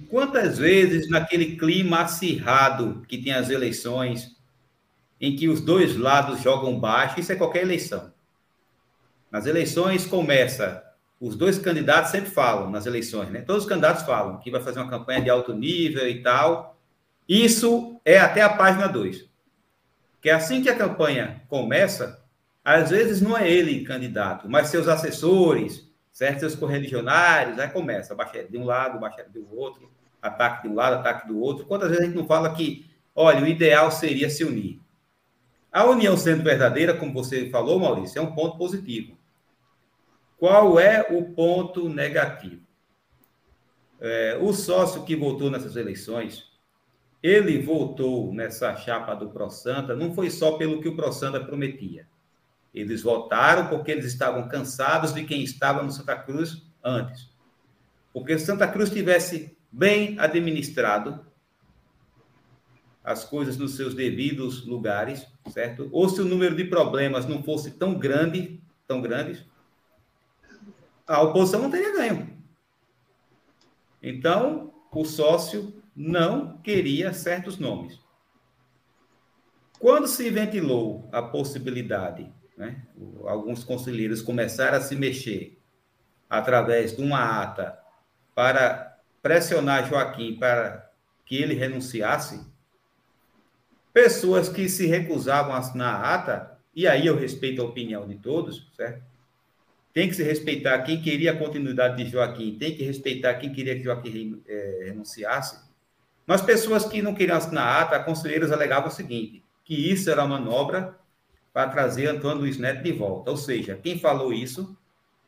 Quantas 0.09 0.57
vezes 0.57 1.09
naquele 1.09 1.55
clima 1.57 2.01
acirrado 2.01 3.03
que 3.07 3.17
tem 3.17 3.33
as 3.33 3.49
eleições, 3.49 4.35
em 5.19 5.35
que 5.35 5.47
os 5.47 5.61
dois 5.61 5.95
lados 5.97 6.41
jogam 6.41 6.79
baixo, 6.79 7.19
isso 7.19 7.31
é 7.31 7.35
qualquer 7.35 7.63
eleição. 7.63 8.13
Nas 9.31 9.45
eleições 9.45 10.05
começa, 10.05 10.84
os 11.25 11.35
dois 11.35 11.57
candidatos 11.57 12.11
sempre 12.11 12.29
falam 12.29 12.69
nas 12.69 12.85
eleições, 12.85 13.29
né? 13.31 13.41
Todos 13.41 13.63
os 13.63 13.69
candidatos 13.69 14.03
falam 14.03 14.37
que 14.37 14.51
vai 14.51 14.61
fazer 14.61 14.79
uma 14.79 14.89
campanha 14.89 15.21
de 15.21 15.29
alto 15.31 15.55
nível 15.55 16.07
e 16.07 16.21
tal. 16.21 16.77
Isso 17.27 17.99
é 18.05 18.19
até 18.19 18.43
a 18.43 18.49
página 18.49 18.87
2. 18.87 19.27
Que 20.21 20.29
assim 20.29 20.61
que 20.61 20.69
a 20.69 20.75
campanha 20.75 21.41
começa, 21.49 22.23
às 22.63 22.91
vezes 22.91 23.21
não 23.21 23.35
é 23.35 23.49
ele 23.49 23.83
candidato, 23.83 24.47
mas 24.47 24.67
seus 24.67 24.87
assessores, 24.87 25.91
certo? 26.11 26.41
Seus 26.41 26.55
correligionários, 26.55 27.57
aí 27.57 27.69
começa, 27.69 28.13
baixaria 28.13 28.47
de 28.47 28.57
um 28.59 28.63
lado, 28.63 28.99
baixaria 28.99 29.31
do 29.31 29.51
outro, 29.57 29.91
ataque 30.21 30.67
de 30.67 30.69
um 30.71 30.75
lado, 30.75 30.97
ataque 30.97 31.27
do 31.27 31.39
outro. 31.39 31.65
Quantas 31.65 31.89
vezes 31.89 32.03
a 32.03 32.05
gente 32.05 32.17
não 32.17 32.27
fala 32.27 32.53
que, 32.53 32.85
olha, 33.15 33.43
o 33.43 33.47
ideal 33.47 33.89
seria 33.89 34.29
se 34.29 34.43
unir? 34.43 34.79
A 35.71 35.85
união 35.85 36.15
sendo 36.15 36.43
verdadeira, 36.43 36.93
como 36.93 37.11
você 37.11 37.49
falou, 37.49 37.79
Maurício, 37.79 38.19
é 38.19 38.21
um 38.21 38.35
ponto 38.35 38.59
positivo. 38.59 39.17
Qual 40.37 40.79
é 40.79 41.01
o 41.09 41.33
ponto 41.33 41.87
negativo? 41.89 42.65
É, 43.99 44.37
o 44.41 44.53
sócio 44.53 45.03
que 45.03 45.15
votou 45.15 45.49
nessas 45.49 45.75
eleições, 45.75 46.51
ele 47.23 47.61
votou 47.61 48.33
nessa 48.33 48.75
chapa 48.75 49.15
do 49.15 49.29
ProSanta, 49.29 49.95
não 49.95 50.13
foi 50.13 50.29
só 50.29 50.57
pelo 50.57 50.81
que 50.81 50.89
o 50.89 50.95
ProSanta 50.95 51.39
prometia. 51.39 52.07
Eles 52.73 53.01
votaram 53.01 53.67
porque 53.67 53.91
eles 53.91 54.05
estavam 54.05 54.49
cansados 54.49 55.13
de 55.13 55.23
quem 55.23 55.43
estava 55.43 55.81
no 55.81 55.91
Santa 55.91 56.15
Cruz 56.15 56.61
antes. 56.83 57.33
Porque 58.13 58.37
se 58.37 58.45
Santa 58.45 58.67
Cruz 58.67 58.89
tivesse 58.89 59.57
bem 59.71 60.19
administrado 60.19 61.25
as 63.03 63.23
coisas 63.23 63.55
nos 63.55 63.75
seus 63.75 63.93
devidos 63.93 64.65
lugares, 64.65 65.27
certo? 65.49 65.87
Ou 65.91 66.09
se 66.09 66.19
o 66.21 66.25
número 66.25 66.55
de 66.55 66.65
problemas 66.65 67.25
não 67.25 67.43
fosse 67.43 67.71
tão 67.71 67.93
grande, 67.93 68.59
tão 68.87 69.01
grandes, 69.01 69.45
a 71.07 71.21
oposição 71.21 71.61
não 71.61 71.71
teria 71.71 71.93
ganho. 71.93 72.35
Então, 74.01 74.73
o 74.91 75.05
sócio 75.05 75.81
não 75.95 76.57
queria 76.59 77.13
certos 77.13 77.57
nomes. 77.57 77.99
Quando 79.79 80.07
se 80.07 80.29
ventilou 80.29 81.09
a 81.11 81.21
possibilidade 81.21 82.31
né? 82.57 82.81
Alguns 83.25 83.63
conselheiros 83.63 84.21
começaram 84.21 84.77
a 84.77 84.81
se 84.81 84.95
mexer 84.95 85.59
através 86.29 86.95
de 86.95 87.01
uma 87.01 87.41
ata 87.41 87.77
para 88.33 88.97
pressionar 89.21 89.87
Joaquim 89.87 90.35
para 90.35 90.89
que 91.25 91.35
ele 91.35 91.53
renunciasse. 91.53 92.45
Pessoas 93.93 94.49
que 94.49 94.67
se 94.67 94.85
recusavam 94.85 95.53
a 95.53 95.57
assinar 95.57 95.95
a 95.95 96.15
ata, 96.15 96.59
e 96.75 96.87
aí 96.87 97.07
eu 97.07 97.17
respeito 97.17 97.61
a 97.61 97.65
opinião 97.65 98.07
de 98.07 98.15
todos, 98.15 98.69
certo? 98.75 99.03
Tem 99.95 100.09
que 100.09 100.13
se 100.13 100.23
respeitar 100.23 100.77
quem 100.79 101.01
queria 101.01 101.31
a 101.31 101.37
continuidade 101.37 102.03
de 102.03 102.11
Joaquim, 102.11 102.57
tem 102.59 102.75
que 102.75 102.83
respeitar 102.83 103.35
quem 103.35 103.53
queria 103.53 103.77
que 103.77 103.83
Joaquim 103.83 104.43
é, 104.45 104.87
renunciasse. 104.87 105.57
Mas 106.27 106.41
pessoas 106.41 106.83
que 106.83 107.01
não 107.01 107.15
queriam 107.15 107.37
assinar 107.37 107.65
a 107.65 107.79
ata, 107.79 108.03
conselheiros 108.03 108.51
alegavam 108.51 108.89
o 108.89 108.91
seguinte, 108.91 109.41
que 109.63 109.73
isso 109.73 110.11
era 110.11 110.25
uma 110.25 110.37
manobra 110.37 110.99
para 111.53 111.69
trazer 111.69 112.07
Antônio 112.07 112.39
Luiz 112.39 112.57
Neto 112.57 112.83
de 112.83 112.91
volta. 112.91 113.31
Ou 113.31 113.37
seja, 113.37 113.79
quem 113.81 113.97
falou 113.97 114.33
isso 114.33 114.77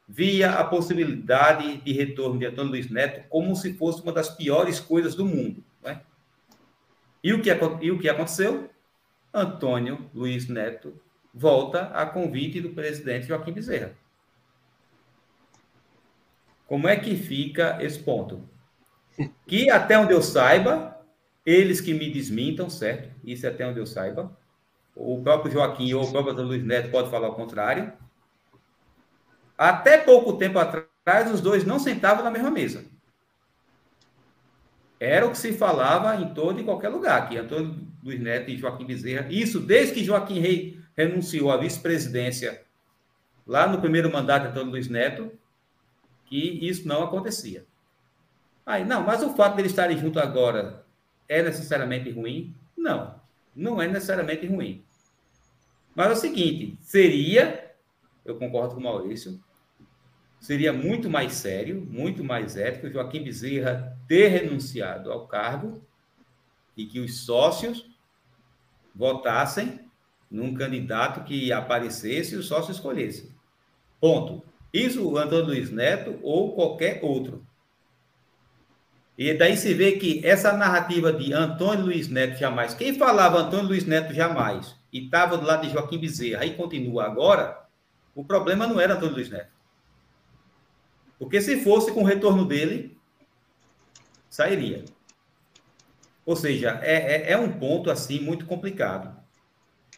via 0.06 0.52
a 0.52 0.66
possibilidade 0.66 1.78
de 1.78 1.94
retorno 1.94 2.38
de 2.38 2.48
Antônio 2.48 2.72
Luiz 2.72 2.90
Neto 2.90 3.26
como 3.30 3.56
se 3.56 3.74
fosse 3.74 4.02
uma 4.02 4.12
das 4.12 4.30
piores 4.30 4.82
coisas 4.82 5.16
do 5.16 5.26
mundo. 5.26 5.64
É? 5.86 6.00
E, 7.24 7.32
o 7.32 7.42
que, 7.42 7.50
e 7.82 7.90
o 7.90 8.00
que 8.00 8.10
aconteceu? 8.10 8.70
Antônio 9.34 10.12
Luiz 10.14 10.50
Neto 10.50 11.00
volta 11.34 11.84
a 11.94 12.06
convite 12.06 12.60
do 12.60 12.72
presidente 12.72 13.28
Joaquim 13.28 13.54
Bezerra. 13.54 13.96
Como 16.68 16.88
é 16.88 16.96
que 16.96 17.16
fica 17.16 17.78
esse 17.82 18.00
ponto? 18.00 18.48
Que 19.48 19.70
até 19.70 19.98
onde 19.98 20.14
eu 20.14 20.22
saiba, 20.22 20.96
eles 21.46 21.82
que 21.82 21.94
me 21.94 22.10
desmintam, 22.12 22.70
certo? 22.70 23.10
Isso 23.24 23.46
é 23.46 23.50
até 23.50 23.66
onde 23.66 23.80
eu 23.80 23.86
saiba 23.86 24.36
o 25.00 25.22
próprio 25.22 25.52
Joaquim 25.52 25.94
ou 25.94 26.04
o 26.04 26.12
próprio 26.12 26.44
Luiz 26.44 26.64
Neto 26.64 26.90
pode 26.90 27.10
falar 27.10 27.30
o 27.30 27.36
contrário. 27.36 27.94
Até 29.58 29.98
pouco 29.98 30.34
tempo 30.34 30.60
atrás, 30.60 31.32
os 31.32 31.42
dois 31.42 31.64
não 31.64 31.80
sentavam 31.80 32.24
na 32.24 32.32
mesma 32.32 32.52
mesa. 32.52 32.86
Era 35.00 35.28
o 35.28 35.32
que 35.32 35.38
se 35.38 35.54
falava 35.54 36.16
em 36.16 36.34
todo 36.34 36.60
e 36.60 36.64
qualquer 36.64 36.90
lugar, 36.90 37.30
que 37.30 37.38
Antônio 37.38 37.88
Luiz 38.04 38.20
Neto 38.20 38.50
e 38.50 38.58
Joaquim 38.58 38.86
Bezerra, 38.86 39.28
isso 39.30 39.60
desde 39.60 39.94
que 39.94 40.04
Joaquim 40.04 40.40
Rei 40.40 40.80
renunciou 40.96 41.52
à 41.52 41.58
vice-presidência 41.58 42.64
lá 43.46 43.68
no 43.68 43.80
primeiro 43.80 44.12
mandato 44.12 44.44
de 44.44 44.50
Antônio 44.50 44.72
Luiz 44.72 44.90
Neto, 44.90 45.32
que 46.28 46.60
isso 46.68 46.88
não 46.88 47.04
acontecia. 47.04 47.66
Aí, 48.66 48.84
não, 48.84 49.04
mas 49.04 49.24
o 49.24 49.34
fato 49.34 49.56
de 49.56 49.62
eles 49.62 49.72
estarem 49.72 49.98
juntos 49.98 50.22
agora 50.22 50.86
é 51.28 51.42
necessariamente 51.42 52.12
ruim? 52.12 52.54
Não, 52.78 53.20
não 53.56 53.82
é 53.82 53.88
necessariamente 53.88 54.46
ruim. 54.46 54.84
Mas 55.96 56.08
é 56.10 56.12
o 56.12 56.16
seguinte, 56.16 56.78
seria, 56.82 57.74
eu 58.24 58.38
concordo 58.38 58.76
com 58.76 58.82
o 58.82 58.84
Maurício, 58.84 59.40
seria 60.40 60.72
muito 60.72 61.10
mais 61.10 61.34
sério, 61.34 61.82
muito 61.90 62.24
mais 62.24 62.56
ético 62.56 62.90
Joaquim 62.90 63.24
Bezerra 63.24 63.98
ter 64.08 64.28
renunciado 64.28 65.12
ao 65.12 65.28
cargo 65.28 65.82
e 66.76 66.86
que 66.86 67.00
os 67.00 67.26
sócios 67.26 67.90
votassem 68.94 69.80
num 70.30 70.54
candidato 70.54 71.24
que 71.24 71.52
aparecesse 71.52 72.36
e 72.36 72.38
o 72.38 72.44
sócio 72.44 72.72
escolhesse. 72.72 73.32
Ponto. 74.00 74.46
Isso 74.74 75.08
o 75.08 75.18
Antônio 75.18 75.46
Luiz 75.46 75.72
Neto 75.72 76.20
ou 76.22 76.54
qualquer 76.54 77.00
outro. 77.02 77.46
E 79.18 79.34
daí 79.34 79.58
se 79.58 79.74
vê 79.74 79.94
que 79.94 80.26
essa 80.26 80.54
narrativa 80.54 81.12
de 81.12 81.34
Antônio 81.34 81.86
Luiz 81.86 82.08
Neto 82.08 82.38
jamais, 82.38 82.76
quem 82.76 82.94
falava 82.94 83.40
Antônio 83.40 83.70
Luiz 83.70 83.86
Neto 83.86 84.14
jamais 84.14 84.76
e 84.94 85.06
estava 85.06 85.38
do 85.38 85.46
lado 85.46 85.66
de 85.66 85.74
Joaquim 85.74 85.98
Bezerra 85.98 86.46
e 86.46 86.54
continua 86.54 87.06
agora, 87.06 87.66
o 88.14 88.24
problema 88.24 88.68
não 88.68 88.80
era 88.80 88.94
Antônio 88.94 89.16
Luiz 89.16 89.30
Neto. 89.30 89.52
Porque 91.18 91.42
se 91.42 91.62
fosse 91.64 91.92
com 91.92 92.02
o 92.02 92.06
retorno 92.06 92.46
dele, 92.46 92.96
sairia. 94.30 94.86
Ou 96.24 96.36
seja, 96.36 96.80
é, 96.84 97.30
é, 97.30 97.32
é 97.32 97.38
um 97.38 97.52
ponto 97.52 97.90
assim 97.90 98.20
muito 98.20 98.46
complicado. 98.46 99.18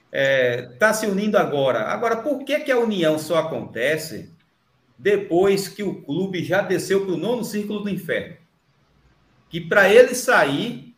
Está 0.05 0.17
é, 0.17 0.61
tá 0.79 0.93
se 0.93 1.05
unindo 1.05 1.37
agora. 1.37 1.83
Agora, 1.87 2.17
por 2.17 2.45
que, 2.45 2.59
que 2.61 2.71
a 2.71 2.79
união 2.79 3.19
só 3.19 3.39
acontece 3.39 4.33
depois 4.99 5.69
que 5.69 5.81
o 5.81 6.01
clube 6.01 6.43
já 6.43 6.61
desceu 6.61 7.05
para 7.05 7.13
o 7.13 7.17
nono 7.17 7.45
círculo 7.45 7.79
do 7.79 7.89
inferno? 7.89 8.35
Que 9.49 9.61
para 9.61 9.87
ele 9.87 10.13
sair, 10.13 10.93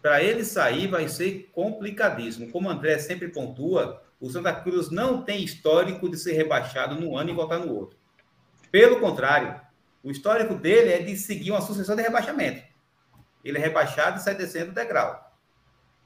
para 0.00 0.22
ele 0.22 0.42
sair 0.42 0.88
vai 0.88 1.06
ser 1.06 1.50
complicadíssimo. 1.52 2.50
Como 2.50 2.66
o 2.66 2.70
André 2.70 2.98
sempre 2.98 3.28
pontua, 3.28 4.02
o 4.18 4.30
Santa 4.30 4.54
Cruz 4.54 4.90
não 4.90 5.22
tem 5.22 5.44
histórico 5.44 6.08
de 6.08 6.16
ser 6.16 6.32
rebaixado 6.32 6.94
num 6.94 7.14
ano 7.16 7.28
e 7.28 7.34
voltar 7.34 7.58
no 7.58 7.74
outro. 7.74 7.98
Pelo 8.72 8.98
contrário, 8.98 9.60
o 10.02 10.10
histórico 10.10 10.54
dele 10.54 10.90
é 10.90 11.02
de 11.02 11.14
seguir 11.14 11.50
uma 11.50 11.60
sucessão 11.60 11.94
de 11.94 12.02
rebaixamento. 12.02 12.64
Ele 13.44 13.58
é 13.58 13.60
rebaixado 13.60 14.18
e 14.18 14.22
sai 14.22 14.34
descendo 14.34 14.70
o 14.70 14.74
degrau. 14.74 15.30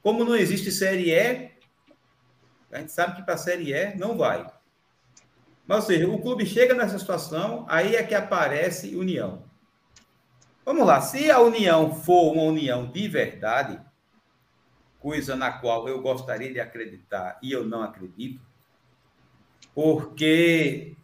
Como 0.02 0.24
não 0.24 0.34
existe 0.34 0.72
Série 0.72 1.12
E, 1.12 1.50
a 2.72 2.80
gente 2.80 2.90
sabe 2.90 3.14
que 3.14 3.22
para 3.22 3.34
a 3.34 3.38
Série 3.38 3.72
E 3.72 3.96
não 3.96 4.18
vai. 4.18 4.44
Mas, 5.68 5.80
ou 5.80 5.82
seja, 5.82 6.08
o 6.08 6.18
clube 6.18 6.46
chega 6.46 6.72
nessa 6.72 6.98
situação, 6.98 7.66
aí 7.68 7.94
é 7.94 8.02
que 8.02 8.14
aparece 8.14 8.96
união. 8.96 9.44
Vamos 10.64 10.86
lá, 10.86 11.02
se 11.02 11.30
a 11.30 11.40
união 11.40 11.94
for 11.94 12.32
uma 12.32 12.42
união 12.42 12.90
de 12.90 13.06
verdade, 13.06 13.78
coisa 14.98 15.36
na 15.36 15.52
qual 15.52 15.86
eu 15.86 16.00
gostaria 16.00 16.50
de 16.50 16.58
acreditar 16.58 17.38
e 17.42 17.52
eu 17.52 17.66
não 17.66 17.82
acredito, 17.82 18.40
porque 19.74 20.96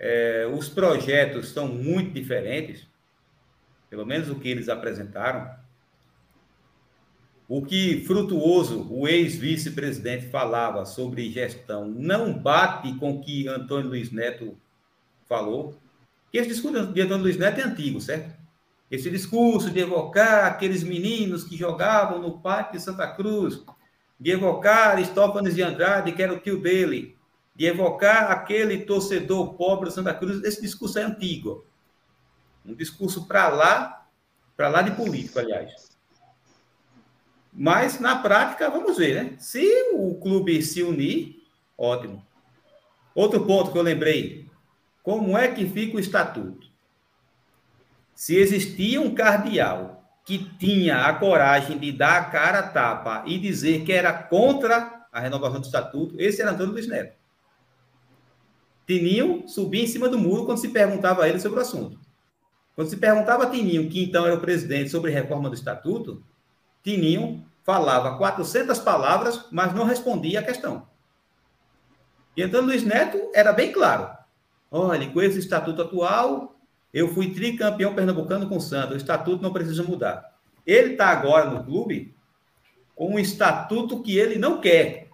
é, 0.00 0.50
os 0.52 0.68
projetos 0.68 1.50
são 1.50 1.68
muito 1.68 2.10
diferentes, 2.10 2.88
pelo 3.88 4.04
menos 4.04 4.28
o 4.28 4.40
que 4.40 4.48
eles 4.48 4.68
apresentaram. 4.68 5.48
O 7.48 7.64
que 7.64 8.04
Frutuoso, 8.04 8.88
o 8.90 9.06
ex-vice-presidente, 9.06 10.28
falava 10.28 10.84
sobre 10.84 11.30
gestão 11.30 11.86
não 11.86 12.32
bate 12.32 12.92
com 12.94 13.12
o 13.12 13.20
que 13.20 13.46
Antônio 13.46 13.88
Luiz 13.88 14.10
Neto 14.10 14.58
falou. 15.28 15.78
Que 16.32 16.38
esse 16.38 16.48
discurso 16.48 16.92
de 16.92 17.00
Antônio 17.00 17.22
Luiz 17.22 17.36
Neto 17.36 17.60
é 17.60 17.62
antigo, 17.62 18.00
certo? 18.00 18.34
Esse 18.90 19.08
discurso 19.10 19.70
de 19.70 19.78
evocar 19.78 20.46
aqueles 20.46 20.82
meninos 20.82 21.44
que 21.44 21.56
jogavam 21.56 22.20
no 22.20 22.38
Parque 22.38 22.76
de 22.76 22.82
Santa 22.82 23.06
Cruz, 23.06 23.62
de 24.18 24.30
evocar 24.30 24.90
Aristófanes 24.90 25.54
de 25.54 25.62
Andrade, 25.62 26.12
que 26.12 26.22
era 26.22 26.32
o 26.32 26.40
tio 26.40 26.60
dele, 26.60 27.16
de 27.54 27.64
evocar 27.64 28.30
aquele 28.30 28.78
torcedor 28.78 29.54
pobre 29.54 29.88
de 29.88 29.94
Santa 29.94 30.14
Cruz, 30.14 30.42
esse 30.42 30.60
discurso 30.60 30.98
é 30.98 31.02
antigo. 31.02 31.64
Um 32.64 32.74
discurso 32.74 33.26
para 33.26 33.48
lá, 33.48 34.06
para 34.56 34.68
lá 34.68 34.82
de 34.82 34.90
político, 34.92 35.38
aliás. 35.38 35.85
Mas, 37.58 37.98
na 37.98 38.16
prática, 38.16 38.68
vamos 38.68 38.98
ver, 38.98 39.24
né? 39.24 39.36
Se 39.38 39.64
o 39.94 40.14
clube 40.16 40.60
se 40.62 40.82
unir, 40.82 41.42
ótimo. 41.76 42.22
Outro 43.14 43.46
ponto 43.46 43.72
que 43.72 43.78
eu 43.78 43.82
lembrei: 43.82 44.46
como 45.02 45.38
é 45.38 45.48
que 45.48 45.66
fica 45.66 45.96
o 45.96 46.00
estatuto? 46.00 46.66
Se 48.14 48.36
existia 48.36 49.00
um 49.00 49.14
cardeal 49.14 50.04
que 50.22 50.38
tinha 50.58 51.06
a 51.06 51.14
coragem 51.14 51.78
de 51.78 51.92
dar 51.92 52.18
a 52.18 52.24
cara 52.24 52.58
a 52.58 52.68
tapa 52.68 53.22
e 53.26 53.38
dizer 53.38 53.84
que 53.84 53.92
era 53.92 54.12
contra 54.12 55.06
a 55.10 55.20
renovação 55.20 55.60
do 55.60 55.64
estatuto, 55.64 56.14
esse 56.18 56.42
era 56.42 56.50
Antônio 56.50 56.72
Luiz 56.72 56.86
Neto. 56.86 57.16
Tininho 58.86 59.48
subia 59.48 59.82
em 59.82 59.86
cima 59.86 60.10
do 60.10 60.18
muro 60.18 60.44
quando 60.44 60.58
se 60.58 60.68
perguntava 60.68 61.24
a 61.24 61.28
ele 61.28 61.40
sobre 61.40 61.58
o 61.58 61.62
assunto. 61.62 61.98
Quando 62.74 62.88
se 62.88 62.98
perguntava 62.98 63.44
a 63.44 63.50
Tininho, 63.50 63.88
que 63.88 64.04
então 64.04 64.26
era 64.26 64.34
o 64.34 64.40
presidente, 64.40 64.90
sobre 64.90 65.10
reforma 65.10 65.48
do 65.48 65.54
estatuto, 65.54 66.22
Tininho 66.86 67.44
falava 67.64 68.16
400 68.16 68.78
palavras, 68.78 69.48
mas 69.50 69.74
não 69.74 69.84
respondia 69.84 70.38
a 70.38 70.42
questão. 70.42 70.86
E 72.36 72.42
então 72.42 72.60
Luiz 72.60 72.84
Neto 72.84 73.18
era 73.34 73.52
bem 73.52 73.72
claro. 73.72 74.16
Olha, 74.70 75.10
com 75.10 75.20
esse 75.20 75.40
estatuto 75.40 75.82
atual, 75.82 76.54
eu 76.94 77.12
fui 77.12 77.34
tricampeão 77.34 77.92
pernambucano 77.92 78.48
com 78.48 78.58
o 78.58 78.60
Santos. 78.60 78.92
O 78.94 78.96
estatuto 78.96 79.42
não 79.42 79.52
precisa 79.52 79.82
mudar. 79.82 80.32
Ele 80.64 80.92
está 80.92 81.08
agora 81.08 81.50
no 81.50 81.64
clube 81.64 82.14
com 82.94 83.14
um 83.14 83.18
estatuto 83.18 84.00
que 84.00 84.16
ele 84.16 84.38
não 84.38 84.60
quer. 84.60 85.08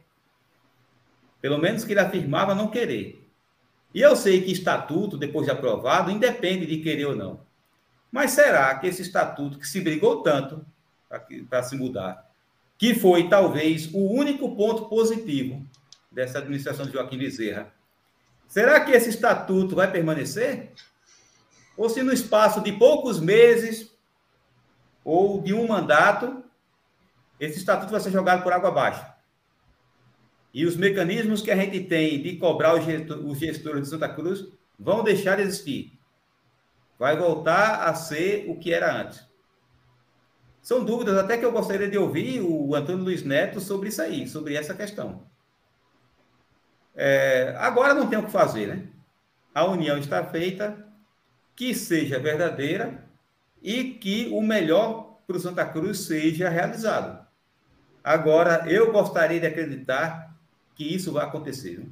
Pelo 1.41 1.57
menos 1.57 1.85
que 1.85 1.93
ele 1.93 2.01
afirmava 2.01 2.55
não 2.55 2.69
querer. 2.69 3.27
E 3.95 4.01
eu 4.03 4.15
sei 4.15 4.43
que 4.43 4.53
estatuto, 4.53 5.17
depois 5.17 5.47
de 5.47 5.53
aprovado, 5.53 6.11
independe 6.11 6.67
de 6.67 6.79
querer 6.79 7.07
ou 7.07 7.17
não. 7.17 7.41
Mas 8.11 8.33
será 8.33 8.75
que 8.75 8.87
esse 8.87 9.01
estatuto 9.01 9.59
que 9.59 9.67
se 9.67 9.81
brigou 9.81 10.23
tanto 10.23 10.65
para 11.49 11.63
se 11.63 11.77
mudar, 11.77 12.31
que 12.79 12.95
foi 12.95 13.29
talvez 13.29 13.93
o 13.93 14.13
único 14.13 14.57
ponto 14.57 14.87
positivo 14.87 15.67
dessa 16.11 16.39
administração 16.39 16.87
de 16.87 16.93
Joaquim 16.93 17.19
Bezerra, 17.19 17.73
será 18.49 18.81
que 18.81 18.93
esse 18.93 19.11
estatuto 19.11 19.77
vai 19.77 19.91
permanecer? 19.91 20.73
ou 21.77 21.89
se 21.89 22.03
no 22.03 22.13
espaço 22.13 22.61
de 22.61 22.73
poucos 22.73 23.21
meses 23.21 23.91
ou 25.05 25.41
de 25.41 25.53
um 25.53 25.67
mandato, 25.67 26.45
esse 27.41 27.59
estatuto 27.59 27.91
vai 27.91 28.01
ser 28.01 28.11
jogado 28.11 28.43
por 28.43 28.53
água 28.53 28.69
abaixo. 28.69 29.05
E 30.55 30.67
os 30.67 30.77
mecanismos 30.77 31.41
que 31.41 31.51
a 31.51 31.57
gente 31.57 31.81
tem 31.81 32.23
de 32.23 32.37
cobrar 32.37 32.75
os 32.75 33.39
gestores 33.39 33.83
de 33.83 33.89
Santa 33.89 34.09
Cruz 34.09 34.47
vão 34.79 35.03
deixar 35.03 35.37
de 35.37 35.43
existir. 35.43 35.99
Vai 36.99 37.17
voltar 37.17 37.89
a 37.89 37.95
ser 37.95 38.49
o 38.49 38.59
que 38.59 38.73
era 38.73 38.95
antes. 38.95 39.27
São 40.63 40.85
dúvidas 40.85 41.19
até 41.19 41.37
que 41.37 41.45
eu 41.45 41.51
gostaria 41.51 41.91
de 41.91 41.99
ouvir 41.99 42.41
o 42.41 42.75
Antônio 42.75 43.03
Luiz 43.03 43.25
Neto 43.25 43.61
sobre 43.61 43.89
isso 43.89 44.01
aí, 44.01 44.29
sobre 44.29 44.55
essa 44.55 44.73
questão. 44.73 45.27
É, 46.95 47.55
agora 47.59 47.93
não 47.93 48.09
tem 48.09 48.19
o 48.19 48.25
que 48.25 48.31
fazer, 48.31 48.69
né? 48.69 48.87
A 49.53 49.65
união 49.65 49.99
está 49.99 50.25
feita, 50.25 50.87
que 51.57 51.75
seja 51.75 52.19
verdadeira 52.21 53.05
e 53.61 53.95
que 53.95 54.29
o 54.33 54.41
melhor 54.41 55.19
para 55.27 55.37
o 55.37 55.41
Santa 55.41 55.67
Cruz 55.67 56.01
seja 56.01 56.49
realizado. 56.49 57.27
Agora, 58.03 58.65
eu 58.71 58.93
gostaria 58.93 59.41
de 59.41 59.47
acreditar 59.47 60.37
que 60.75 60.95
isso 60.95 61.13
vai 61.13 61.25
acontecer. 61.25 61.85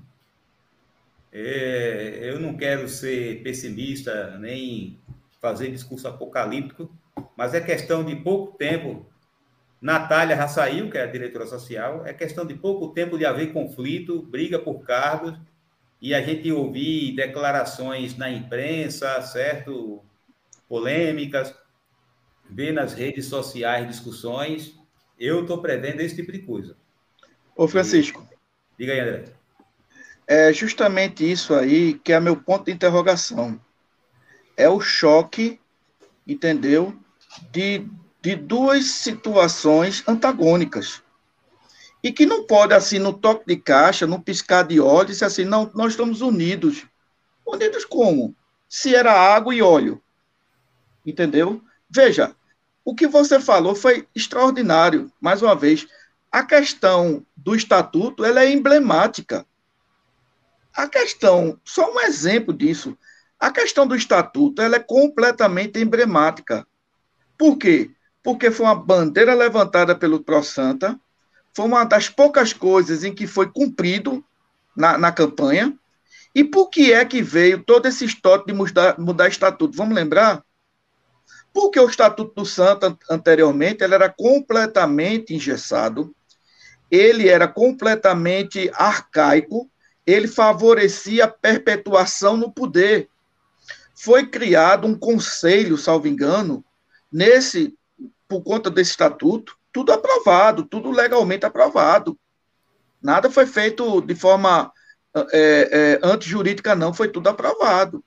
É, 1.33 2.21
eu 2.23 2.41
não 2.41 2.57
quero 2.57 2.89
ser 2.89 3.43
pessimista 3.43 4.37
nem 4.39 4.99
fazer 5.41 5.71
discurso 5.71 6.07
apocalíptico, 6.09 6.93
mas 7.37 7.55
é 7.55 7.61
questão 7.61 8.05
de 8.05 8.17
pouco 8.17 8.57
tempo. 8.57 9.07
Natália 9.81 10.37
já 10.37 10.47
saiu, 10.47 10.91
que 10.91 10.99
é 10.99 11.03
a 11.03 11.07
diretora 11.07 11.47
social, 11.47 12.05
é 12.07 12.13
questão 12.13 12.47
de 12.47 12.55
pouco 12.55 12.89
tempo 12.89 13.17
de 13.17 13.25
haver 13.25 13.53
conflito, 13.53 14.23
briga 14.23 14.59
por 14.59 14.83
cargos, 14.83 15.39
e 16.01 16.15
a 16.15 16.23
gente 16.23 16.51
ouvir 16.51 17.15
declarações 17.15 18.17
na 18.17 18.31
imprensa, 18.31 19.21
certo? 19.23 20.03
Polêmicas, 20.69 21.55
ver 22.49 22.73
nas 22.73 22.93
redes 22.93 23.27
sociais 23.27 23.87
discussões. 23.87 24.75
Eu 25.19 25.43
estou 25.43 25.61
prevendo 25.61 26.01
esse 26.01 26.17
tipo 26.17 26.33
de 26.33 26.41
coisa. 26.41 26.77
Ô, 27.55 27.69
Francisco. 27.69 28.27
E... 28.31 28.37
Diga 28.79 28.93
aí, 28.93 29.01
André. 29.01 29.25
É 30.27 30.53
justamente 30.53 31.29
isso 31.29 31.55
aí 31.55 31.95
que 31.95 32.13
é 32.13 32.21
meu 32.21 32.37
ponto 32.37 32.67
de 32.67 32.73
interrogação. 32.73 33.61
É 34.57 34.69
o 34.69 34.81
choque, 34.81 35.61
entendeu? 36.27 36.97
De, 37.53 37.87
de 38.23 38.37
duas 38.37 38.87
situações 38.87 40.03
antagônicas. 40.07 41.03
e 42.03 42.13
que 42.13 42.25
não 42.27 42.47
pode, 42.47 42.75
assim, 42.75 42.99
no 42.99 43.13
toque 43.13 43.47
de 43.47 43.57
caixa, 43.57 44.07
no 44.07 44.21
piscar 44.23 44.63
de 44.65 44.81
olhos, 44.81 45.13
dizer 45.13 45.27
assim, 45.27 45.45
não, 45.45 45.71
nós 45.75 45.93
estamos 45.93 46.21
unidos. 46.21 46.87
Unidos 47.47 47.85
como? 47.85 48.35
Se 48.69 48.95
era 48.95 49.13
água 49.13 49.55
e 49.55 49.61
óleo. 49.63 50.03
Entendeu? 51.05 51.63
Veja, 51.89 52.35
o 52.85 52.95
que 52.95 53.07
você 53.07 53.41
falou 53.41 53.75
foi 53.75 54.09
extraordinário. 54.15 55.13
Mais 55.21 55.43
uma 55.43 55.55
vez, 55.55 55.87
a 56.33 56.43
questão 56.45 57.27
do 57.37 57.55
estatuto 57.55 58.25
ela 58.25 58.43
é 58.43 58.51
emblemática. 58.51 59.47
A 60.75 60.89
questão, 60.89 61.61
só 61.65 61.93
um 61.93 62.01
exemplo 62.01 62.55
disso, 62.55 62.97
a 63.39 63.51
questão 63.51 63.87
do 63.87 63.97
estatuto 63.97 64.63
ela 64.63 64.77
é 64.77 64.81
completamente 64.81 65.79
emblemática. 65.81 66.67
Por 67.41 67.57
quê? 67.57 67.91
Porque 68.23 68.51
foi 68.51 68.67
uma 68.67 68.75
bandeira 68.75 69.33
levantada 69.33 69.97
pelo 69.97 70.23
Pro 70.23 70.45
Santa, 70.45 71.01
foi 71.55 71.65
uma 71.65 71.85
das 71.85 72.07
poucas 72.07 72.53
coisas 72.53 73.03
em 73.03 73.15
que 73.15 73.27
foi 73.27 73.51
cumprido 73.51 74.23
na, 74.77 74.99
na 74.99 75.11
campanha. 75.11 75.75
E 76.35 76.45
por 76.45 76.69
que 76.69 76.93
é 76.93 77.03
que 77.03 77.23
veio 77.23 77.65
todo 77.65 77.89
esse 77.89 78.05
histórico 78.05 78.49
de 78.49 78.53
mudar, 78.53 78.99
mudar 78.99 79.27
estatuto? 79.27 79.75
Vamos 79.75 79.95
lembrar? 79.95 80.45
Porque 81.51 81.81
o 81.81 81.89
Estatuto 81.89 82.35
do 82.35 82.45
Santa, 82.45 82.95
anteriormente, 83.11 83.83
ele 83.83 83.95
era 83.95 84.11
completamente 84.11 85.35
engessado, 85.35 86.15
ele 86.91 87.27
era 87.27 87.49
completamente 87.49 88.71
arcaico, 88.75 89.67
ele 90.07 90.29
favorecia 90.29 91.25
a 91.25 91.29
perpetuação 91.29 92.37
no 92.37 92.53
poder. 92.53 93.09
Foi 93.95 94.27
criado 94.27 94.87
um 94.87 94.95
conselho, 94.95 95.79
salvo 95.79 96.07
engano, 96.07 96.63
nesse, 97.11 97.77
por 98.29 98.43
conta 98.43 98.71
desse 98.71 98.93
estatuto, 98.93 99.57
tudo 99.73 99.93
aprovado, 99.93 100.65
tudo 100.65 100.91
legalmente 100.91 101.47
aprovado. 101.47 102.19
Nada 103.03 103.31
foi 103.31 103.47
feito 103.47 104.01
de 104.01 104.15
forma 104.15 104.73
é, 105.15 105.21
é, 105.33 106.01
antijurídica, 106.03 106.75
não, 106.75 106.93
foi 106.93 107.09
tudo 107.09 107.29
aprovado, 107.29 108.05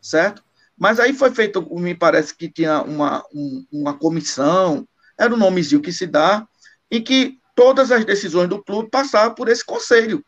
certo? 0.00 0.42
Mas 0.76 0.98
aí 0.98 1.12
foi 1.12 1.30
feito, 1.30 1.62
me 1.78 1.94
parece 1.94 2.34
que 2.34 2.50
tinha 2.50 2.82
uma, 2.82 3.24
um, 3.32 3.64
uma 3.72 3.94
comissão, 3.94 4.86
era 5.18 5.34
um 5.34 5.38
nomezinho 5.38 5.80
que 5.80 5.92
se 5.92 6.06
dá, 6.06 6.46
em 6.90 7.02
que 7.02 7.38
todas 7.54 7.92
as 7.92 8.04
decisões 8.04 8.48
do 8.48 8.62
clube 8.62 8.90
passavam 8.90 9.34
por 9.34 9.48
esse 9.48 9.64
conselho. 9.64 10.24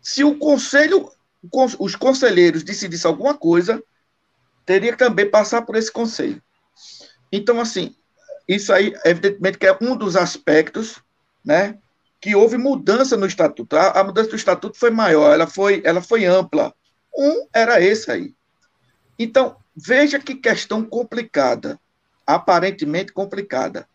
Se 0.00 0.24
o 0.24 0.36
conselho, 0.36 1.10
os 1.78 1.96
conselheiros 1.96 2.62
decidissem 2.62 3.08
alguma 3.08 3.34
coisa, 3.34 3.82
teria 4.66 4.92
que 4.92 4.98
também 4.98 5.30
passar 5.30 5.62
por 5.62 5.76
esse 5.76 5.90
conselho. 5.90 6.42
Então, 7.32 7.58
assim, 7.58 7.96
isso 8.46 8.72
aí, 8.72 8.94
evidentemente, 9.04 9.58
que 9.58 9.66
é 9.66 9.76
um 9.80 9.96
dos 9.96 10.14
aspectos, 10.14 11.02
né, 11.42 11.78
que 12.20 12.36
houve 12.36 12.58
mudança 12.58 13.16
no 13.16 13.26
estatuto. 13.26 13.76
A, 13.76 14.00
a, 14.00 14.04
mudança 14.04 14.30
do 14.30 14.36
estatuto 14.36 14.78
foi 14.78 14.90
maior, 14.90 15.32
ela 15.32 15.46
foi, 15.46 15.82
ela 15.84 16.02
foi 16.02 16.26
ampla. 16.26 16.72
Um 17.16 17.46
era 17.52 17.80
esse 17.80 18.10
aí. 18.10 18.34
Então, 19.18 19.56
veja 19.74 20.18
que 20.18 20.34
questão 20.34 20.84
complicada, 20.84 21.80
aparentemente 22.26 23.12
complicada. 23.12 23.88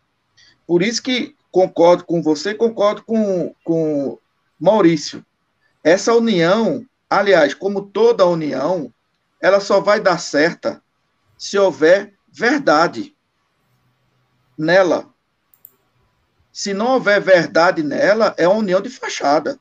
Por 0.65 0.81
isso 0.81 1.01
que 1.01 1.35
concordo 1.51 2.03
com 2.03 2.21
você, 2.21 2.53
concordo 2.53 3.03
com, 3.03 3.53
com 3.63 4.17
Maurício. 4.59 5.25
Essa 5.83 6.13
união, 6.13 6.85
aliás, 7.09 7.53
como 7.53 7.81
toda 7.81 8.25
união, 8.25 8.91
ela 9.39 9.59
só 9.59 9.79
vai 9.79 9.99
dar 10.01 10.17
certa 10.17 10.81
se 11.37 11.57
houver 11.57 12.13
verdade 12.27 13.15
nela. 14.57 15.13
Se 16.51 16.73
não 16.73 16.93
houver 16.93 17.21
verdade 17.21 17.83
nela, 17.83 18.33
é 18.37 18.47
uma 18.47 18.57
união 18.57 18.81
de 18.81 18.89
fachada. 18.89 19.59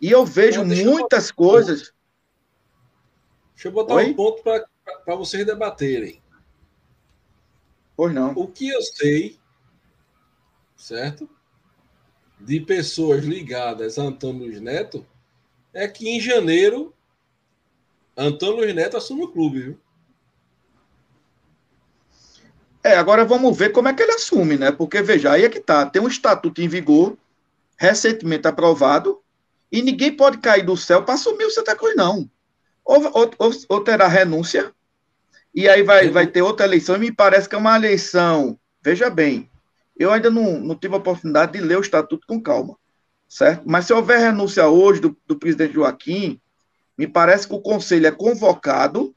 E 0.00 0.10
eu 0.10 0.24
vejo 0.24 0.64
muitas 0.64 1.28
eu 1.28 1.34
coisas. 1.34 1.92
Deixa 3.54 3.68
eu 3.68 3.72
botar 3.72 3.94
Oi? 3.94 4.10
um 4.10 4.14
ponto 4.14 4.42
para 4.42 5.16
vocês 5.16 5.44
debaterem. 5.44 6.22
Pois 7.96 8.12
não. 8.12 8.32
O 8.32 8.48
que 8.48 8.68
eu 8.68 8.82
sei, 8.82 9.38
certo? 10.76 11.28
De 12.40 12.60
pessoas 12.60 13.24
ligadas 13.24 13.98
a 13.98 14.02
Antônio 14.02 14.46
Luiz 14.46 14.60
Neto, 14.60 15.06
é 15.72 15.86
que 15.86 16.08
em 16.08 16.20
janeiro 16.20 16.94
Antônio 18.16 18.56
Luiz 18.56 18.74
Neto 18.74 18.96
assume 18.96 19.24
o 19.24 19.32
clube, 19.32 19.60
viu? 19.60 19.80
É, 22.84 22.96
agora 22.96 23.24
vamos 23.24 23.56
ver 23.56 23.72
como 23.72 23.88
é 23.88 23.94
que 23.94 24.02
ele 24.02 24.12
assume, 24.12 24.58
né? 24.58 24.70
Porque, 24.70 25.00
veja, 25.00 25.32
aí 25.32 25.44
é 25.44 25.48
que 25.48 25.58
tá. 25.58 25.86
Tem 25.86 26.02
um 26.02 26.06
estatuto 26.06 26.60
em 26.60 26.68
vigor, 26.68 27.16
recentemente 27.78 28.46
aprovado, 28.46 29.22
e 29.72 29.80
ninguém 29.80 30.14
pode 30.14 30.36
cair 30.36 30.66
do 30.66 30.76
céu 30.76 31.02
para 31.02 31.14
assumir 31.14 31.46
o 31.46 31.50
Santa 31.50 31.74
Cruz, 31.74 31.96
não. 31.96 32.30
Ou, 32.84 33.30
ou, 33.38 33.50
ou, 33.70 33.80
terá 33.82 34.06
renúncia, 34.06 34.70
e 35.54 35.66
aí 35.66 35.82
vai, 35.82 36.10
vai 36.10 36.26
ter 36.26 36.42
outra 36.42 36.66
eleição, 36.66 36.96
e 36.96 36.98
me 36.98 37.10
parece 37.10 37.48
que 37.48 37.54
é 37.54 37.58
uma 37.58 37.74
eleição. 37.74 38.58
Veja 38.82 39.08
bem, 39.08 39.50
eu 39.98 40.12
ainda 40.12 40.30
não, 40.30 40.60
não 40.60 40.76
tive 40.76 40.92
a 40.94 40.98
oportunidade 40.98 41.52
de 41.52 41.60
ler 41.60 41.78
o 41.78 41.80
estatuto 41.80 42.26
com 42.26 42.38
calma, 42.38 42.76
certo? 43.26 43.62
Mas 43.64 43.86
se 43.86 43.94
houver 43.94 44.18
renúncia 44.18 44.68
hoje 44.68 45.00
do, 45.00 45.16
do 45.26 45.38
presidente 45.38 45.72
Joaquim, 45.72 46.38
me 46.98 47.06
parece 47.06 47.48
que 47.48 47.54
o 47.54 47.62
conselho 47.62 48.06
é 48.06 48.12
convocado, 48.12 49.16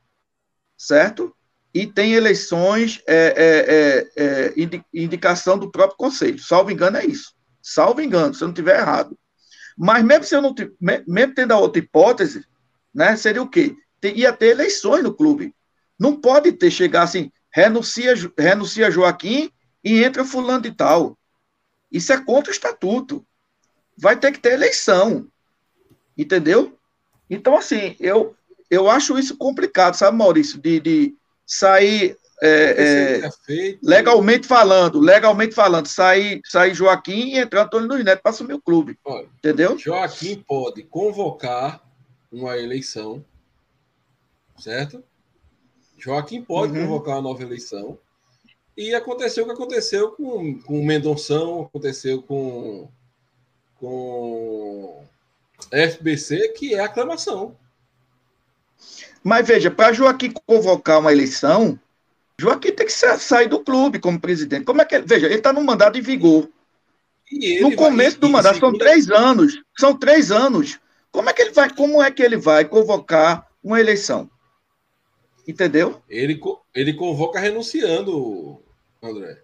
certo? 0.78 1.36
E 1.78 1.86
tem 1.86 2.14
eleições, 2.14 3.04
é, 3.06 4.10
é, 4.18 4.24
é, 4.24 4.54
é 4.56 4.82
indicação 4.92 5.60
do 5.60 5.70
próprio 5.70 5.96
Conselho. 5.96 6.40
Salvo 6.40 6.72
engano, 6.72 6.98
é 6.98 7.06
isso. 7.06 7.36
Salvo 7.62 8.02
engano, 8.02 8.34
se 8.34 8.44
eu 8.44 8.48
não 8.48 8.54
estiver 8.54 8.80
errado. 8.80 9.16
Mas 9.78 10.04
mesmo 10.04 10.24
se 10.24 10.36
eu 10.36 10.42
não 10.42 10.56
mesmo 10.82 11.36
tendo 11.36 11.52
a 11.52 11.60
outra 11.60 11.78
hipótese, 11.78 12.44
né, 12.92 13.16
seria 13.16 13.44
o 13.44 13.48
quê? 13.48 13.76
Ia 14.04 14.34
ter 14.34 14.48
eleições 14.48 15.04
no 15.04 15.14
clube. 15.14 15.54
Não 16.00 16.20
pode 16.20 16.52
ter, 16.52 16.72
chegar 16.72 17.04
assim, 17.04 17.32
renuncia, 17.54 18.16
renuncia 18.36 18.90
Joaquim 18.90 19.52
e 19.84 20.04
entra 20.04 20.26
fulano 20.26 20.64
de 20.64 20.72
tal. 20.72 21.16
Isso 21.92 22.12
é 22.12 22.18
contra 22.20 22.50
o 22.50 22.56
estatuto. 22.56 23.24
Vai 23.96 24.18
ter 24.18 24.32
que 24.32 24.40
ter 24.40 24.54
eleição. 24.54 25.28
Entendeu? 26.18 26.76
Então, 27.30 27.56
assim, 27.56 27.96
eu, 28.00 28.36
eu 28.68 28.90
acho 28.90 29.20
isso 29.20 29.38
complicado, 29.38 29.94
sabe, 29.94 30.18
Maurício, 30.18 30.60
de, 30.60 30.80
de 30.80 31.18
sair 31.48 32.18
é, 32.42 33.24
é, 33.24 33.78
legalmente 33.82 34.46
falando, 34.46 35.00
legalmente 35.00 35.56
falando, 35.56 35.88
sair, 35.88 36.40
sair 36.46 36.74
Joaquim 36.74 37.30
e 37.30 37.40
entrar 37.40 37.64
Antônio 37.64 37.88
Luiz 37.88 38.06
Neto 38.06 38.22
para 38.22 38.30
assumir 38.30 38.54
o 38.54 38.62
clube. 38.62 39.00
Olha, 39.04 39.28
entendeu? 39.38 39.78
Joaquim 39.78 40.44
pode 40.48 40.84
convocar 40.84 41.82
uma 42.32 42.56
eleição, 42.58 43.26
certo? 44.60 45.04
Joaquim 45.98 46.44
pode 46.44 46.74
uhum. 46.74 46.86
convocar 46.86 47.16
uma 47.16 47.24
nova 47.24 47.42
eleição. 47.42 47.98
E 48.76 48.94
aconteceu 48.94 49.44
o 49.44 49.48
que 49.48 49.54
aconteceu 49.54 50.12
com, 50.12 50.60
com 50.62 50.80
o 50.80 50.86
Mendonção, 50.86 51.64
aconteceu 51.64 52.22
com, 52.22 52.88
com 53.80 55.04
FBC, 55.72 56.50
que 56.50 56.76
é 56.76 56.82
aclamação. 56.82 57.58
Mas 59.28 59.46
veja, 59.46 59.70
para 59.70 59.92
Joaquim 59.92 60.32
convocar 60.46 61.02
uma 61.02 61.12
eleição, 61.12 61.78
Joaquim 62.40 62.72
tem 62.72 62.86
que 62.86 62.94
sair 62.94 63.50
do 63.50 63.60
clube 63.60 64.00
como 64.00 64.18
presidente. 64.18 64.64
Como 64.64 64.82
é 64.82 64.86
que 64.86 65.00
Veja, 65.00 65.26
ele 65.26 65.36
está 65.36 65.52
no 65.52 65.62
mandato 65.62 66.00
em 66.00 66.02
vigor. 66.02 66.50
No 67.60 67.76
começo 67.76 68.18
do 68.22 68.30
mandato, 68.30 68.58
são 68.58 68.72
três 68.72 69.12
anos. 69.12 69.62
São 69.78 69.94
três 69.94 70.32
anos. 70.32 70.80
Como 71.12 71.30
é 71.30 71.34
que 71.34 71.42
ele 71.42 71.52
vai, 71.52 71.70
como 71.76 72.02
é 72.02 72.10
que 72.10 72.24
ele 72.24 72.38
vai 72.38 72.64
convocar 72.64 73.46
uma 73.62 73.82
eleição? 73.82 74.30
Entendeu? 75.46 76.02
Ele, 76.08 76.40
ele 76.74 76.94
convoca 76.94 77.38
renunciando, 77.38 78.64
André. 79.04 79.42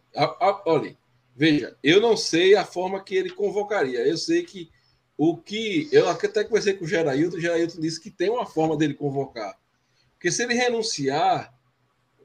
olha, 0.65 0.95
veja, 1.35 1.75
eu 1.83 1.99
não 1.99 2.15
sei 2.15 2.55
a 2.55 2.63
forma 2.63 3.03
que 3.03 3.15
ele 3.15 3.31
convocaria. 3.31 3.99
Eu 4.07 4.15
sei 4.15 4.43
que 4.43 4.71
o 5.17 5.35
que. 5.35 5.89
Eu 5.91 6.07
até 6.07 6.45
conversei 6.45 6.73
com 6.73 6.85
o 6.85 6.87
Gerailton, 6.87 7.35
o 7.35 7.41
Gerailton 7.41 7.81
disse 7.81 7.99
que 7.99 8.09
tem 8.09 8.29
uma 8.29 8.45
forma 8.45 8.77
dele 8.77 8.93
convocar. 8.93 9.61
Porque 10.23 10.31
se 10.31 10.41
ele 10.41 10.53
renunciar, 10.53 11.53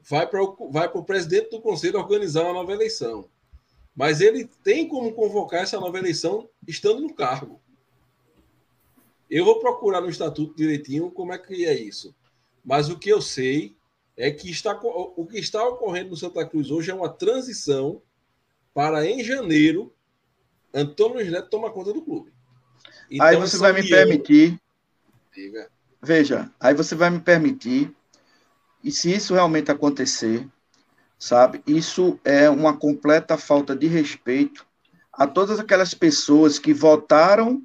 vai 0.01 0.25
para 0.25 0.41
o, 0.41 0.71
vai 0.71 0.87
o 0.87 1.03
presidente 1.03 1.49
do 1.49 1.59
conselho 1.59 1.99
organizar 1.99 2.45
uma 2.45 2.53
nova 2.53 2.71
eleição. 2.71 3.29
Mas 3.93 4.21
ele 4.21 4.45
tem 4.63 4.87
como 4.87 5.11
convocar 5.11 5.63
essa 5.63 5.77
nova 5.77 5.97
eleição 5.97 6.49
estando 6.65 7.01
no 7.01 7.13
cargo. 7.13 7.59
Eu 9.29 9.43
vou 9.43 9.59
procurar 9.59 9.99
no 9.99 10.09
estatuto 10.09 10.55
direitinho 10.55 11.11
como 11.11 11.33
é 11.33 11.37
que 11.37 11.65
é 11.65 11.73
isso. 11.73 12.15
Mas 12.63 12.87
o 12.87 12.97
que 12.97 13.09
eu 13.09 13.21
sei 13.21 13.75
é 14.15 14.31
que 14.31 14.49
está, 14.49 14.79
o 14.81 15.25
que 15.25 15.37
está 15.37 15.61
ocorrendo 15.67 16.11
no 16.11 16.15
Santa 16.15 16.45
Cruz 16.45 16.71
hoje 16.71 16.91
é 16.91 16.95
uma 16.95 17.09
transição 17.09 18.01
para 18.73 19.05
em 19.05 19.21
janeiro 19.25 19.93
Antônio 20.73 21.29
Neto 21.29 21.49
tomar 21.49 21.71
conta 21.71 21.91
do 21.91 22.01
clube. 22.01 22.31
Então, 23.11 23.27
aí 23.27 23.35
você 23.35 23.57
vai 23.57 23.73
me 23.73 23.85
permitir. 23.85 24.57
Diga. 25.35 25.69
Veja, 26.01 26.49
aí 26.59 26.73
você 26.73 26.95
vai 26.95 27.09
me 27.09 27.19
permitir, 27.19 27.93
e 28.83 28.91
se 28.91 29.13
isso 29.13 29.33
realmente 29.33 29.69
acontecer, 29.69 30.47
sabe, 31.17 31.61
isso 31.67 32.17
é 32.23 32.49
uma 32.49 32.77
completa 32.77 33.37
falta 33.37 33.75
de 33.75 33.87
respeito 33.87 34.65
a 35.11 35.27
todas 35.27 35.59
aquelas 35.59 35.93
pessoas 35.93 36.57
que 36.57 36.73
votaram 36.73 37.61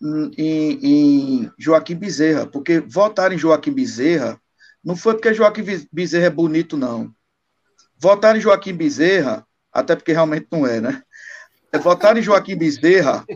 em, 0.00 0.78
em 0.82 1.52
Joaquim 1.58 1.94
Bezerra, 1.94 2.46
porque 2.46 2.80
votar 2.80 3.32
em 3.32 3.38
Joaquim 3.38 3.72
Bezerra 3.72 4.40
não 4.82 4.96
foi 4.96 5.14
porque 5.14 5.34
Joaquim 5.34 5.64
Bezerra 5.92 6.26
é 6.26 6.30
bonito, 6.30 6.76
não. 6.76 7.12
Votar 7.98 8.36
em 8.36 8.40
Joaquim 8.40 8.74
Bezerra, 8.74 9.46
até 9.72 9.94
porque 9.94 10.12
realmente 10.12 10.46
não 10.50 10.66
é, 10.66 10.80
né? 10.80 11.02
É 11.72 11.78
votar 11.78 12.16
em 12.16 12.22
Joaquim 12.22 12.56
Bezerra, 12.56 13.26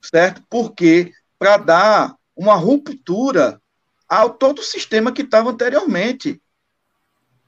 certo? 0.00 0.42
Porque 0.48 1.12
para 1.38 1.56
dar 1.56 2.19
uma 2.40 2.54
ruptura 2.54 3.60
ao 4.08 4.30
todo 4.30 4.60
o 4.60 4.64
sistema 4.64 5.12
que 5.12 5.20
estava 5.20 5.50
anteriormente. 5.50 6.40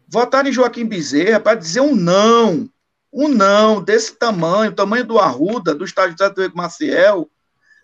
Votar 0.07 0.47
em 0.47 0.53
Joaquim 0.53 0.85
Bezerra 0.85 1.41
para 1.41 1.59
dizer 1.59 1.81
um 1.81 1.97
não, 1.97 2.69
um 3.11 3.27
não 3.27 3.83
desse 3.83 4.15
tamanho, 4.15 4.75
tamanho 4.75 5.07
do 5.07 5.19
Arruda, 5.19 5.75
do 5.75 5.87
estádio 5.87 6.15
José 6.19 6.51
Maciel, 6.55 7.31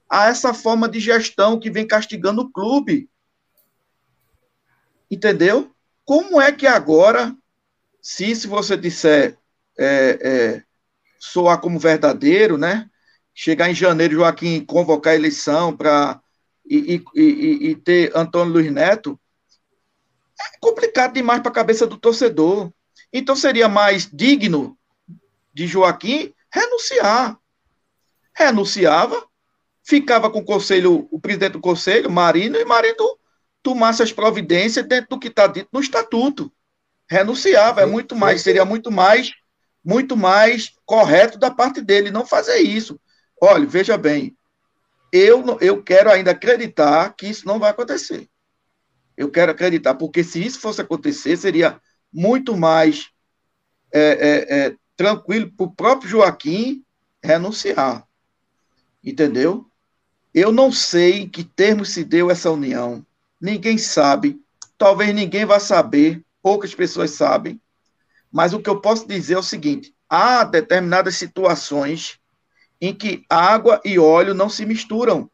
a 0.07 0.27
essa 0.27 0.53
forma 0.53 0.87
de 0.87 1.01
gestão 1.01 1.59
que 1.59 1.71
vem 1.71 1.87
castigando 1.87 2.43
o 2.43 2.53
clube. 2.53 3.09
Entendeu? 5.11 5.75
Como 6.05 6.39
é 6.39 6.53
que 6.53 6.67
agora, 6.67 7.35
se, 8.03 8.37
se 8.37 8.47
você 8.47 8.77
disser 8.77 9.39
é, 9.79 10.19
é, 10.21 10.63
soar 11.19 11.59
como 11.59 11.79
verdadeiro, 11.79 12.59
né? 12.59 12.91
Chegar 13.35 13.71
em 13.71 13.75
janeiro, 13.75 14.17
Joaquim 14.17 14.63
convocar 14.63 15.15
a 15.15 15.17
eleição 15.17 15.75
para 15.75 16.21
e, 16.69 17.03
e, 17.15 17.21
e, 17.21 17.71
e, 17.71 17.77
ter 17.77 18.13
Antônio 18.15 18.53
Luiz 18.53 18.71
Neto, 18.71 19.19
é 20.39 20.59
complicado 20.61 21.15
demais 21.15 21.41
para 21.41 21.51
a 21.51 21.55
cabeça 21.55 21.87
do 21.87 21.97
torcedor. 21.97 22.71
Então 23.13 23.35
seria 23.35 23.69
mais 23.69 24.09
digno 24.13 24.79
de 25.53 25.67
Joaquim 25.67 26.33
renunciar. 26.53 27.39
Renunciava, 28.35 29.27
ficava 29.83 30.31
com 30.31 30.41
o 30.41 30.45
conselho, 30.45 31.09
o 31.11 31.19
presidente 31.19 31.53
do 31.53 31.61
conselho, 31.61 32.11
Marino, 32.11 32.57
e 32.57 32.65
Marino 32.65 33.19
tomasse 33.63 34.03
as 34.03 34.13
providências 34.13 34.87
dentro 34.87 35.11
do 35.11 35.19
que 35.19 35.29
está 35.29 35.47
dito 35.47 35.69
no 35.73 35.81
estatuto. 35.81 36.53
Renunciava, 37.11 37.81
é 37.81 37.87
muito 37.87 38.15
mais, 38.15 38.43
seria 38.43 38.65
muito 38.65 38.93
mais, 38.93 39.33
muito 39.85 40.17
mais 40.17 40.73
correto 40.85 41.39
da 41.39 41.51
parte 41.51 41.81
dele 41.81 42.11
não 42.11 42.25
fazer 42.25 42.59
isso. 42.59 43.01
Olha, 43.41 43.67
veja 43.67 43.97
bem, 43.97 44.37
eu, 45.13 45.59
eu 45.61 45.83
quero 45.83 46.11
ainda 46.11 46.33
acreditar 46.33 47.15
que 47.15 47.27
isso 47.27 47.47
não 47.47 47.59
vai 47.59 47.71
acontecer. 47.71 48.29
Eu 49.17 49.31
quero 49.31 49.53
acreditar, 49.53 49.95
porque 49.95 50.23
se 50.23 50.45
isso 50.45 50.61
fosse 50.61 50.81
acontecer, 50.81 51.37
seria 51.37 51.81
muito 52.13 52.57
mais 52.57 53.11
é, 53.93 54.01
é, 54.01 54.59
é, 54.59 54.77
tranquilo 54.97 55.51
para 55.51 55.67
o 55.67 55.71
próprio 55.71 56.09
Joaquim 56.09 56.85
renunciar. 57.23 58.07
Entendeu? 59.03 59.67
Eu 60.33 60.53
não 60.53 60.71
sei 60.71 61.21
em 61.21 61.29
que 61.29 61.43
termos 61.43 61.91
se 61.91 62.05
deu 62.05 62.31
essa 62.31 62.51
união. 62.51 63.05
Ninguém 63.41 63.79
sabe. 63.79 64.41
Talvez 64.77 65.15
ninguém 65.15 65.45
vá 65.45 65.59
saber. 65.59 66.23
Poucas 66.43 66.75
pessoas 66.75 67.13
sabem. 67.13 67.61
Mas 68.31 68.53
o 68.53 68.61
que 68.61 68.69
eu 68.69 68.81
posso 68.81 69.09
dizer 69.09 69.35
é 69.35 69.39
o 69.39 69.43
seguinte: 69.43 69.95
há 70.09 70.45
determinadas 70.45 71.17
situações 71.17 72.18
em 72.81 72.95
que 72.95 73.25
água 73.29 73.81
e 73.85 73.99
óleo 73.99 74.35
não 74.35 74.49
se 74.49 74.65
misturam. 74.65 75.31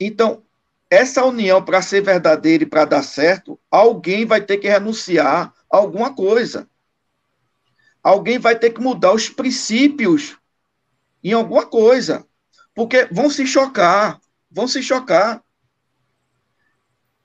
Então, 0.00 0.42
essa 0.90 1.24
união, 1.24 1.62
para 1.62 1.82
ser 1.82 2.02
verdadeira 2.02 2.64
e 2.64 2.66
para 2.66 2.84
dar 2.84 3.02
certo, 3.02 3.58
alguém 3.70 4.24
vai 4.24 4.40
ter 4.40 4.58
que 4.58 4.68
renunciar 4.68 5.52
a 5.70 5.76
alguma 5.76 6.14
coisa. 6.14 6.68
Alguém 8.02 8.38
vai 8.38 8.58
ter 8.58 8.70
que 8.70 8.80
mudar 8.80 9.12
os 9.12 9.28
princípios 9.28 10.38
em 11.22 11.32
alguma 11.32 11.66
coisa. 11.66 12.26
Porque 12.74 13.06
vão 13.10 13.28
se 13.28 13.46
chocar, 13.46 14.20
vão 14.50 14.66
se 14.66 14.82
chocar. 14.82 15.42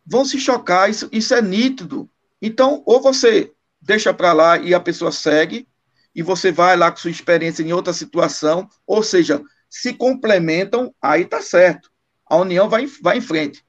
Vão 0.06 0.26
se 0.26 0.38
chocar, 0.40 0.90
isso, 0.90 1.08
isso 1.12 1.34
é 1.34 1.42
nítido. 1.42 2.10
Então, 2.42 2.84
ou 2.86 3.02
você 3.02 3.54
deixa 3.82 4.14
para 4.14 4.34
lá 4.34 4.58
e 4.58 4.74
a 4.74 4.80
pessoa 4.80 5.12
segue, 5.12 5.68
e 6.16 6.22
você 6.22 6.52
vai 6.52 6.76
lá 6.78 6.92
com 6.92 6.98
sua 6.98 7.12
experiência 7.12 7.64
em 7.64 7.74
outra 7.74 7.94
situação, 7.94 8.70
ou 8.86 9.02
seja, 9.02 9.42
se 9.70 9.94
complementam, 9.94 10.94
aí 11.02 11.26
tá 11.26 11.42
certo. 11.42 11.92
A 12.26 12.38
união 12.38 12.70
vai, 12.70 12.86
vai 13.02 13.18
em 13.18 13.22
frente. 13.22 13.66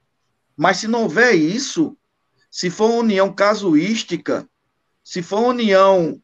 Mas 0.55 0.77
se 0.77 0.87
não 0.87 1.03
houver 1.03 1.33
isso, 1.33 1.97
se 2.49 2.69
for 2.69 2.89
uma 2.89 2.99
união 2.99 3.33
casuística, 3.33 4.47
se 5.03 5.21
for 5.21 5.39
uma 5.39 5.49
união, 5.49 6.21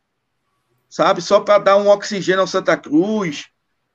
sabe, 0.90 1.22
só 1.22 1.40
para 1.40 1.58
dar 1.58 1.78
um 1.78 1.88
oxigênio 1.90 2.42
ao 2.42 2.48
Santa 2.48 2.78
Cruz, 2.78 3.48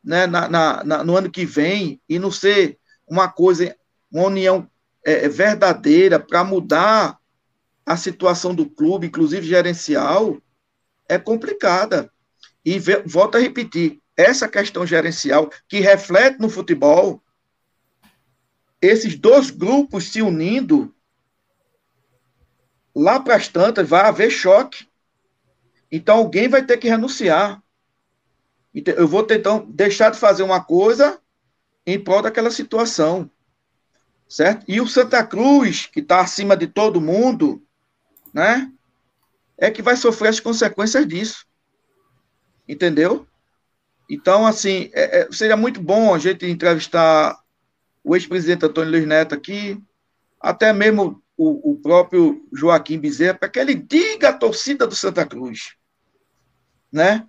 né, 0.03 0.27
na, 0.27 0.49
na, 0.49 0.85
na, 0.85 1.05
no 1.05 1.17
ano 1.17 1.31
que 1.31 1.47
vem, 1.47 2.01
e 2.09 2.19
não 2.19 2.31
ser 2.31 2.79
uma 3.07 3.29
coisa, 3.29 3.75
uma 4.11 4.25
união 4.25 4.69
é, 5.05 5.25
é 5.25 5.29
verdadeira 5.29 6.21
para 6.21 6.45
mudar 6.45 7.19
a 7.85 7.97
situação 7.97 8.55
do 8.55 8.69
clube, 8.69 9.07
inclusive 9.07 9.47
gerencial, 9.47 10.37
é 11.09 11.17
complicada. 11.19 12.13
E 12.67 12.81
volto 13.07 13.37
a 13.37 13.41
repetir, 13.41 14.03
essa 14.17 14.49
questão 14.49 14.85
gerencial 14.85 15.49
que 15.69 15.79
reflete 15.79 16.41
no 16.41 16.51
futebol, 16.51 17.23
esses 18.83 19.17
dois 19.17 19.51
grupos 19.51 20.11
se 20.11 20.21
unindo, 20.21 20.93
lá 22.93 23.21
para 23.21 23.37
as 23.37 23.47
tantas 23.47 23.89
vai 23.89 24.01
haver 24.01 24.31
choque. 24.31 24.89
Então 25.93 26.17
alguém 26.17 26.49
vai 26.49 26.65
ter 26.65 26.77
que 26.77 26.89
renunciar. 26.89 27.63
Eu 28.75 29.07
vou 29.07 29.23
tentar 29.23 29.63
deixar 29.69 30.11
de 30.11 30.19
fazer 30.19 30.43
uma 30.43 30.63
coisa 30.63 31.21
em 31.87 32.03
prol 32.03 32.21
daquela 32.21 32.51
situação. 32.51 33.31
Certo? 34.29 34.65
E 34.67 34.81
o 34.81 34.89
Santa 34.89 35.25
Cruz, 35.25 35.87
que 35.87 36.01
está 36.01 36.21
acima 36.21 36.57
de 36.57 36.67
todo 36.67 37.01
mundo, 37.01 37.65
né? 38.35 38.73
É 39.57 39.71
que 39.71 39.83
vai 39.83 39.97
sofrer 39.97 40.31
as 40.31 40.41
consequências 40.41 41.07
disso. 41.07 41.47
Entendeu? 42.69 43.27
Então, 44.09 44.47
assim, 44.47 44.91
é, 44.93 45.21
é, 45.21 45.29
seria 45.33 45.57
muito 45.57 45.81
bom 45.81 46.15
a 46.15 46.19
gente 46.19 46.47
entrevistar 46.47 47.39
o 48.05 48.15
ex-presidente 48.15 48.65
Antônio 48.65 48.93
Luiz 48.93 49.07
Neto 49.07 49.35
aqui, 49.35 49.81
até 50.41 50.73
mesmo 50.73 51.23
o, 51.37 51.73
o 51.73 51.77
próprio 51.77 52.47
Joaquim 52.53 52.99
Bezerra, 52.99 53.35
para 53.35 53.49
que 53.49 53.59
ele 53.59 53.75
diga 53.75 54.29
à 54.29 54.33
torcida 54.33 54.87
do 54.87 54.95
Santa 54.95 55.27
Cruz, 55.27 55.75
né? 56.91 57.27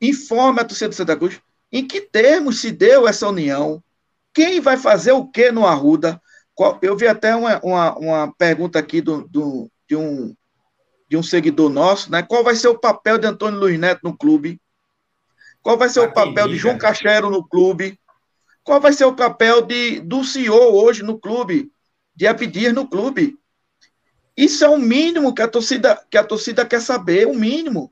Informe 0.00 0.60
a 0.60 0.64
torcida 0.64 0.88
do 0.88 0.94
Santa 0.94 1.16
Cruz 1.16 1.40
em 1.70 1.86
que 1.86 2.00
termos 2.00 2.60
se 2.60 2.70
deu 2.70 3.06
essa 3.06 3.28
união, 3.28 3.82
quem 4.32 4.60
vai 4.60 4.76
fazer 4.76 5.12
o 5.12 5.26
que 5.26 5.50
no 5.50 5.66
Arruda. 5.66 6.20
Eu 6.80 6.96
vi 6.96 7.06
até 7.06 7.34
uma, 7.34 7.60
uma, 7.64 7.98
uma 7.98 8.34
pergunta 8.36 8.78
aqui 8.78 9.00
do, 9.00 9.26
do, 9.28 9.68
de, 9.88 9.96
um, 9.96 10.34
de 11.08 11.16
um 11.16 11.22
seguidor 11.22 11.68
nosso, 11.68 12.10
né? 12.10 12.22
Qual 12.22 12.44
vai 12.44 12.54
ser 12.54 12.68
o 12.68 12.78
papel 12.78 13.18
de 13.18 13.26
Antônio 13.26 13.58
Luiz 13.58 13.78
Neto 13.78 14.00
no 14.04 14.16
clube? 14.16 14.60
Qual 15.64 15.78
vai 15.78 15.88
ser 15.88 16.00
o 16.00 16.12
papel 16.12 16.46
de 16.46 16.58
João 16.58 16.76
Cachero 16.76 17.30
no 17.30 17.42
clube? 17.42 17.98
Qual 18.62 18.78
vai 18.78 18.92
ser 18.92 19.06
o 19.06 19.16
papel 19.16 19.62
de, 19.62 19.98
do 19.98 20.22
CEO 20.22 20.74
hoje 20.74 21.02
no 21.02 21.18
clube? 21.18 21.72
De 22.14 22.26
Abdias 22.26 22.74
no 22.74 22.86
clube? 22.86 23.38
Isso 24.36 24.62
é 24.62 24.68
o 24.68 24.76
mínimo 24.76 25.34
que 25.34 25.40
a 25.40 25.48
torcida, 25.48 25.98
que 26.10 26.18
a 26.18 26.22
torcida 26.22 26.66
quer 26.66 26.82
saber, 26.82 27.26
o 27.26 27.34
mínimo. 27.34 27.90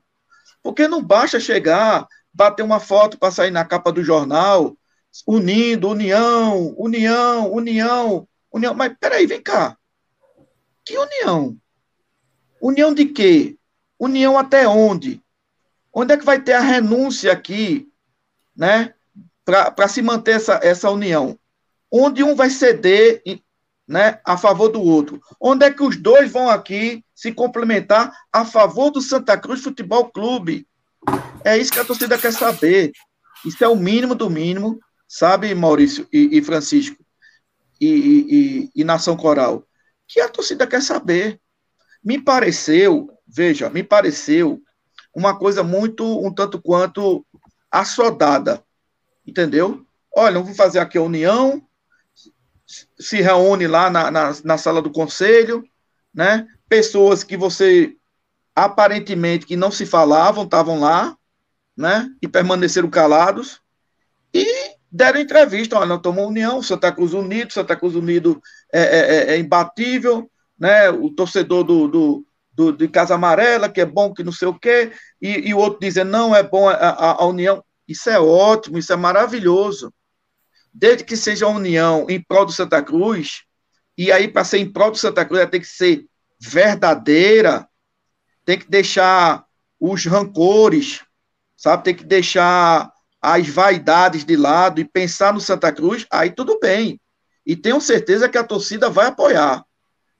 Porque 0.61 0.87
não 0.87 1.01
basta 1.01 1.39
chegar, 1.39 2.07
bater 2.31 2.61
uma 2.61 2.79
foto 2.79 3.17
para 3.17 3.31
sair 3.31 3.49
na 3.49 3.65
capa 3.65 3.91
do 3.91 4.03
jornal, 4.03 4.77
unindo, 5.25 5.89
união, 5.89 6.75
união, 6.77 7.51
união, 7.51 8.27
união. 8.51 8.75
Mas 8.75 8.95
peraí, 8.99 9.25
vem 9.25 9.41
cá. 9.41 9.75
Que 10.85 10.95
união? 10.95 11.57
União 12.61 12.93
de 12.93 13.05
quê? 13.05 13.57
União 13.97 14.37
até 14.37 14.67
onde? 14.67 15.22
Onde 15.93 16.13
é 16.13 16.17
que 16.17 16.25
vai 16.25 16.41
ter 16.41 16.53
a 16.53 16.59
renúncia 16.59 17.31
aqui, 17.31 17.87
né, 18.55 18.93
para 19.45 19.87
se 19.87 20.01
manter 20.01 20.37
essa, 20.37 20.59
essa 20.63 20.89
união? 20.89 21.37
Onde 21.91 22.23
um 22.23 22.35
vai 22.35 22.49
ceder 22.49 23.21
né, 23.87 24.19
a 24.25 24.35
favor 24.35 24.69
do 24.69 24.81
outro? 24.81 25.21
Onde 25.39 25.65
é 25.65 25.71
que 25.71 25.83
os 25.83 25.95
dois 25.95 26.31
vão 26.31 26.49
aqui 26.49 27.05
se 27.13 27.31
complementar 27.31 28.11
a 28.31 28.43
favor 28.43 28.89
do 28.89 29.01
Santa 29.01 29.37
Cruz 29.37 29.61
Futebol 29.61 30.09
Clube? 30.09 30.67
É 31.43 31.57
isso 31.57 31.71
que 31.71 31.79
a 31.79 31.85
torcida 31.85 32.17
quer 32.17 32.33
saber. 32.33 32.91
Isso 33.45 33.63
é 33.63 33.67
o 33.67 33.75
mínimo 33.75 34.15
do 34.15 34.29
mínimo, 34.29 34.79
sabe, 35.07 35.53
Maurício 35.53 36.07
e, 36.11 36.37
e 36.37 36.41
Francisco 36.41 37.03
e, 37.79 38.69
e, 38.75 38.81
e 38.81 38.83
Nação 38.83 39.15
Coral? 39.15 39.67
Que 40.07 40.19
a 40.21 40.29
torcida 40.29 40.65
quer 40.65 40.81
saber. 40.81 41.39
Me 42.03 42.19
pareceu, 42.19 43.09
veja, 43.27 43.69
me 43.69 43.83
pareceu 43.83 44.61
uma 45.13 45.37
coisa 45.37 45.63
muito, 45.63 46.03
um 46.25 46.33
tanto 46.33 46.61
quanto 46.61 47.25
assodada, 47.71 48.63
entendeu? 49.25 49.85
Olha, 50.15 50.39
vamos 50.39 50.57
fazer 50.57 50.79
aqui 50.79 50.97
a 50.97 51.01
união, 51.01 51.61
se 52.99 53.21
reúne 53.21 53.67
lá 53.67 53.89
na, 53.89 54.09
na, 54.09 54.31
na 54.43 54.57
sala 54.57 54.81
do 54.81 54.91
conselho, 54.91 55.63
né? 56.13 56.47
Pessoas 56.67 57.23
que 57.23 57.35
você 57.37 57.95
aparentemente 58.55 59.45
que 59.45 59.55
não 59.55 59.71
se 59.71 59.85
falavam 59.85 60.43
estavam 60.43 60.79
lá, 60.79 61.17
né? 61.75 62.09
E 62.21 62.27
permaneceram 62.27 62.89
calados 62.89 63.61
e 64.33 64.45
deram 64.91 65.19
entrevista. 65.19 65.77
Olha, 65.77 65.87
nós 65.87 66.01
tomamos 66.01 66.29
união, 66.29 66.61
Santa 66.61 66.91
Cruz 66.91 67.13
Unido, 67.13 67.51
Santa 67.51 67.75
Cruz 67.75 67.95
Unido 67.95 68.41
é, 68.71 68.81
é, 68.81 69.15
é, 69.15 69.35
é 69.35 69.39
imbatível, 69.39 70.29
né? 70.57 70.89
O 70.89 71.09
torcedor 71.09 71.63
do, 71.63 71.87
do, 71.87 72.25
do, 72.53 72.71
de 72.71 72.87
Casa 72.87 73.15
Amarela, 73.15 73.69
que 73.69 73.81
é 73.81 73.85
bom, 73.85 74.13
que 74.13 74.23
não 74.23 74.31
sei 74.31 74.47
o 74.47 74.57
quê, 74.57 74.91
e, 75.21 75.49
e 75.49 75.53
o 75.53 75.57
outro 75.57 75.79
dizendo, 75.79 76.11
não, 76.11 76.35
é 76.35 76.43
bom 76.43 76.69
a, 76.69 76.73
a, 76.73 77.11
a 77.23 77.25
união. 77.25 77.63
Isso 77.87 78.09
é 78.09 78.19
ótimo, 78.19 78.77
isso 78.77 78.93
é 78.93 78.95
maravilhoso. 78.95 79.93
Desde 80.73 81.03
que 81.03 81.17
seja 81.17 81.45
a 81.45 81.49
união 81.49 82.05
em 82.09 82.21
prol 82.21 82.45
do 82.45 82.51
Santa 82.51 82.81
Cruz, 82.81 83.43
e 83.97 84.11
aí, 84.11 84.27
para 84.27 84.43
ser 84.43 84.57
em 84.57 84.71
prol 84.71 84.91
do 84.91 84.97
Santa 84.97 85.23
Cruz, 85.25 85.41
ela 85.41 85.49
tem 85.49 85.61
que 85.61 85.67
ser 85.67 86.05
verdadeira, 86.39 87.67
tem 88.43 88.57
que 88.57 88.69
deixar 88.69 89.45
os 89.79 90.05
rancores, 90.05 91.01
sabe? 91.55 91.83
Tem 91.83 91.95
que 91.95 92.03
deixar 92.03 92.91
as 93.21 93.47
vaidades 93.47 94.25
de 94.25 94.35
lado 94.35 94.81
e 94.81 94.85
pensar 94.85 95.33
no 95.33 95.39
Santa 95.39 95.71
Cruz, 95.71 96.05
aí 96.11 96.31
tudo 96.31 96.59
bem. 96.59 96.99
E 97.45 97.55
tenho 97.55 97.79
certeza 97.79 98.27
que 98.27 98.37
a 98.37 98.43
torcida 98.43 98.89
vai 98.89 99.07
apoiar. 99.07 99.63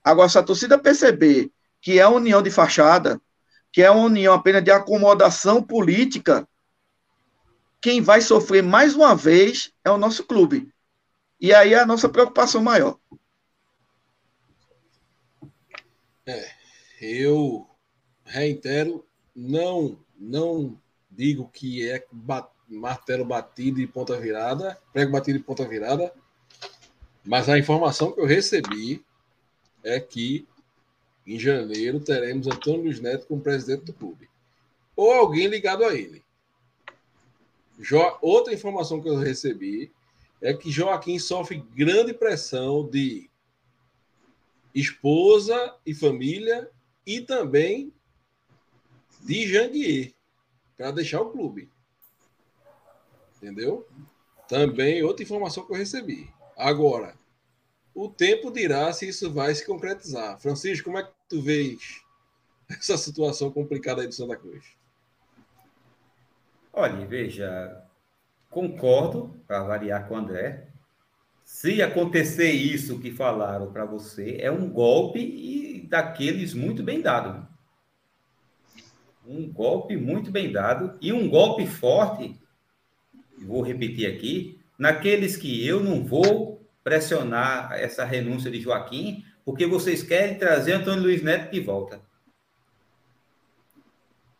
Agora, 0.02 0.28
se 0.28 0.38
a 0.38 0.42
torcida 0.42 0.78
perceber 0.78 1.50
que 1.84 1.98
é 2.00 2.08
união 2.08 2.40
de 2.40 2.50
fachada, 2.50 3.20
que 3.70 3.82
é 3.82 3.90
uma 3.90 4.06
união 4.06 4.32
apenas 4.32 4.64
de 4.64 4.70
acomodação 4.70 5.62
política, 5.62 6.48
quem 7.78 8.00
vai 8.00 8.22
sofrer 8.22 8.62
mais 8.62 8.94
uma 8.94 9.14
vez 9.14 9.70
é 9.84 9.90
o 9.90 9.98
nosso 9.98 10.24
clube. 10.24 10.72
E 11.38 11.52
aí 11.52 11.74
é 11.74 11.78
a 11.78 11.84
nossa 11.84 12.08
preocupação 12.08 12.62
maior. 12.62 12.98
É, 16.24 16.50
eu 17.02 17.68
reitero, 18.24 19.06
não, 19.36 19.98
não 20.18 20.80
digo 21.10 21.50
que 21.52 21.86
é 21.86 22.02
bat, 22.10 22.48
martelo 22.66 23.26
batido 23.26 23.78
e 23.78 23.86
ponta 23.86 24.18
virada, 24.18 24.80
prego 24.90 25.12
batido 25.12 25.38
e 25.38 25.42
ponta 25.42 25.68
virada, 25.68 26.14
mas 27.22 27.46
a 27.50 27.58
informação 27.58 28.12
que 28.12 28.20
eu 28.22 28.26
recebi 28.26 29.04
é 29.82 30.00
que 30.00 30.48
em 31.26 31.38
janeiro 31.38 32.00
teremos 32.00 32.46
Antônio 32.46 32.82
Luiz 32.82 33.00
Neto 33.00 33.26
como 33.26 33.40
presidente 33.40 33.84
do 33.84 33.92
clube. 33.92 34.28
Ou 34.94 35.12
alguém 35.12 35.46
ligado 35.46 35.84
a 35.84 35.94
ele. 35.94 36.22
Jo... 37.78 38.18
Outra 38.20 38.52
informação 38.52 39.00
que 39.00 39.08
eu 39.08 39.16
recebi 39.16 39.92
é 40.40 40.52
que 40.52 40.70
Joaquim 40.70 41.18
sofre 41.18 41.64
grande 41.74 42.12
pressão 42.12 42.86
de 42.88 43.30
esposa 44.74 45.74
e 45.86 45.94
família 45.94 46.70
e 47.06 47.20
também 47.20 47.92
de 49.20 49.46
Janguier 49.46 50.12
para 50.76 50.90
deixar 50.90 51.20
o 51.22 51.30
clube. 51.30 51.70
Entendeu? 53.36 53.86
Também 54.48 55.02
outra 55.02 55.22
informação 55.22 55.64
que 55.64 55.72
eu 55.72 55.76
recebi. 55.76 56.28
Agora, 56.56 57.16
o 57.94 58.08
tempo 58.08 58.50
dirá 58.50 58.92
se 58.92 59.08
isso 59.08 59.32
vai 59.32 59.54
se 59.54 59.64
concretizar. 59.64 60.38
Francisco, 60.40 60.86
como 60.86 60.98
é 60.98 61.04
que 61.04 61.12
tu 61.28 61.40
vês 61.40 62.02
essa 62.68 62.96
situação 62.96 63.50
complicada 63.50 64.02
aí 64.02 64.08
do 64.08 64.14
Santa 64.14 64.36
Cruz? 64.36 64.64
Olha, 66.72 67.06
veja, 67.06 67.84
concordo, 68.50 69.40
para 69.46 69.62
variar 69.62 70.08
com 70.08 70.14
o 70.14 70.18
André. 70.18 70.66
Se 71.44 71.80
acontecer 71.80 72.50
isso 72.50 72.98
que 72.98 73.12
falaram 73.12 73.72
para 73.72 73.84
você, 73.84 74.38
é 74.40 74.50
um 74.50 74.68
golpe 74.68 75.20
e 75.20 75.86
daqueles 75.86 76.52
muito 76.52 76.82
bem 76.82 77.00
dado. 77.00 77.46
Um 79.26 79.50
golpe 79.50 79.96
muito 79.96 80.30
bem 80.30 80.50
dado 80.50 80.98
e 81.00 81.12
um 81.12 81.28
golpe 81.28 81.66
forte, 81.66 82.36
vou 83.38 83.62
repetir 83.62 84.12
aqui, 84.12 84.58
naqueles 84.76 85.36
que 85.36 85.66
eu 85.66 85.80
não 85.80 86.04
vou 86.04 86.53
pressionar 86.84 87.72
essa 87.72 88.04
renúncia 88.04 88.50
de 88.50 88.60
Joaquim, 88.60 89.24
porque 89.44 89.66
vocês 89.66 90.02
querem 90.02 90.38
trazer 90.38 90.74
Antônio 90.74 91.02
Luiz 91.02 91.22
Neto 91.22 91.50
de 91.50 91.60
volta. 91.60 92.00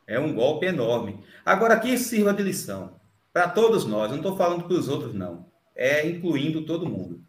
É 0.07 0.21
um 0.21 0.35
golpe 0.35 0.67
enorme. 0.67 1.25
Agora, 1.45 1.81
que 1.81 1.97
sirva 1.97 2.35
de 2.35 2.43
lição 2.43 3.01
para 3.35 3.49
todos 3.49 3.85
nós, 3.85 4.11
não 4.11 4.19
estou 4.19 4.37
falando 4.37 4.63
para 4.63 4.77
os 4.77 4.89
outros, 4.89 5.13
não. 5.13 5.47
É 5.75 6.07
incluindo 6.07 6.65
todo 6.65 6.89
mundo. 6.89 7.21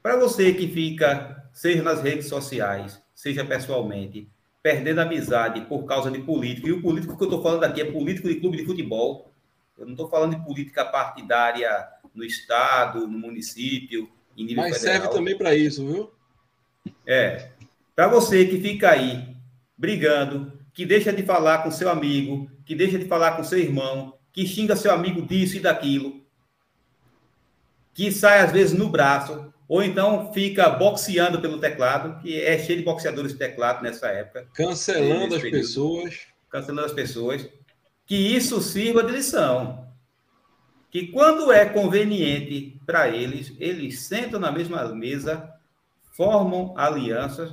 Para 0.00 0.16
você 0.16 0.52
que 0.54 0.68
fica, 0.68 1.48
seja 1.52 1.82
nas 1.82 2.00
redes 2.00 2.28
sociais, 2.28 3.02
seja 3.12 3.44
pessoalmente, 3.44 4.30
perdendo 4.62 5.00
amizade 5.00 5.62
por 5.62 5.84
causa 5.86 6.08
de 6.08 6.20
político, 6.20 6.68
e 6.68 6.72
o 6.72 6.80
político 6.80 7.16
que 7.16 7.24
eu 7.24 7.28
estou 7.28 7.42
falando 7.42 7.64
aqui 7.64 7.80
é 7.80 7.90
político 7.90 8.28
de 8.28 8.36
clube 8.36 8.58
de 8.58 8.64
futebol, 8.64 9.32
eu 9.76 9.86
não 9.86 9.92
estou 9.92 10.08
falando 10.08 10.36
de 10.36 10.44
política 10.44 10.84
partidária 10.84 11.88
no 12.14 12.24
estado, 12.24 13.06
no 13.06 13.18
município, 13.18 14.08
em 14.36 14.44
nível 14.44 14.62
Mas 14.62 14.78
federal. 14.78 15.00
serve 15.00 15.14
também 15.14 15.36
para 15.36 15.54
isso, 15.54 15.86
viu? 15.86 16.10
É. 17.06 17.50
Para 17.94 18.08
você 18.08 18.44
que 18.46 18.60
fica 18.60 18.90
aí 18.90 19.36
brigando, 19.76 20.52
que 20.72 20.86
deixa 20.86 21.12
de 21.12 21.22
falar 21.22 21.62
com 21.62 21.70
seu 21.70 21.88
amigo, 21.88 22.50
que 22.64 22.74
deixa 22.74 22.98
de 22.98 23.06
falar 23.06 23.32
com 23.36 23.44
seu 23.44 23.58
irmão, 23.58 24.14
que 24.32 24.46
xinga 24.46 24.76
seu 24.76 24.92
amigo 24.92 25.22
disso 25.22 25.56
e 25.56 25.60
daquilo, 25.60 26.22
que 27.94 28.10
sai 28.10 28.40
às 28.40 28.52
vezes 28.52 28.72
no 28.76 28.88
braço, 28.88 29.52
ou 29.68 29.82
então 29.82 30.32
fica 30.32 30.68
boxeando 30.70 31.40
pelo 31.40 31.58
teclado, 31.58 32.20
que 32.20 32.40
é 32.40 32.58
cheio 32.58 32.78
de 32.78 32.84
boxeadores 32.84 33.32
de 33.32 33.38
teclado 33.38 33.82
nessa 33.82 34.08
época. 34.08 34.46
Cancelando 34.54 35.34
as 35.34 35.42
pessoas. 35.42 36.20
Cancelando 36.50 36.86
as 36.86 36.92
pessoas. 36.92 37.48
Que 38.06 38.14
isso 38.14 38.60
sirva 38.60 39.02
de 39.02 39.12
lição 39.12 39.91
que 40.92 41.06
quando 41.06 41.50
é 41.50 41.64
conveniente 41.64 42.78
para 42.84 43.08
eles, 43.08 43.56
eles 43.58 44.00
sentam 44.00 44.38
na 44.38 44.52
mesma 44.52 44.84
mesa, 44.94 45.50
formam 46.12 46.74
alianças, 46.76 47.50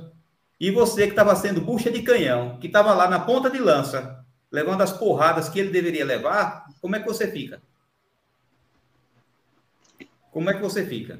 e 0.60 0.70
você 0.70 1.04
que 1.04 1.12
estava 1.12 1.34
sendo 1.34 1.62
bucha 1.62 1.90
de 1.90 2.02
canhão, 2.02 2.58
que 2.60 2.66
estava 2.66 2.92
lá 2.92 3.08
na 3.08 3.18
ponta 3.18 3.48
de 3.48 3.58
lança, 3.58 4.22
levando 4.52 4.82
as 4.82 4.92
porradas 4.92 5.48
que 5.48 5.58
ele 5.58 5.70
deveria 5.70 6.04
levar, 6.04 6.66
como 6.82 6.96
é 6.96 7.00
que 7.00 7.06
você 7.06 7.32
fica? 7.32 7.62
Como 10.30 10.50
é 10.50 10.54
que 10.54 10.60
você 10.60 10.84
fica? 10.84 11.18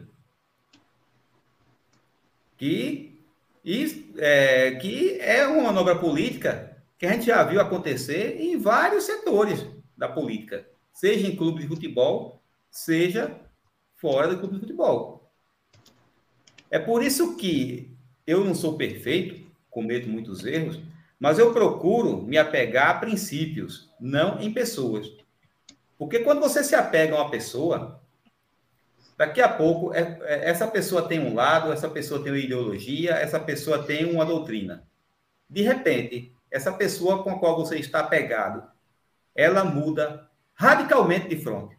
Que, 2.58 3.18
é, 4.18 4.72
que 4.72 5.18
é 5.20 5.46
uma 5.46 5.62
manobra 5.62 5.96
política 5.96 6.76
que 6.98 7.06
a 7.06 7.12
gente 7.12 7.24
já 7.24 7.42
viu 7.44 7.62
acontecer 7.62 8.38
em 8.38 8.58
vários 8.58 9.04
setores 9.04 9.66
da 9.96 10.06
política 10.06 10.68
seja 11.00 11.26
em 11.26 11.34
clube 11.34 11.62
de 11.62 11.66
futebol, 11.66 12.42
seja 12.70 13.34
fora 13.96 14.28
do 14.28 14.38
clube 14.38 14.56
de 14.56 14.60
futebol. 14.60 15.32
É 16.70 16.78
por 16.78 17.02
isso 17.02 17.38
que 17.38 17.96
eu 18.26 18.44
não 18.44 18.54
sou 18.54 18.76
perfeito, 18.76 19.50
cometo 19.70 20.10
muitos 20.10 20.44
erros, 20.44 20.78
mas 21.18 21.38
eu 21.38 21.54
procuro 21.54 22.20
me 22.20 22.36
apegar 22.36 22.90
a 22.90 22.98
princípios, 22.98 23.88
não 23.98 24.42
em 24.42 24.52
pessoas. 24.52 25.10
Porque 25.96 26.18
quando 26.18 26.40
você 26.40 26.62
se 26.62 26.74
apega 26.74 27.16
a 27.16 27.22
uma 27.22 27.30
pessoa, 27.30 27.98
daqui 29.16 29.40
a 29.40 29.48
pouco 29.48 29.94
é, 29.94 30.18
é, 30.20 30.50
essa 30.50 30.68
pessoa 30.68 31.08
tem 31.08 31.18
um 31.18 31.34
lado, 31.34 31.72
essa 31.72 31.88
pessoa 31.88 32.22
tem 32.22 32.30
uma 32.30 32.38
ideologia, 32.38 33.12
essa 33.12 33.40
pessoa 33.40 33.82
tem 33.84 34.04
uma 34.04 34.26
doutrina. 34.26 34.86
De 35.48 35.62
repente, 35.62 36.30
essa 36.50 36.70
pessoa 36.70 37.22
com 37.22 37.30
a 37.30 37.38
qual 37.38 37.56
você 37.56 37.78
está 37.78 38.00
apegado, 38.00 38.70
ela 39.34 39.64
muda 39.64 40.29
radicalmente 40.60 41.26
de 41.26 41.38
frente. 41.38 41.74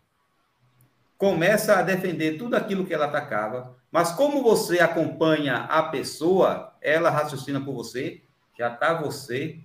Começa 1.15 1.77
a 1.77 1.83
defender 1.83 2.39
tudo 2.39 2.55
aquilo 2.55 2.83
que 2.83 2.91
ela 2.91 3.05
atacava, 3.05 3.77
mas 3.91 4.11
como 4.11 4.41
você 4.41 4.79
acompanha 4.79 5.65
a 5.65 5.83
pessoa, 5.83 6.75
ela 6.81 7.11
raciocina 7.11 7.61
por 7.61 7.75
você, 7.75 8.23
já 8.57 8.73
está 8.73 8.95
você 8.95 9.59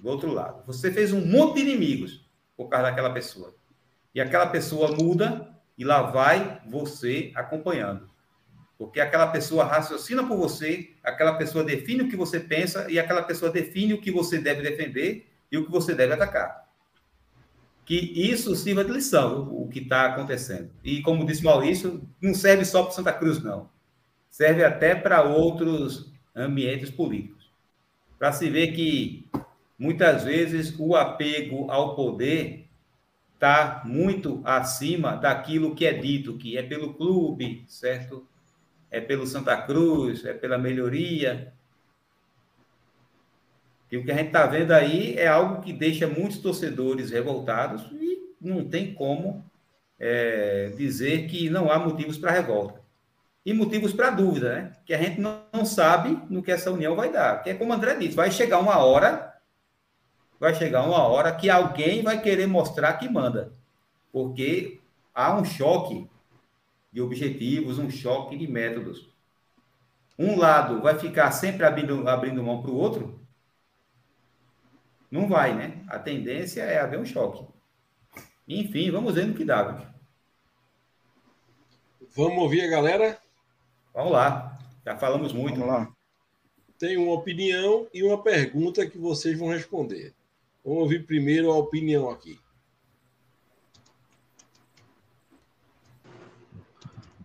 do 0.00 0.08
outro 0.08 0.32
lado. 0.32 0.64
Você 0.66 0.90
fez 0.90 1.12
um 1.12 1.24
monte 1.24 1.54
de 1.54 1.60
inimigos 1.60 2.28
por 2.56 2.68
causa 2.68 2.88
daquela 2.88 3.10
pessoa. 3.10 3.54
E 4.12 4.20
aquela 4.20 4.48
pessoa 4.48 4.90
muda 4.90 5.48
e 5.78 5.84
lá 5.84 6.02
vai 6.02 6.60
você 6.68 7.30
acompanhando. 7.36 8.10
Porque 8.76 9.00
aquela 9.00 9.28
pessoa 9.28 9.62
raciocina 9.62 10.26
por 10.26 10.36
você, 10.36 10.90
aquela 11.04 11.34
pessoa 11.34 11.62
define 11.62 12.02
o 12.02 12.08
que 12.08 12.16
você 12.16 12.40
pensa 12.40 12.90
e 12.90 12.98
aquela 12.98 13.22
pessoa 13.22 13.48
define 13.48 13.94
o 13.94 14.00
que 14.00 14.10
você 14.10 14.38
deve 14.40 14.60
defender 14.60 15.32
e 15.52 15.56
o 15.56 15.64
que 15.64 15.70
você 15.70 15.94
deve 15.94 16.14
atacar 16.14 16.65
que 17.86 17.94
isso 17.94 18.56
sirva 18.56 18.84
de 18.84 18.90
lição, 18.90 19.48
o 19.48 19.68
que 19.68 19.78
está 19.78 20.06
acontecendo. 20.06 20.70
E 20.82 21.00
como 21.02 21.24
disse 21.24 21.44
Maurício, 21.44 22.02
não 22.20 22.34
serve 22.34 22.64
só 22.64 22.82
para 22.82 22.92
Santa 22.92 23.12
Cruz, 23.12 23.40
não. 23.42 23.70
Serve 24.28 24.64
até 24.64 24.96
para 24.96 25.22
outros 25.22 26.12
ambientes 26.34 26.90
políticos. 26.90 27.48
Para 28.18 28.32
se 28.32 28.50
ver 28.50 28.72
que, 28.72 29.24
muitas 29.78 30.24
vezes, 30.24 30.74
o 30.76 30.96
apego 30.96 31.70
ao 31.70 31.94
poder 31.94 32.66
está 33.34 33.82
muito 33.84 34.42
acima 34.44 35.12
daquilo 35.14 35.76
que 35.76 35.86
é 35.86 35.92
dito, 35.92 36.36
que 36.36 36.58
é 36.58 36.64
pelo 36.64 36.94
clube, 36.94 37.64
certo? 37.68 38.26
É 38.90 39.00
pelo 39.00 39.28
Santa 39.28 39.56
Cruz, 39.58 40.24
é 40.24 40.32
pela 40.32 40.58
melhoria. 40.58 41.52
E 43.90 43.96
o 43.96 44.04
que 44.04 44.10
a 44.10 44.14
gente 44.14 44.28
está 44.28 44.46
vendo 44.46 44.72
aí 44.72 45.16
é 45.16 45.28
algo 45.28 45.62
que 45.62 45.72
deixa 45.72 46.06
muitos 46.06 46.38
torcedores 46.38 47.10
revoltados 47.10 47.82
e 47.92 48.34
não 48.40 48.64
tem 48.68 48.94
como 48.94 49.44
é, 49.98 50.72
dizer 50.76 51.26
que 51.28 51.48
não 51.48 51.70
há 51.70 51.78
motivos 51.78 52.18
para 52.18 52.32
revolta. 52.32 52.80
E 53.44 53.52
motivos 53.52 53.92
para 53.92 54.10
dúvida, 54.10 54.54
né? 54.54 54.72
Que 54.84 54.92
a 54.92 54.98
gente 54.98 55.20
não, 55.20 55.42
não, 55.52 55.64
sabe 55.64 56.20
no 56.28 56.42
que 56.42 56.50
essa 56.50 56.70
união 56.70 56.96
vai 56.96 57.12
dar. 57.12 57.42
Que 57.42 57.50
é 57.50 57.54
como 57.54 57.70
o 57.70 57.74
André 57.74 57.94
disse, 57.94 58.16
vai 58.16 58.28
chegar 58.28 58.58
uma 58.58 58.78
hora, 58.78 59.34
vai 60.40 60.52
chegar 60.52 60.82
uma 60.82 61.06
hora 61.06 61.32
que 61.32 61.48
alguém 61.48 62.02
vai 62.02 62.20
querer 62.20 62.48
mostrar 62.48 62.94
que 62.94 63.08
manda. 63.08 63.52
Porque 64.12 64.80
há 65.14 65.32
um 65.36 65.44
choque 65.44 66.10
de 66.92 67.00
objetivos, 67.00 67.78
um 67.78 67.88
choque 67.88 68.36
de 68.36 68.48
métodos. 68.48 69.08
Um 70.18 70.36
lado 70.36 70.80
vai 70.80 70.98
ficar 70.98 71.30
sempre 71.30 71.64
abrindo, 71.64 72.08
abrindo 72.08 72.42
mão 72.42 72.62
para 72.62 72.70
o 72.72 72.76
outro? 72.76 73.25
Não 75.16 75.26
vai, 75.26 75.56
né? 75.56 75.82
A 75.88 75.98
tendência 75.98 76.60
é 76.60 76.78
haver 76.78 76.98
um 77.00 77.04
choque. 77.06 77.42
Enfim, 78.46 78.90
vamos 78.90 79.14
ver 79.14 79.26
no 79.26 79.32
que 79.32 79.46
dá. 79.46 79.90
Vamos 82.14 82.38
ouvir 82.38 82.60
a 82.60 82.68
galera? 82.68 83.18
Vamos 83.94 84.12
lá. 84.12 84.58
Já 84.84 84.94
falamos 84.98 85.32
muito. 85.32 85.58
Vamos 85.58 85.74
lá. 85.74 85.92
Tem 86.78 86.98
uma 86.98 87.14
opinião 87.14 87.88
e 87.94 88.02
uma 88.02 88.22
pergunta 88.22 88.86
que 88.86 88.98
vocês 88.98 89.38
vão 89.38 89.48
responder. 89.48 90.12
Vamos 90.62 90.82
ouvir 90.82 91.06
primeiro 91.06 91.50
a 91.50 91.56
opinião 91.56 92.10
aqui. 92.10 92.38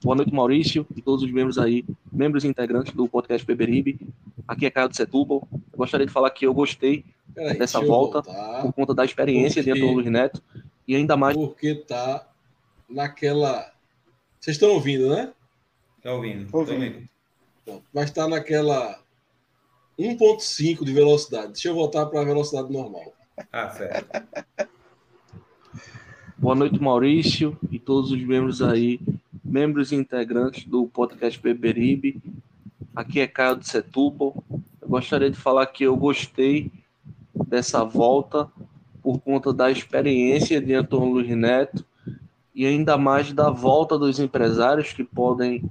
Boa 0.02 0.16
noite, 0.16 0.34
Maurício, 0.34 0.88
e 0.96 1.02
todos 1.02 1.24
os 1.24 1.32
membros 1.32 1.58
aí, 1.58 1.86
membros 2.10 2.46
integrantes 2.46 2.94
do 2.94 3.08
podcast 3.08 3.46
Beberibe. 3.46 4.00
Aqui 4.48 4.66
é 4.66 4.72
Caio 4.72 4.90
de 4.90 4.98
Setúbal. 4.98 5.48
Eu 5.52 5.78
gostaria 5.78 6.06
de 6.06 6.12
falar 6.12 6.30
que 6.32 6.46
eu 6.46 6.54
gostei 6.54 7.06
Peraí, 7.34 7.58
dessa 7.58 7.80
volta 7.80 8.22
por 8.62 8.74
conta 8.74 8.94
da 8.94 9.06
experiência 9.06 9.62
porque, 9.62 9.74
de 9.74 9.80
Antônio 9.80 9.96
Luiz 9.96 10.12
Neto 10.12 10.42
e 10.88 10.96
ainda 10.96 11.16
mais. 11.16 11.36
Porque 11.36 11.76
tá 11.76 12.28
naquela. 12.90 13.72
Vocês 14.40 14.56
estão 14.56 14.72
ouvindo, 14.72 15.10
né? 15.10 15.32
Estão 15.98 16.16
ouvindo. 16.16 16.46
Estou 16.46 16.62
ouvindo. 16.62 17.10
Mas 17.94 18.06
está 18.06 18.28
naquela 18.28 19.00
1,5 19.98 20.84
de 20.84 20.94
velocidade. 20.94 21.54
Deixa 21.54 21.70
eu 21.70 21.76
voltar 21.76 22.06
para 22.08 22.22
a 22.22 22.26
velocidade 22.26 22.72
normal. 22.72 23.14
Ah, 23.52 23.70
certo. 23.70 24.10
Boa 26.38 26.56
noite, 26.56 26.82
Maurício, 26.82 27.56
e 27.72 27.78
todos 27.78 28.12
os 28.12 28.22
membros 28.24 28.62
aí 28.62 29.00
membros 29.44 29.92
e 29.92 29.96
integrantes 29.96 30.66
do 30.66 30.88
podcast 30.88 31.40
Beberibe. 31.40 32.22
Aqui 32.94 33.22
é 33.22 33.28
Caio 33.28 33.56
de 33.56 33.70
Setúbal. 33.70 34.44
Eu 34.82 34.90
gostaria 34.90 35.32
de 35.32 35.38
falar 35.38 35.66
que 35.68 35.86
eu 35.86 35.96
gostei 35.96 36.70
dessa 37.48 37.86
volta 37.86 38.50
por 39.02 39.20
conta 39.20 39.54
da 39.54 39.72
experiência 39.72 40.60
de 40.60 40.74
Antônio 40.74 41.14
Luiz 41.14 41.30
Neto 41.30 41.86
e 42.54 42.66
ainda 42.66 42.98
mais 42.98 43.32
da 43.32 43.50
volta 43.50 43.98
dos 43.98 44.20
empresários 44.20 44.92
que 44.92 45.06
podem 45.06 45.64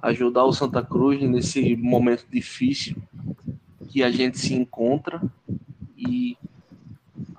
ajudar 0.00 0.44
o 0.44 0.52
Santa 0.52 0.84
Cruz 0.84 1.20
nesse 1.22 1.74
momento 1.74 2.26
difícil 2.30 2.96
que 3.88 4.04
a 4.04 4.10
gente 4.10 4.38
se 4.38 4.54
encontra. 4.54 5.20
E 5.98 6.38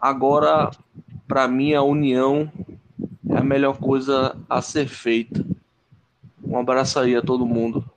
agora, 0.02 0.70
para 1.30 1.48
mim, 1.48 1.74
a 1.74 1.82
união 1.82 2.52
é 3.30 3.38
a 3.38 3.44
melhor 3.44 3.78
coisa 3.78 4.36
a 4.50 4.62
ser 4.62 4.90
feita. 4.90 5.46
Um 6.44 6.58
abraço 6.58 7.00
aí 7.00 7.16
a 7.16 7.22
todo 7.22 7.46
mundo. 7.46 7.93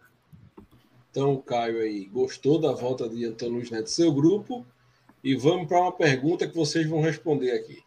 Então, 1.17 1.35
Caio 1.39 1.81
aí, 1.81 2.05
gostou 2.13 2.61
da 2.61 2.73
volta 2.73 3.09
de 3.09 3.25
Antônio 3.25 3.55
Luiz 3.55 3.71
Neto, 3.71 3.89
seu 3.89 4.13
grupo? 4.13 4.67
E 5.25 5.35
vamos 5.35 5.67
para 5.67 5.81
uma 5.81 5.91
pergunta 5.91 6.47
que 6.47 6.55
vocês 6.55 6.87
vão 6.87 7.01
responder 7.01 7.53
aqui. 7.53 7.83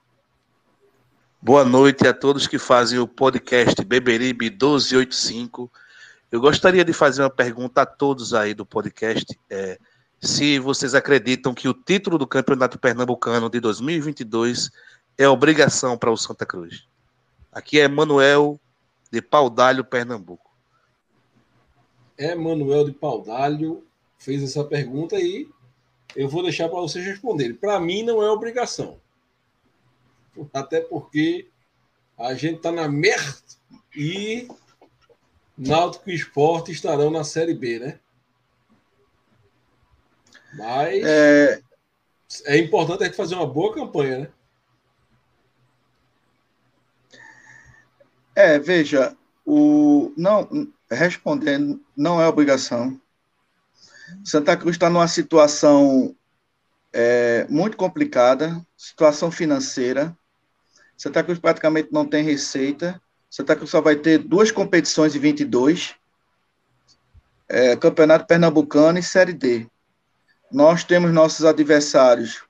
Boa 1.39 1.63
noite 1.63 2.07
a 2.07 2.11
todos 2.11 2.47
que 2.47 2.57
fazem 2.57 2.97
o 2.97 3.07
podcast 3.07 3.85
Beberibe 3.85 4.49
1285. 4.49 5.71
Eu 6.31 6.41
gostaria 6.41 6.83
de 6.83 6.91
fazer 6.91 7.21
uma 7.21 7.29
pergunta 7.29 7.83
a 7.83 7.85
todos 7.85 8.33
aí 8.33 8.55
do 8.55 8.65
podcast. 8.65 9.39
É, 9.47 9.77
se 10.19 10.57
vocês 10.57 10.95
acreditam 10.95 11.53
que 11.53 11.69
o 11.69 11.73
título 11.75 12.17
do 12.17 12.25
Campeonato 12.25 12.79
Pernambucano 12.79 13.47
de 13.47 13.59
2022 13.59 14.71
é 15.19 15.29
obrigação 15.29 15.95
para 15.99 16.09
o 16.09 16.17
Santa 16.17 16.47
Cruz. 16.47 16.87
Aqui 17.51 17.79
é 17.79 17.87
Manuel 17.87 18.59
de 19.11 19.21
Paudalho, 19.21 19.85
Pernambuco. 19.85 20.48
Emanuel 22.19 22.83
de 22.83 22.91
Paudalho 22.91 23.87
fez 24.17 24.43
essa 24.43 24.63
pergunta 24.63 25.17
e 25.17 25.49
eu 26.15 26.27
vou 26.27 26.43
deixar 26.43 26.67
para 26.67 26.81
vocês 26.81 27.05
responderem. 27.05 27.55
Para 27.55 27.79
mim, 27.79 28.03
não 28.03 28.21
é 28.21 28.29
obrigação. 28.29 28.99
Até 30.53 30.81
porque 30.81 31.47
a 32.17 32.33
gente 32.33 32.57
está 32.57 32.71
na 32.71 32.89
merda 32.89 33.37
e 33.95 34.47
Náutico 35.57 36.09
e 36.09 36.15
Esporte 36.15 36.71
estarão 36.71 37.09
na 37.09 37.23
Série 37.23 37.53
B, 37.53 37.79
né? 37.79 37.99
Mas 40.53 41.03
é, 41.05 41.61
é 42.45 42.57
importante 42.57 43.03
a 43.03 43.05
gente 43.05 43.15
fazer 43.15 43.35
uma 43.35 43.47
boa 43.47 43.73
campanha, 43.73 44.19
né? 44.19 44.31
É, 48.35 48.57
veja, 48.57 49.17
o 49.45 50.13
não 50.15 50.71
respondendo, 50.95 51.81
não 51.95 52.21
é 52.21 52.27
obrigação. 52.27 52.99
Santa 54.23 54.57
Cruz 54.57 54.75
está 54.75 54.89
numa 54.89 55.07
situação 55.07 56.15
é, 56.91 57.45
muito 57.49 57.77
complicada, 57.77 58.65
situação 58.75 59.31
financeira. 59.31 60.15
Santa 60.97 61.23
Cruz 61.23 61.39
praticamente 61.39 61.89
não 61.91 62.05
tem 62.05 62.23
receita. 62.23 63.01
Santa 63.29 63.55
Cruz 63.55 63.69
só 63.69 63.81
vai 63.81 63.95
ter 63.95 64.17
duas 64.17 64.51
competições 64.51 65.15
em 65.15 65.19
22, 65.19 65.95
é, 67.47 67.75
Campeonato 67.75 68.25
Pernambucano 68.25 68.97
e 68.97 69.03
Série 69.03 69.33
D. 69.33 69.67
Nós 70.51 70.83
temos 70.83 71.11
nossos 71.11 71.45
adversários 71.45 72.43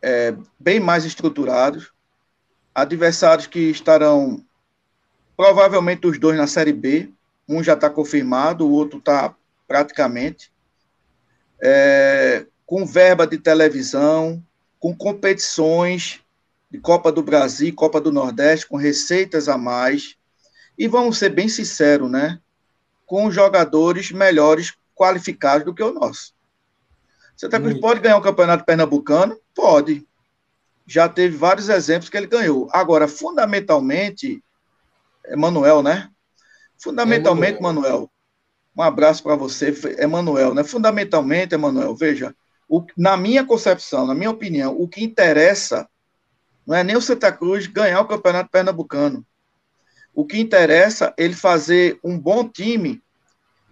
é, 0.00 0.36
bem 0.58 0.78
mais 0.78 1.04
estruturados, 1.04 1.92
adversários 2.74 3.46
que 3.46 3.70
estarão 3.70 4.44
provavelmente 5.36 6.06
os 6.06 6.18
dois 6.18 6.36
na 6.36 6.46
Série 6.46 6.72
B, 6.72 7.12
um 7.48 7.62
já 7.62 7.74
está 7.74 7.90
confirmado, 7.90 8.66
o 8.66 8.72
outro 8.72 8.98
está 8.98 9.34
praticamente. 9.66 10.52
É, 11.62 12.46
com 12.66 12.84
verba 12.84 13.26
de 13.26 13.38
televisão, 13.38 14.42
com 14.78 14.94
competições 14.94 16.20
de 16.70 16.78
Copa 16.78 17.12
do 17.12 17.22
Brasil, 17.22 17.74
Copa 17.74 18.00
do 18.00 18.10
Nordeste, 18.10 18.66
com 18.66 18.76
receitas 18.76 19.48
a 19.48 19.56
mais. 19.56 20.16
E 20.76 20.88
vamos 20.88 21.18
ser 21.18 21.30
bem 21.30 21.48
sinceros, 21.48 22.10
né? 22.10 22.40
Com 23.06 23.30
jogadores 23.30 24.10
melhores 24.10 24.74
qualificados 24.94 25.64
do 25.64 25.74
que 25.74 25.82
o 25.82 25.92
nosso. 25.92 26.34
Santa 27.36 27.60
Cruz 27.60 27.78
pode 27.80 28.00
ganhar 28.00 28.16
o 28.16 28.20
um 28.20 28.22
campeonato 28.22 28.64
pernambucano? 28.64 29.38
Pode. 29.54 30.06
Já 30.86 31.08
teve 31.08 31.36
vários 31.36 31.68
exemplos 31.68 32.08
que 32.08 32.16
ele 32.16 32.26
ganhou. 32.26 32.68
Agora, 32.72 33.08
fundamentalmente, 33.08 34.42
Emanuel, 35.26 35.82
né? 35.82 36.10
Fundamentalmente, 36.84 37.62
Manuel, 37.62 38.10
um 38.76 38.82
abraço 38.82 39.22
para 39.22 39.34
você, 39.34 39.74
Emanuel, 39.98 40.52
né? 40.52 40.62
Fundamentalmente, 40.62 41.54
Emanuel, 41.54 41.96
veja, 41.96 42.36
o, 42.68 42.84
na 42.94 43.16
minha 43.16 43.42
concepção, 43.42 44.06
na 44.06 44.14
minha 44.14 44.30
opinião, 44.30 44.78
o 44.78 44.86
que 44.86 45.02
interessa 45.02 45.88
não 46.66 46.76
é 46.76 46.84
nem 46.84 46.94
o 46.94 47.00
Santa 47.00 47.32
Cruz 47.32 47.66
ganhar 47.66 48.02
o 48.02 48.06
Campeonato 48.06 48.50
Pernambucano. 48.50 49.24
O 50.14 50.26
que 50.26 50.38
interessa 50.38 51.14
é 51.16 51.24
ele 51.24 51.32
fazer 51.32 51.98
um 52.04 52.18
bom 52.18 52.46
time 52.46 53.02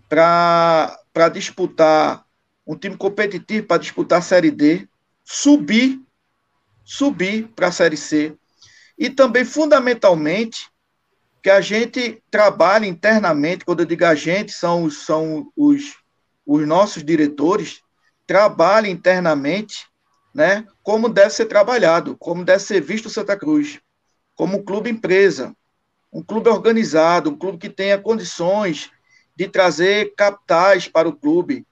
para 0.08 0.96
disputar, 1.34 2.24
um 2.66 2.74
time 2.74 2.96
competitivo 2.96 3.66
para 3.66 3.76
disputar 3.76 4.20
a 4.20 4.22
Série 4.22 4.50
D, 4.50 4.88
subir, 5.22 6.00
subir 6.82 7.48
para 7.48 7.66
a 7.66 7.72
Série 7.72 7.98
C. 7.98 8.34
E 8.98 9.10
também, 9.10 9.44
fundamentalmente, 9.44 10.71
que 11.42 11.50
a 11.50 11.60
gente 11.60 12.22
trabalha 12.30 12.86
internamente, 12.86 13.64
quando 13.64 13.80
eu 13.80 13.86
digo 13.86 14.04
a 14.04 14.14
gente, 14.14 14.52
são, 14.52 14.88
são 14.88 15.50
os, 15.56 15.96
os 16.46 16.66
nossos 16.66 17.02
diretores, 17.02 17.82
trabalha 18.26 18.88
internamente, 18.88 19.86
né, 20.32 20.64
como 20.82 21.08
deve 21.08 21.30
ser 21.30 21.46
trabalhado, 21.46 22.16
como 22.16 22.44
deve 22.44 22.62
ser 22.62 22.80
visto 22.80 23.06
o 23.06 23.10
Santa 23.10 23.36
Cruz, 23.36 23.80
como 24.36 24.58
um 24.58 24.64
clube 24.64 24.88
empresa, 24.88 25.54
um 26.12 26.22
clube 26.22 26.48
organizado, 26.48 27.30
um 27.30 27.36
clube 27.36 27.58
que 27.58 27.68
tenha 27.68 27.98
condições 27.98 28.90
de 29.34 29.48
trazer 29.48 30.14
capitais 30.14 30.86
para 30.86 31.08
o 31.08 31.16
clube, 31.16 31.66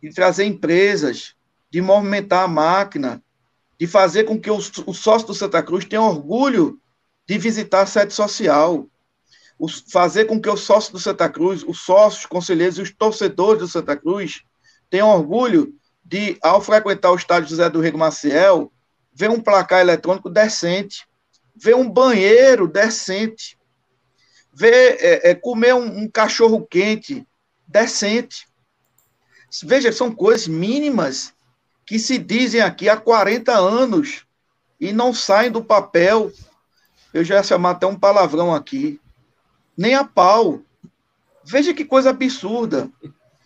de 0.00 0.12
trazer 0.14 0.44
empresas, 0.44 1.34
de 1.70 1.80
movimentar 1.80 2.44
a 2.44 2.48
máquina, 2.48 3.22
de 3.78 3.86
fazer 3.86 4.24
com 4.24 4.38
que 4.40 4.50
o, 4.50 4.58
o 4.58 4.94
sócio 4.94 5.26
do 5.26 5.34
Santa 5.34 5.62
Cruz 5.62 5.84
tenha 5.84 6.02
orgulho 6.02 6.80
de 7.26 7.36
visitar 7.36 7.82
a 7.82 7.86
sede 7.86 8.14
social, 8.14 8.88
fazer 9.90 10.26
com 10.26 10.40
que 10.40 10.48
o 10.48 10.56
sócio 10.56 10.92
do 10.92 11.00
Santa 11.00 11.28
Cruz, 11.28 11.64
os 11.66 11.80
sócios, 11.80 12.20
os 12.20 12.26
conselheiros 12.26 12.78
e 12.78 12.82
os 12.82 12.92
torcedores 12.92 13.60
do 13.60 13.68
Santa 13.68 13.96
Cruz 13.96 14.42
tenham 14.88 15.08
orgulho 15.08 15.74
de, 16.04 16.38
ao 16.42 16.60
frequentar 16.60 17.10
o 17.10 17.16
estádio 17.16 17.50
José 17.50 17.68
do 17.68 17.80
Rego 17.80 17.98
Maciel, 17.98 18.72
ver 19.12 19.30
um 19.30 19.40
placar 19.40 19.80
eletrônico 19.80 20.30
decente, 20.30 21.06
ver 21.56 21.74
um 21.74 21.90
banheiro 21.90 22.68
decente, 22.68 23.58
ver, 24.52 24.96
é, 25.00 25.30
é, 25.30 25.34
comer 25.34 25.74
um, 25.74 26.04
um 26.04 26.08
cachorro 26.08 26.66
quente 26.66 27.26
decente. 27.66 28.46
Veja, 29.64 29.90
são 29.92 30.12
coisas 30.12 30.46
mínimas 30.46 31.34
que 31.84 31.98
se 31.98 32.18
dizem 32.18 32.60
aqui 32.60 32.88
há 32.88 32.96
40 32.96 33.52
anos 33.52 34.24
e 34.80 34.92
não 34.92 35.12
saem 35.12 35.50
do 35.50 35.64
papel. 35.64 36.30
Eu 37.12 37.24
já 37.24 37.36
ia 37.36 37.42
chamar 37.42 37.70
até 37.70 37.86
um 37.86 37.98
palavrão 37.98 38.54
aqui. 38.54 39.00
Nem 39.78 39.94
a 39.94 40.02
pau. 40.02 40.60
Veja 41.44 41.72
que 41.72 41.84
coisa 41.84 42.10
absurda. 42.10 42.90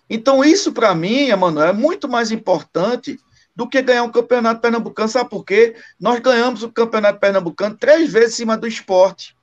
Então, 0.08 0.42
isso 0.42 0.72
para 0.72 0.94
mim, 0.94 1.28
Emanuel, 1.28 1.68
é 1.68 1.72
muito 1.74 2.08
mais 2.08 2.30
importante 2.30 3.20
do 3.54 3.68
que 3.68 3.82
ganhar 3.82 4.02
um 4.02 4.10
campeonato 4.10 4.62
pernambucano. 4.62 5.10
Sabe 5.10 5.28
por 5.28 5.44
quê? 5.44 5.76
Nós 6.00 6.18
ganhamos 6.20 6.62
o 6.62 6.72
campeonato 6.72 7.20
pernambucano 7.20 7.76
três 7.76 8.10
vezes 8.10 8.34
em 8.34 8.36
cima 8.38 8.56
do 8.56 8.66
esporte. 8.66 9.36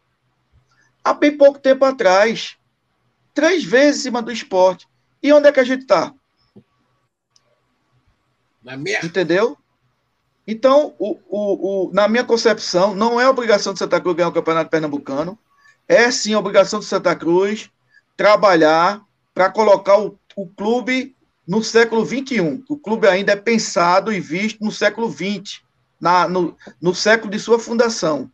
Há 1.04 1.14
bem 1.14 1.38
pouco 1.38 1.60
tempo 1.60 1.86
atrás. 1.86 2.58
Três 3.36 3.64
vezes 3.64 4.02
em 4.02 4.04
cima 4.06 4.22
do 4.24 4.32
esporte. 4.32 4.88
E 5.22 5.32
onde 5.32 5.48
é 5.48 5.52
que 5.52 5.60
a 5.60 5.64
gente 5.64 5.84
está? 5.84 6.12
Entendeu? 9.06 9.58
Então, 10.46 10.96
o, 10.98 11.20
o, 11.30 11.88
o, 11.90 11.94
na 11.94 12.08
minha 12.08 12.24
concepção, 12.24 12.96
não 12.96 13.22
é 13.22 13.30
obrigação 13.30 13.74
de 13.74 13.80
Santa 13.80 14.02
Cruz 14.02 14.18
ganhar 14.18 14.30
o 14.30 14.34
Campeonato 14.34 14.72
Pernambucano. 14.72 15.38
É 15.90 16.12
sim 16.12 16.36
obrigação 16.36 16.80
de 16.80 16.86
Santa 16.86 17.16
Cruz 17.16 17.72
trabalhar 18.16 19.02
para 19.34 19.50
colocar 19.50 19.98
o, 20.00 20.20
o 20.36 20.48
clube 20.48 21.16
no 21.48 21.64
século 21.64 22.06
XXI. 22.06 22.64
O 22.70 22.78
clube 22.78 23.08
ainda 23.08 23.32
é 23.32 23.36
pensado 23.36 24.14
e 24.14 24.20
visto 24.20 24.64
no 24.64 24.72
século 24.72 25.12
XX, 25.12 25.62
na, 26.00 26.28
no, 26.28 26.56
no 26.80 26.94
século 26.94 27.32
de 27.32 27.40
sua 27.40 27.58
fundação, 27.58 28.32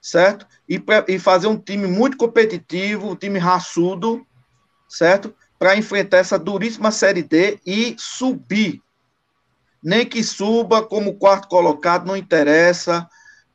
certo? 0.00 0.46
E, 0.68 0.78
pra, 0.78 1.04
e 1.08 1.18
fazer 1.18 1.48
um 1.48 1.58
time 1.58 1.88
muito 1.88 2.16
competitivo, 2.16 3.10
um 3.10 3.16
time 3.16 3.40
raçudo, 3.40 4.24
certo? 4.88 5.34
Para 5.58 5.76
enfrentar 5.76 6.18
essa 6.18 6.38
duríssima 6.38 6.92
Série 6.92 7.22
D 7.24 7.58
e 7.66 7.96
subir. 7.98 8.80
Nem 9.82 10.06
que 10.06 10.22
suba 10.22 10.84
como 10.84 11.16
quarto 11.16 11.48
colocado, 11.48 12.06
não 12.06 12.16
interessa, 12.16 13.08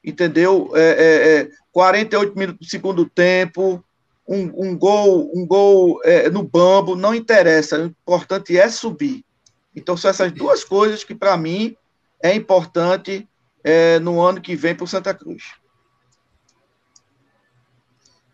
entendeu? 0.03 0.71
É, 0.75 0.81
é, 0.81 1.41
é 1.41 1.49
48 1.71 2.37
minutos 2.37 2.67
do 2.67 2.69
segundo 2.69 3.09
tempo, 3.09 3.83
um, 4.27 4.69
um 4.69 4.77
gol, 4.77 5.31
um 5.33 5.45
gol 5.45 5.99
é, 6.03 6.29
no 6.29 6.43
bambo, 6.43 6.95
não 6.95 7.13
interessa. 7.13 7.77
O 7.77 7.85
importante 7.87 8.57
é 8.57 8.69
subir. 8.69 9.25
Então, 9.75 9.95
são 9.95 10.09
essas 10.09 10.31
duas 10.31 10.63
coisas 10.63 11.03
que, 11.03 11.15
para 11.15 11.35
mim, 11.37 11.75
é 12.21 12.33
importante 12.35 13.27
é, 13.63 13.99
no 13.99 14.21
ano 14.21 14.41
que 14.41 14.55
vem 14.55 14.75
para 14.75 14.83
o 14.83 14.87
Santa 14.87 15.13
Cruz. 15.13 15.43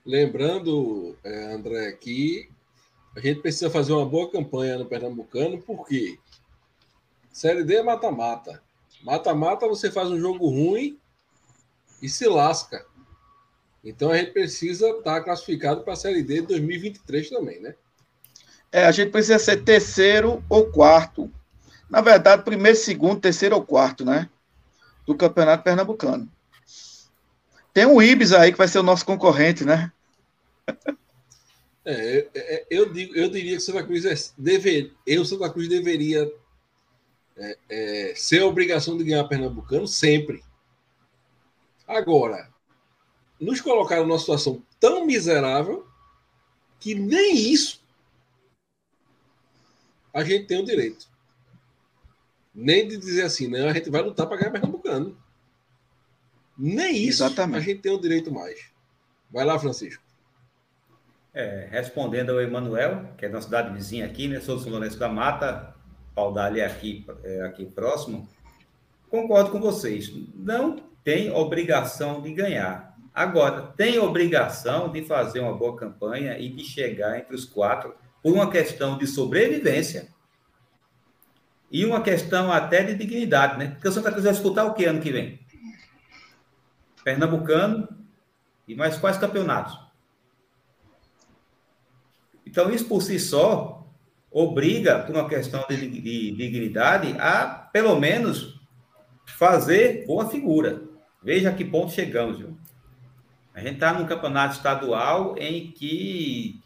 Lembrando, 0.05 1.17
é, 1.23 1.53
André, 1.53 1.91
que 1.93 2.49
a 3.15 3.19
gente 3.19 3.41
precisa 3.41 3.69
fazer 3.69 3.93
uma 3.93 4.05
boa 4.05 4.31
campanha 4.31 4.77
no 4.77 4.85
Pernambucano, 4.85 5.61
porque 5.61 6.17
Série 7.31 7.63
D 7.63 7.75
é 7.75 7.83
mata-mata. 7.83 8.63
Mata-mata, 9.03 9.67
você 9.67 9.91
faz 9.91 10.09
um 10.09 10.19
jogo 10.19 10.47
ruim 10.47 10.97
e 12.01 12.09
se 12.09 12.27
lasca. 12.27 12.85
Então 13.83 14.11
a 14.11 14.17
gente 14.17 14.31
precisa 14.31 14.89
estar 14.89 15.21
classificado 15.21 15.81
para 15.83 15.93
a 15.93 15.97
Série 15.97 16.21
D 16.21 16.41
de 16.41 16.47
2023 16.47 17.29
também, 17.29 17.61
né? 17.61 17.75
É, 18.71 18.85
a 18.85 18.91
gente 18.91 19.11
precisa 19.11 19.39
ser 19.39 19.63
terceiro 19.63 20.43
ou 20.49 20.65
quarto. 20.71 21.31
Na 21.89 22.01
verdade, 22.01 22.43
primeiro, 22.43 22.77
segundo, 22.77 23.21
terceiro 23.21 23.55
ou 23.55 23.63
quarto, 23.63 24.03
né? 24.03 24.29
Do 25.05 25.15
Campeonato 25.15 25.63
Pernambucano. 25.63 26.29
Tem 27.73 27.85
o 27.85 28.01
Ibis 28.01 28.33
aí 28.33 28.51
que 28.51 28.57
vai 28.57 28.67
ser 28.67 28.79
o 28.79 28.83
nosso 28.83 29.05
concorrente, 29.05 29.63
né? 29.63 29.91
É, 31.85 32.27
é, 32.35 32.65
eu, 32.69 32.91
digo, 32.91 33.15
eu 33.15 33.29
diria 33.29 33.55
que 33.55 33.63
Santa 33.63 33.81
Cruz 33.81 34.03
é, 34.03 34.13
deve, 34.37 34.91
eu, 35.05 35.23
Santa 35.23 35.49
Cruz, 35.49 35.69
deveria 35.69 36.29
é, 37.37 37.57
é, 37.69 38.13
ser 38.13 38.41
a 38.41 38.45
obrigação 38.45 38.97
de 38.97 39.05
ganhar 39.05 39.23
Pernambucano 39.23 39.87
sempre. 39.87 40.43
Agora, 41.87 42.51
nos 43.39 43.61
colocaram 43.61 44.05
numa 44.05 44.19
situação 44.19 44.61
tão 44.79 45.05
miserável 45.05 45.87
que 46.79 46.93
nem 46.93 47.51
isso 47.51 47.81
a 50.13 50.23
gente 50.23 50.47
tem 50.47 50.59
o 50.59 50.65
direito. 50.65 51.07
Nem 52.53 52.87
de 52.87 52.97
dizer 52.97 53.23
assim, 53.23 53.47
não, 53.47 53.69
a 53.69 53.73
gente 53.73 53.89
vai 53.89 54.01
lutar 54.01 54.27
para 54.27 54.37
ganhar 54.37 54.51
Pernambucano. 54.51 55.15
Nem 56.57 56.95
isso 56.95 57.23
Exatamente. 57.23 57.57
a 57.57 57.61
gente 57.61 57.81
tem 57.81 57.91
o 57.91 58.01
direito 58.01 58.33
mais. 58.33 58.71
Vai 59.29 59.45
lá, 59.45 59.59
Francisco. 59.59 60.03
É, 61.33 61.67
respondendo 61.69 62.31
ao 62.31 62.41
Emanuel, 62.41 63.13
que 63.15 63.27
é 63.27 63.29
da 63.29 63.39
cidade 63.39 63.71
vizinha 63.71 64.07
aqui, 64.07 64.27
né? 64.27 64.39
Sou 64.39 64.55
do 64.55 64.63
São 64.63 64.71
Lourenço 64.71 64.97
da 64.97 65.07
Mata, 65.07 65.75
Paudalho 66.15 66.59
é 66.59 66.65
aqui, 66.65 67.05
é 67.23 67.43
aqui 67.43 67.63
próximo. 67.63 68.27
Concordo 69.07 69.51
com 69.51 69.61
vocês. 69.61 70.11
Não 70.33 70.77
tem 71.07 71.31
obrigação 71.31 72.21
de 72.21 72.33
ganhar. 72.33 72.93
Agora, 73.15 73.67
tem 73.77 73.97
obrigação 73.97 74.91
de 74.91 75.05
fazer 75.05 75.39
uma 75.39 75.53
boa 75.53 75.73
campanha 75.73 76.37
e 76.37 76.49
de 76.49 76.65
chegar 76.65 77.17
entre 77.17 77.33
os 77.33 77.45
quatro 77.45 77.95
por 78.21 78.33
uma 78.33 78.51
questão 78.51 78.97
de 78.97 79.07
sobrevivência 79.07 80.09
e 81.71 81.85
uma 81.85 82.01
questão 82.01 82.51
até 82.51 82.83
de 82.83 82.93
dignidade, 82.93 83.57
né? 83.57 83.67
Porque 83.67 83.87
o 83.87 83.91
Santa 83.93 84.11
Cruz 84.11 84.25
vai 84.25 84.33
disputar 84.33 84.65
o 84.65 84.73
que 84.73 84.83
ano 84.83 84.99
que 84.99 85.13
vem? 85.13 85.39
Pernambucano 87.05 87.87
e 88.67 88.75
mais 88.75 88.97
quais 88.97 89.17
campeonatos? 89.17 89.79
Então, 92.45 92.69
isso 92.69 92.83
por 92.83 93.01
si 93.01 93.17
só 93.17 93.87
obriga, 94.29 94.99
por 94.99 95.15
uma 95.15 95.29
questão 95.29 95.65
de, 95.69 95.87
de 95.87 96.31
dignidade, 96.31 97.15
a, 97.17 97.45
pelo 97.71 97.97
menos, 97.97 98.59
fazer 99.25 100.05
boa 100.05 100.29
figura. 100.29 100.96
Veja 101.23 101.49
a 101.49 101.53
que 101.53 101.65
ponto 101.65 101.91
chegamos, 101.91 102.37
viu? 102.37 102.57
A 103.53 103.59
gente 103.59 103.73
está 103.73 103.93
num 103.93 104.05
campeonato 104.05 104.55
estadual 104.55 105.35
em 105.37 105.71
que 105.71 106.61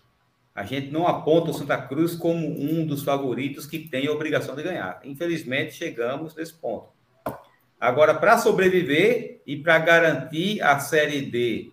a 0.54 0.64
gente 0.64 0.92
não 0.92 1.08
aponta 1.08 1.52
o 1.52 1.54
Santa 1.54 1.78
Cruz 1.78 2.16
como 2.16 2.48
um 2.48 2.86
dos 2.86 3.04
favoritos 3.04 3.66
que 3.66 3.80
tem 3.80 4.08
a 4.08 4.12
obrigação 4.12 4.56
de 4.56 4.64
ganhar. 4.64 5.00
Infelizmente, 5.04 5.74
chegamos 5.74 6.36
nesse 6.36 6.54
ponto. 6.54 6.90
Agora, 7.80 8.14
para 8.14 8.38
sobreviver 8.38 9.42
e 9.48 9.56
para 9.56 9.80
garantir 9.80 10.62
a 10.62 10.80
Série 10.80 11.22
D 11.22 11.72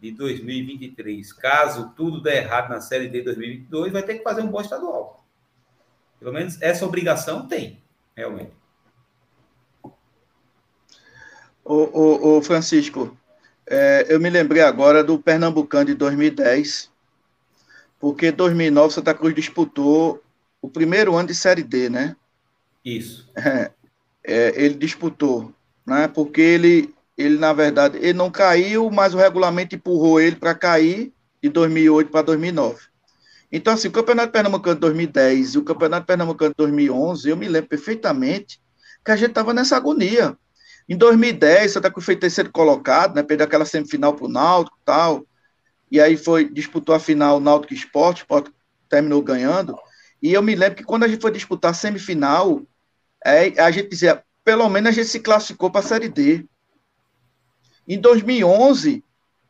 de 0.00 0.12
2023, 0.12 1.32
caso 1.32 1.92
tudo 1.96 2.22
der 2.22 2.44
errado 2.44 2.70
na 2.70 2.80
Série 2.80 3.08
D 3.08 3.18
de 3.18 3.24
2022, 3.24 3.92
vai 3.92 4.02
ter 4.02 4.14
que 4.14 4.22
fazer 4.22 4.42
um 4.42 4.48
bom 4.48 4.60
estadual. 4.60 5.26
Pelo 6.20 6.32
menos 6.32 6.60
essa 6.62 6.86
obrigação 6.86 7.46
tem, 7.46 7.82
realmente. 8.16 8.52
O, 11.68 11.74
o, 11.74 12.38
o 12.38 12.42
Francisco, 12.42 13.18
é, 13.66 14.06
eu 14.08 14.20
me 14.20 14.30
lembrei 14.30 14.62
agora 14.62 15.02
do 15.02 15.18
Pernambucano 15.18 15.86
de 15.86 15.94
2010, 15.94 16.88
porque 17.98 18.28
em 18.28 18.32
2009 18.32 18.94
Santa 18.94 19.12
Cruz 19.12 19.34
disputou 19.34 20.22
o 20.62 20.68
primeiro 20.68 21.16
ano 21.16 21.26
de 21.26 21.34
Série 21.34 21.64
D, 21.64 21.90
né? 21.90 22.14
Isso. 22.84 23.28
É, 23.36 23.72
é, 24.22 24.64
ele 24.64 24.74
disputou, 24.74 25.52
né? 25.84 26.06
Porque 26.06 26.40
ele, 26.40 26.94
ele, 27.18 27.36
na 27.36 27.52
verdade, 27.52 27.98
ele 27.98 28.12
não 28.12 28.30
caiu, 28.30 28.88
mas 28.88 29.12
o 29.12 29.18
regulamento 29.18 29.74
empurrou 29.74 30.20
ele 30.20 30.36
para 30.36 30.54
cair 30.54 31.12
de 31.42 31.48
2008 31.48 32.12
para 32.12 32.22
2009. 32.22 32.78
Então, 33.50 33.74
assim, 33.74 33.88
o 33.88 33.92
Campeonato 33.92 34.32
Pernambucano 34.32 34.76
de 34.76 34.80
2010 34.82 35.54
e 35.54 35.58
o 35.58 35.64
Campeonato 35.64 36.06
Pernambucano 36.06 36.50
de 36.50 36.56
2011, 36.58 37.28
eu 37.28 37.36
me 37.36 37.48
lembro 37.48 37.68
perfeitamente 37.68 38.60
que 39.04 39.10
a 39.10 39.16
gente 39.16 39.30
estava 39.30 39.52
nessa 39.52 39.76
agonia. 39.76 40.36
Em 40.88 40.96
2010, 40.96 41.72
Santa 41.72 41.90
Cruz 41.90 42.04
foi 42.04 42.16
terceiro 42.16 42.50
colocado, 42.52 43.14
né? 43.14 43.22
Perdeu 43.22 43.46
aquela 43.46 43.64
semifinal 43.64 44.14
para 44.14 44.24
o 44.24 44.28
Náutico 44.28 44.78
e 44.80 44.84
tal. 44.84 45.26
E 45.90 46.00
aí 46.00 46.16
foi, 46.16 46.48
disputou 46.48 46.94
a 46.94 47.00
final 47.00 47.40
Náutico 47.40 47.74
Esporte, 47.74 48.18
Esporte 48.18 48.52
terminou 48.88 49.20
ganhando. 49.22 49.76
E 50.22 50.32
eu 50.32 50.42
me 50.42 50.54
lembro 50.54 50.76
que 50.76 50.84
quando 50.84 51.04
a 51.04 51.08
gente 51.08 51.20
foi 51.20 51.30
disputar 51.30 51.72
a 51.72 51.74
semifinal, 51.74 52.62
é, 53.24 53.60
a 53.60 53.70
gente 53.70 53.88
dizia, 53.88 54.22
pelo 54.44 54.68
menos 54.68 54.90
a 54.90 54.92
gente 54.92 55.08
se 55.08 55.20
classificou 55.20 55.70
para 55.70 55.80
a 55.80 55.84
Série 55.84 56.08
D. 56.08 56.46
Em 57.86 58.00
2011, 58.00 59.04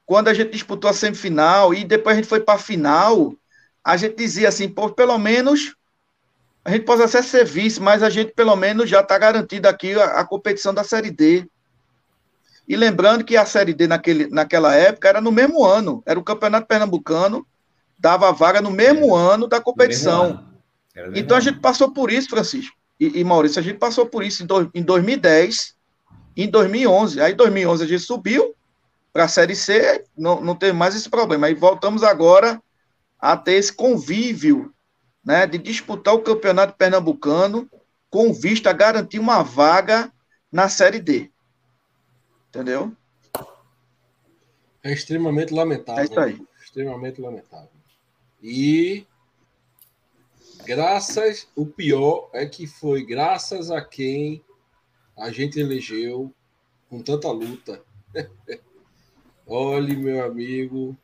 quando 0.06 0.28
a 0.28 0.34
gente 0.34 0.52
disputou 0.52 0.88
a 0.88 0.94
semifinal 0.94 1.74
e 1.74 1.84
depois 1.84 2.16
a 2.16 2.20
gente 2.20 2.28
foi 2.28 2.40
para 2.40 2.54
a 2.54 2.58
final, 2.58 3.34
a 3.84 3.96
gente 3.96 4.16
dizia 4.16 4.48
assim, 4.48 4.68
pô, 4.68 4.90
pelo 4.90 5.18
menos 5.18 5.75
a 6.66 6.70
gente 6.72 6.84
pode 6.84 7.00
até 7.00 7.22
ser 7.22 7.44
vice, 7.44 7.80
mas 7.80 8.02
a 8.02 8.10
gente 8.10 8.32
pelo 8.32 8.56
menos 8.56 8.90
já 8.90 9.00
está 9.00 9.16
garantido 9.16 9.68
aqui 9.68 9.94
a, 9.94 10.18
a, 10.18 10.24
competição 10.24 10.74
da 10.74 10.82
Série 10.82 11.12
D. 11.12 11.48
E 12.66 12.74
lembrando 12.74 13.24
que 13.24 13.36
a 13.36 13.46
Série 13.46 13.72
D 13.72 13.86
naquele, 13.86 14.26
naquela 14.26 14.74
época 14.74 15.08
era 15.08 15.20
no 15.20 15.30
mesmo 15.30 15.64
ano, 15.64 16.02
era 16.04 16.18
o 16.18 16.24
Campeonato 16.24 16.66
Pernambucano, 16.66 17.46
dava 17.96 18.32
vaga 18.32 18.60
no 18.60 18.72
mesmo 18.72 19.16
é, 19.16 19.20
ano 19.20 19.46
da 19.46 19.60
competição. 19.60 20.44
Ano. 20.96 21.12
Então 21.16 21.36
a 21.36 21.40
gente 21.40 21.60
passou 21.60 21.92
por 21.92 22.10
isso, 22.10 22.28
Francisco. 22.28 22.76
e, 22.98 23.20
e 23.20 23.22
Maurício, 23.22 23.60
a 23.60 23.62
gente 23.62 23.78
passou 23.78 24.04
por 24.04 24.24
isso 24.24 24.42
em, 24.42 24.46
do, 24.46 24.68
em 24.74 24.82
2010, 24.82 25.76
em 26.36 26.50
2011. 26.50 27.20
Aí, 27.20 27.32
em 27.32 27.36
2011, 27.36 27.84
a 27.84 27.86
gente 27.86 28.02
subiu 28.02 28.56
para 29.12 29.22
a 29.22 29.28
Série 29.28 29.54
C, 29.54 30.04
não, 30.18 30.40
não 30.40 30.56
teve 30.56 30.72
mais 30.72 30.96
esse 30.96 31.08
problema. 31.08 31.46
Aí 31.46 31.54
voltamos 31.54 32.02
agora 32.02 32.60
a 33.20 33.36
ter 33.36 33.52
esse 33.52 33.72
convívio 33.72 34.74
né, 35.26 35.44
de 35.44 35.58
disputar 35.58 36.14
o 36.14 36.22
campeonato 36.22 36.76
pernambucano 36.76 37.68
com 38.08 38.32
vista 38.32 38.70
a 38.70 38.72
garantir 38.72 39.18
uma 39.18 39.42
vaga 39.42 40.12
na 40.52 40.68
Série 40.68 41.00
D. 41.00 41.32
Entendeu? 42.48 42.96
É 44.84 44.92
extremamente 44.92 45.52
lamentável. 45.52 46.02
É 46.02 46.04
isso 46.04 46.20
aí. 46.20 46.40
Extremamente 46.62 47.20
lamentável. 47.20 47.68
E 48.40 49.04
graças, 50.64 51.48
o 51.56 51.66
pior 51.66 52.30
é 52.32 52.46
que 52.46 52.68
foi 52.68 53.04
graças 53.04 53.72
a 53.72 53.84
quem 53.84 54.44
a 55.16 55.32
gente 55.32 55.58
elegeu 55.58 56.32
com 56.88 57.02
tanta 57.02 57.28
luta. 57.32 57.82
Olhe, 59.44 59.96
meu 59.96 60.24
amigo, 60.24 60.96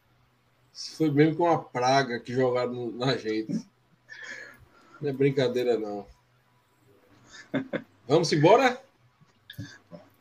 foi 0.72 1.10
mesmo 1.10 1.38
com 1.38 1.44
uma 1.44 1.62
praga 1.62 2.20
que 2.20 2.32
jogaram 2.32 2.92
na 2.92 3.16
gente. 3.16 3.71
Não 5.02 5.10
é 5.10 5.12
brincadeira, 5.12 5.76
não. 5.76 6.06
Vamos 8.06 8.32
embora? 8.32 8.80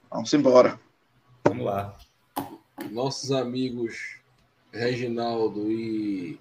Vamos 0.09 0.33
embora. 0.33 0.79
Vamos 1.45 1.63
lá. 1.63 1.95
Nossos 2.89 3.31
amigos 3.31 4.17
Reginaldo 4.73 5.71
e, 5.71 6.39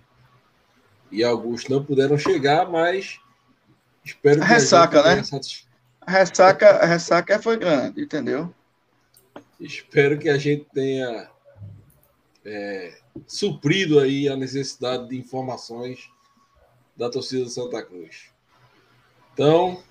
e 1.12 1.22
Augusto 1.22 1.70
não 1.70 1.84
puderam 1.84 2.16
chegar, 2.16 2.66
mas 2.70 3.20
espero 4.02 4.38
que 4.38 4.44
a 4.44 4.48
ressaca, 4.48 5.00
a 5.00 5.16
né? 5.16 5.22
A 6.00 6.10
ressaca, 6.10 6.70
a 6.70 6.86
ressaca 6.86 7.42
foi 7.42 7.58
grande, 7.58 8.00
entendeu? 8.00 8.54
Espero 9.60 10.18
que 10.18 10.30
a 10.30 10.38
gente 10.38 10.64
tenha 10.72 11.28
é, 12.42 12.98
suprido 13.26 14.00
aí 14.00 14.30
a 14.30 14.36
necessidade 14.36 15.10
de 15.10 15.18
informações 15.18 16.10
da 17.00 17.08
torcida 17.08 17.44
do 17.44 17.48
Santa 17.48 17.82
Cruz. 17.82 18.30
Então, 19.32 19.82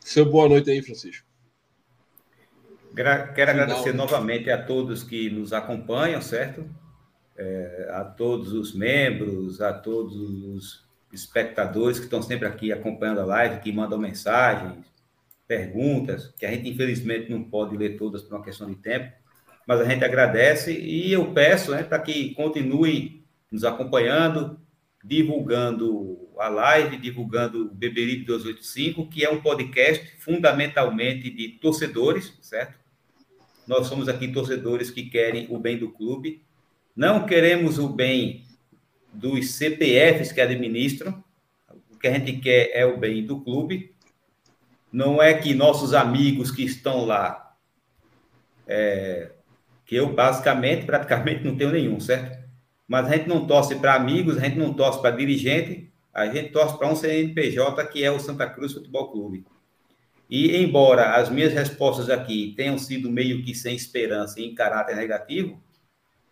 seu 0.00 0.28
boa 0.28 0.48
noite 0.48 0.68
aí, 0.68 0.82
Francisco. 0.82 1.24
Quero 2.92 3.50
agradecer 3.50 3.92
novamente 3.94 4.50
a 4.50 4.60
todos 4.60 5.04
que 5.04 5.30
nos 5.30 5.52
acompanham, 5.52 6.20
certo? 6.20 6.68
É, 7.36 7.88
a 7.92 8.02
todos 8.02 8.52
os 8.52 8.74
membros, 8.74 9.60
a 9.60 9.72
todos 9.72 10.16
os 10.16 10.84
espectadores 11.12 12.00
que 12.00 12.06
estão 12.06 12.20
sempre 12.20 12.48
aqui 12.48 12.72
acompanhando 12.72 13.20
a 13.20 13.24
live, 13.24 13.60
que 13.60 13.70
mandam 13.70 13.96
mensagens, 13.96 14.84
perguntas, 15.46 16.34
que 16.36 16.44
a 16.44 16.50
gente 16.50 16.68
infelizmente 16.68 17.30
não 17.30 17.44
pode 17.44 17.76
ler 17.76 17.96
todas 17.96 18.22
por 18.22 18.34
uma 18.34 18.44
questão 18.44 18.66
de 18.68 18.74
tempo, 18.74 19.12
mas 19.64 19.80
a 19.80 19.84
gente 19.84 20.04
agradece 20.04 20.72
e 20.72 21.12
eu 21.12 21.32
peço 21.32 21.70
né, 21.70 21.84
para 21.84 22.00
que 22.00 22.34
continue 22.34 23.24
nos 23.52 23.62
acompanhando, 23.62 24.58
divulgando 25.06 26.28
a 26.36 26.48
live, 26.48 26.96
divulgando 26.96 27.62
o 27.62 27.74
Beberibe 27.74 28.24
285, 28.24 29.08
que 29.08 29.24
é 29.24 29.30
um 29.30 29.40
podcast 29.40 30.16
fundamentalmente 30.18 31.30
de 31.30 31.48
torcedores, 31.60 32.36
certo? 32.42 32.74
Nós 33.68 33.86
somos 33.86 34.08
aqui 34.08 34.28
torcedores 34.28 34.90
que 34.90 35.04
querem 35.04 35.46
o 35.48 35.58
bem 35.58 35.78
do 35.78 35.90
clube. 35.90 36.42
Não 36.94 37.24
queremos 37.24 37.78
o 37.78 37.88
bem 37.88 38.44
dos 39.12 39.52
CPFs 39.52 40.32
que 40.32 40.40
administram. 40.40 41.22
O 41.92 41.98
que 41.98 42.08
a 42.08 42.12
gente 42.12 42.34
quer 42.38 42.70
é 42.72 42.84
o 42.84 42.98
bem 42.98 43.24
do 43.24 43.40
clube. 43.40 43.94
Não 44.92 45.22
é 45.22 45.34
que 45.34 45.54
nossos 45.54 45.94
amigos 45.94 46.50
que 46.50 46.64
estão 46.64 47.04
lá, 47.04 47.56
é, 48.66 49.30
que 49.84 49.94
eu 49.94 50.12
basicamente, 50.12 50.84
praticamente 50.84 51.44
não 51.44 51.56
tenho 51.56 51.70
nenhum, 51.70 52.00
certo? 52.00 52.45
Mas 52.86 53.06
a 53.06 53.16
gente 53.16 53.28
não 53.28 53.46
torce 53.46 53.74
para 53.76 53.94
amigos, 53.94 54.36
a 54.36 54.40
gente 54.40 54.58
não 54.58 54.72
torce 54.72 55.00
para 55.00 55.16
dirigente, 55.16 55.90
a 56.12 56.26
gente 56.26 56.50
torce 56.50 56.78
para 56.78 56.88
um 56.88 56.96
CNPJ 56.96 57.84
que 57.86 58.04
é 58.04 58.10
o 58.10 58.18
Santa 58.18 58.48
Cruz 58.48 58.72
Futebol 58.72 59.10
Clube. 59.10 59.44
E, 60.28 60.56
embora 60.56 61.16
as 61.16 61.28
minhas 61.30 61.52
respostas 61.52 62.10
aqui 62.10 62.54
tenham 62.56 62.78
sido 62.78 63.10
meio 63.10 63.44
que 63.44 63.54
sem 63.54 63.76
esperança 63.76 64.40
e 64.40 64.44
em 64.44 64.54
caráter 64.54 64.96
negativo, 64.96 65.60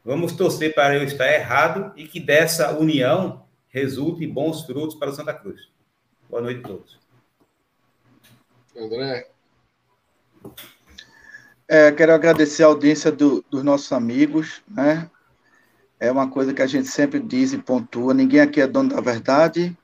vamos 0.05 0.32
torcer 0.32 0.74
para 0.74 0.97
eu 0.97 1.05
estar 1.05 1.32
errado 1.32 1.93
e 1.97 2.06
que 2.06 2.18
dessa 2.18 2.76
união 2.76 3.44
resulte 3.68 4.26
bons 4.26 4.62
frutos 4.62 4.94
para 4.94 5.10
o 5.10 5.14
Santa 5.14 5.35
Cruz. 5.35 5.68
Boa 6.28 6.43
noite 6.43 6.60
a 6.64 6.68
todos. 6.68 6.98
André. 8.76 9.28
É, 11.68 11.93
quero 11.93 12.12
agradecer 12.12 12.62
a 12.64 12.66
audiência 12.66 13.10
do, 13.10 13.44
dos 13.51 13.62
nossos 13.62 13.90
amigos, 13.93 14.62
né? 14.68 15.10
É 15.98 16.10
uma 16.10 16.28
coisa 16.28 16.52
que 16.52 16.62
a 16.62 16.66
gente 16.66 16.88
sempre 16.88 17.20
diz 17.20 17.52
e 17.52 17.58
pontua: 17.58 18.12
ninguém 18.14 18.40
aqui 18.40 18.60
é 18.60 18.66
dono 18.66 18.90
da 18.90 19.00
verdade, 19.00 19.76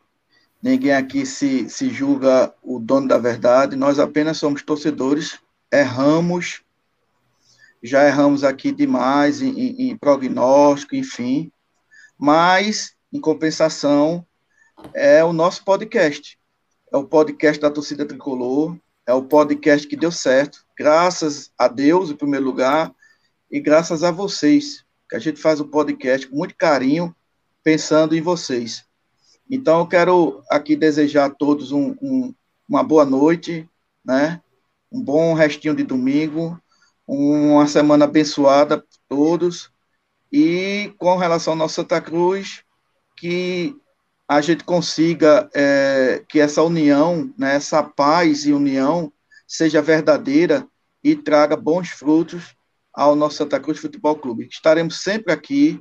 Ninguém 0.62 0.92
aqui 0.92 1.24
se, 1.24 1.70
se 1.70 1.88
julga 1.88 2.54
o 2.62 2.78
dono 2.78 3.08
da 3.08 3.16
verdade, 3.16 3.76
nós 3.76 3.98
apenas 3.98 4.36
somos 4.36 4.62
torcedores, 4.62 5.38
erramos, 5.72 6.62
já 7.82 8.06
erramos 8.06 8.44
aqui 8.44 8.70
demais 8.70 9.40
em, 9.40 9.58
em, 9.58 9.90
em 9.90 9.96
prognóstico, 9.96 10.94
enfim, 10.94 11.50
mas, 12.18 12.94
em 13.10 13.18
compensação, 13.18 14.26
é 14.92 15.24
o 15.24 15.32
nosso 15.32 15.64
podcast. 15.64 16.38
É 16.92 16.96
o 16.98 17.04
podcast 17.04 17.58
da 17.58 17.70
torcida 17.70 18.04
tricolor, 18.04 18.76
é 19.06 19.14
o 19.14 19.22
podcast 19.22 19.88
que 19.88 19.96
deu 19.96 20.12
certo, 20.12 20.62
graças 20.76 21.50
a 21.56 21.68
Deus, 21.68 22.10
em 22.10 22.16
primeiro 22.16 22.44
lugar, 22.44 22.92
e 23.50 23.60
graças 23.60 24.04
a 24.04 24.10
vocês, 24.10 24.84
que 25.10 25.16
a 25.16 25.18
gente 25.18 25.40
faz 25.40 25.58
o 25.58 25.66
podcast 25.66 26.28
com 26.28 26.36
muito 26.36 26.54
carinho, 26.56 27.14
pensando 27.64 28.14
em 28.16 28.22
vocês. 28.22 28.84
Então, 29.50 29.80
eu 29.80 29.86
quero 29.88 30.40
aqui 30.48 30.76
desejar 30.76 31.24
a 31.24 31.30
todos 31.30 31.72
um, 31.72 31.96
um, 32.00 32.32
uma 32.68 32.84
boa 32.84 33.04
noite, 33.04 33.68
né? 34.04 34.40
um 34.90 35.02
bom 35.02 35.34
restinho 35.34 35.74
de 35.74 35.82
domingo, 35.82 36.56
uma 37.06 37.66
semana 37.66 38.04
abençoada 38.04 38.78
para 38.78 38.86
todos. 39.08 39.70
E 40.32 40.94
com 40.96 41.16
relação 41.16 41.54
ao 41.54 41.58
nosso 41.58 41.74
Santa 41.74 42.00
Cruz, 42.00 42.62
que 43.16 43.76
a 44.28 44.40
gente 44.40 44.62
consiga 44.62 45.50
é, 45.52 46.24
que 46.28 46.38
essa 46.38 46.62
união, 46.62 47.34
né, 47.36 47.56
essa 47.56 47.82
paz 47.82 48.46
e 48.46 48.52
união 48.52 49.12
seja 49.46 49.82
verdadeira 49.82 50.64
e 51.02 51.16
traga 51.16 51.56
bons 51.56 51.88
frutos 51.88 52.54
ao 52.92 53.14
nosso 53.14 53.36
Santa 53.36 53.60
Cruz 53.60 53.78
Futebol 53.78 54.16
Clube. 54.16 54.48
Estaremos 54.50 55.02
sempre 55.02 55.32
aqui, 55.32 55.80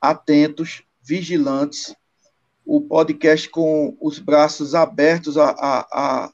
atentos, 0.00 0.82
vigilantes 1.02 1.94
o 2.72 2.80
podcast 2.80 3.48
com 3.48 3.96
os 4.00 4.20
braços 4.20 4.76
abertos 4.76 5.36
a, 5.36 5.50
a, 5.50 5.80
a, 5.92 6.32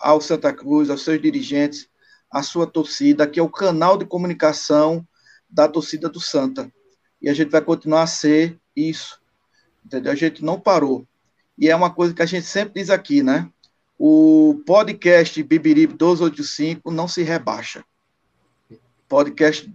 ao 0.00 0.22
Santa 0.22 0.50
Cruz, 0.50 0.88
aos 0.88 1.02
seus 1.02 1.20
dirigentes, 1.20 1.86
à 2.30 2.42
sua 2.42 2.66
torcida, 2.66 3.26
que 3.26 3.38
é 3.38 3.42
o 3.42 3.50
canal 3.50 3.98
de 3.98 4.06
comunicação 4.06 5.06
da 5.50 5.68
torcida 5.68 6.08
do 6.08 6.18
Santa. 6.18 6.72
E 7.20 7.28
a 7.28 7.34
gente 7.34 7.50
vai 7.50 7.60
continuar 7.60 8.04
a 8.04 8.06
ser 8.06 8.58
isso. 8.74 9.20
Entendeu? 9.84 10.12
A 10.12 10.16
gente 10.16 10.42
não 10.42 10.58
parou. 10.58 11.06
E 11.58 11.68
é 11.68 11.76
uma 11.76 11.92
coisa 11.92 12.14
que 12.14 12.22
a 12.22 12.26
gente 12.26 12.46
sempre 12.46 12.80
diz 12.80 12.88
aqui, 12.88 13.22
né? 13.22 13.46
O 13.98 14.62
podcast 14.66 15.42
Bibirib 15.42 15.90
1285 15.90 16.90
não 16.90 17.06
se 17.06 17.22
rebaixa. 17.22 17.84
Podcast 19.08 19.72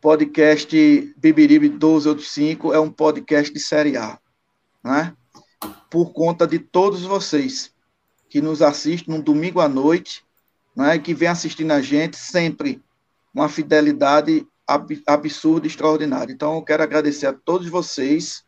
podcast 0.00 1.14
Bibirib 1.16 1.68
1285 1.70 2.72
é 2.72 2.78
um 2.78 2.90
podcast 2.90 3.52
de 3.52 3.58
série 3.58 3.96
A 3.96 4.18
né? 4.82 5.14
Por 5.90 6.12
conta 6.12 6.46
de 6.46 6.58
todos 6.58 7.02
vocês 7.02 7.72
que 8.28 8.40
nos 8.40 8.62
assistem 8.62 9.14
no 9.14 9.22
domingo 9.22 9.60
à 9.60 9.68
noite, 9.68 10.24
né? 10.76 10.98
Que 10.98 11.14
vem 11.14 11.28
assistindo 11.28 11.72
a 11.72 11.80
gente 11.80 12.16
sempre 12.16 12.82
uma 13.34 13.48
fidelidade 13.48 14.46
ab 14.66 15.02
absurda, 15.06 15.66
extraordinária. 15.66 16.32
Então, 16.32 16.56
eu 16.56 16.62
quero 16.62 16.82
agradecer 16.82 17.26
a 17.26 17.32
todos 17.32 17.68
vocês, 17.68 18.44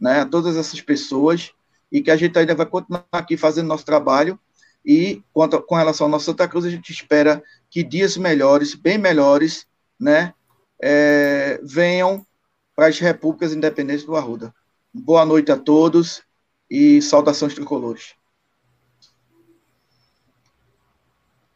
né? 0.00 0.20
A 0.20 0.26
todas 0.26 0.56
essas 0.56 0.80
pessoas 0.80 1.52
e 1.90 2.00
que 2.00 2.10
a 2.10 2.16
gente 2.16 2.38
ainda 2.38 2.54
vai 2.54 2.66
continuar 2.66 3.06
aqui 3.12 3.36
fazendo 3.36 3.68
nosso 3.68 3.84
trabalho 3.84 4.38
e 4.84 5.22
quanto, 5.32 5.60
com 5.62 5.74
relação 5.74 6.06
ao 6.06 6.10
nosso 6.10 6.26
Santa 6.26 6.48
Cruz, 6.48 6.64
a 6.64 6.70
gente 6.70 6.90
espera 6.90 7.42
que 7.70 7.82
dias 7.82 8.16
melhores, 8.16 8.74
bem 8.74 8.98
melhores, 8.98 9.66
né, 9.98 10.34
é, 10.80 11.60
venham 11.62 12.26
para 12.74 12.86
as 12.86 12.98
repúblicas 12.98 13.52
independentes 13.52 14.04
do 14.04 14.16
Arruda. 14.16 14.54
Boa 14.92 15.24
noite 15.24 15.52
a 15.52 15.56
todos 15.56 16.22
e 16.68 17.00
saudações 17.00 17.54
tricolores. 17.54 18.14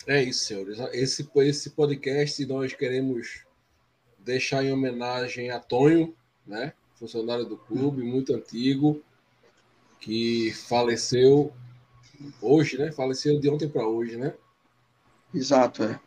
É 0.06 0.22
isso, 0.22 0.44
senhores. 0.44 0.78
Esse, 0.92 1.28
esse 1.36 1.70
podcast 1.70 2.46
nós 2.46 2.72
queremos 2.72 3.44
deixar 4.18 4.64
em 4.64 4.72
homenagem 4.72 5.50
a 5.50 5.58
Tonho, 5.58 6.14
né? 6.46 6.72
funcionário 6.94 7.44
do 7.44 7.56
clube, 7.56 8.02
muito 8.02 8.34
antigo, 8.34 9.02
que 10.00 10.52
faleceu 10.52 11.52
hoje, 12.40 12.78
né? 12.78 12.92
Faleceu 12.92 13.38
de 13.38 13.48
ontem 13.48 13.68
para 13.68 13.86
hoje, 13.86 14.16
né? 14.16 14.34
Exato, 15.34 15.82
é. 15.82 16.00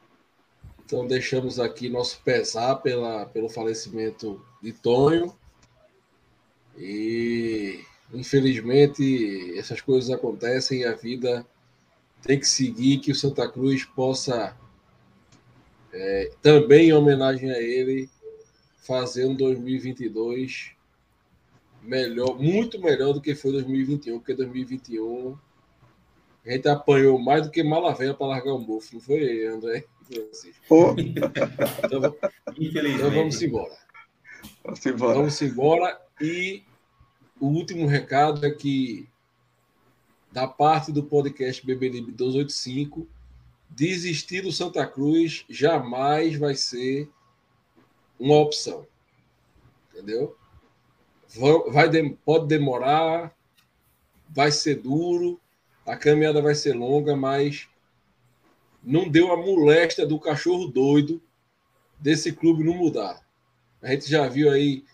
Então 0.85 1.05
deixamos 1.05 1.59
aqui 1.59 1.87
nosso 1.87 2.19
pesar 2.23 2.77
pela, 2.77 3.25
pelo 3.27 3.49
falecimento 3.49 4.43
de 4.61 4.73
Tonho. 4.73 5.35
E 6.77 7.83
infelizmente 8.13 9.57
essas 9.57 9.81
coisas 9.81 10.09
acontecem 10.09 10.81
e 10.81 10.85
a 10.85 10.95
vida 10.95 11.45
tem 12.23 12.39
que 12.39 12.47
seguir, 12.47 12.99
que 12.99 13.11
o 13.11 13.15
Santa 13.15 13.47
Cruz 13.47 13.85
possa 13.85 14.57
é, 15.93 16.31
também 16.41 16.89
em 16.89 16.93
homenagem 16.93 17.51
a 17.51 17.59
ele 17.59 18.09
fazer 18.77 19.25
um 19.25 19.35
2022 19.35 20.71
melhor, 21.83 22.37
muito 22.39 22.79
melhor 22.79 23.13
do 23.13 23.21
que 23.21 23.35
foi 23.35 23.51
2021, 23.51 24.17
porque 24.17 24.33
2021 24.33 25.37
a 26.45 26.51
gente 26.51 26.67
apanhou 26.67 27.19
mais 27.19 27.43
do 27.43 27.51
que 27.51 27.61
Malavéia 27.63 28.13
para 28.13 28.27
largar 28.27 28.53
o 28.53 28.59
mofo, 28.59 28.95
não 28.95 29.01
foi, 29.01 29.45
André? 29.47 29.85
Oh. 30.69 30.95
Então, 30.97 32.15
então, 32.57 33.11
vamos 33.11 33.41
embora. 33.41 33.77
Vamos 34.63 34.85
embora. 34.85 35.13
Vamos 35.13 35.41
embora. 35.41 36.01
E 36.21 36.63
o 37.39 37.47
último 37.47 37.85
recado 37.85 38.45
é 38.45 38.51
que, 38.51 39.07
da 40.31 40.47
parte 40.47 40.91
do 40.91 41.03
podcast 41.03 41.65
Beberibe 41.65 42.11
285, 42.11 43.07
desistir 43.69 44.41
do 44.41 44.51
Santa 44.51 44.85
Cruz 44.85 45.45
jamais 45.49 46.35
vai 46.35 46.55
ser 46.55 47.09
uma 48.19 48.35
opção. 48.37 48.85
Entendeu? 49.93 50.35
Vai, 51.71 51.89
pode 52.25 52.47
demorar, 52.47 53.35
vai 54.27 54.51
ser 54.51 54.75
duro, 54.75 55.39
a 55.89 55.97
caminhada 55.97 56.39
vai 56.39 56.53
ser 56.53 56.73
longa, 56.73 57.15
mas 57.15 57.67
não 58.83 59.09
deu 59.09 59.31
a 59.31 59.37
moléstia 59.37 60.05
do 60.05 60.19
cachorro 60.19 60.67
doido 60.67 61.19
desse 61.99 62.31
clube 62.31 62.63
não 62.63 62.75
mudar. 62.75 63.25
A 63.81 63.89
gente 63.89 64.07
já 64.07 64.27
viu 64.27 64.51
aí 64.51 64.85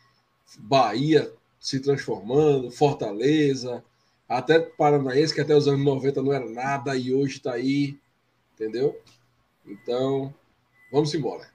Bahia 0.58 1.34
se 1.60 1.82
transformando, 1.82 2.72
Fortaleza, 2.72 3.84
até 4.28 4.58
Paranaense, 4.58 5.34
que 5.34 5.42
até 5.42 5.54
os 5.54 5.68
anos 5.68 5.84
90 5.84 6.22
não 6.22 6.32
era 6.32 6.50
nada 6.50 6.96
e 6.96 7.14
hoje 7.14 7.34
está 7.34 7.54
aí, 7.54 8.00
entendeu? 8.54 8.98
Então, 9.66 10.34
vamos 10.90 11.14
embora. 11.14 11.50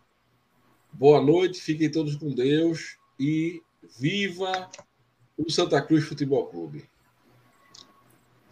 Boa 0.93 1.21
noite, 1.23 1.63
fiquem 1.63 1.91
todos 1.91 2.15
com 2.15 2.31
Deus 2.31 2.99
e 3.19 3.63
viva 3.99 4.71
o 5.39 5.51
Santa 5.51 5.81
Cruz 5.81 6.05
Futebol 6.05 6.47
Clube. 6.49 6.90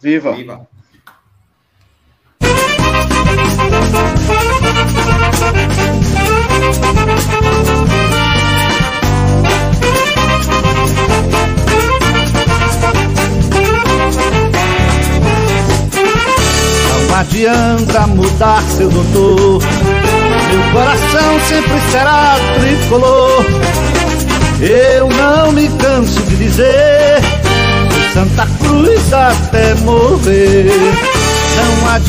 Viva! 0.01 0.31
Viva! 0.31 0.65
Não 17.09 17.15
adianta 17.19 18.07
mudar, 18.07 18.61
seu 18.63 18.89
doutor. 18.89 19.61
Meu 19.61 20.71
coração 20.71 21.39
sempre 21.41 21.81
será 21.91 22.37
tricolor. 22.61 23.45
Eu 24.61 25.09
não 25.09 25.51
me 25.51 25.67
canso 25.77 26.21
de 26.23 26.37
dizer 26.37 27.48
Santa 28.19 28.45
Cruz 28.59 29.13
até 29.13 29.73
morrer. 29.75 30.65
Não 31.55 31.89
adianta 31.89 31.99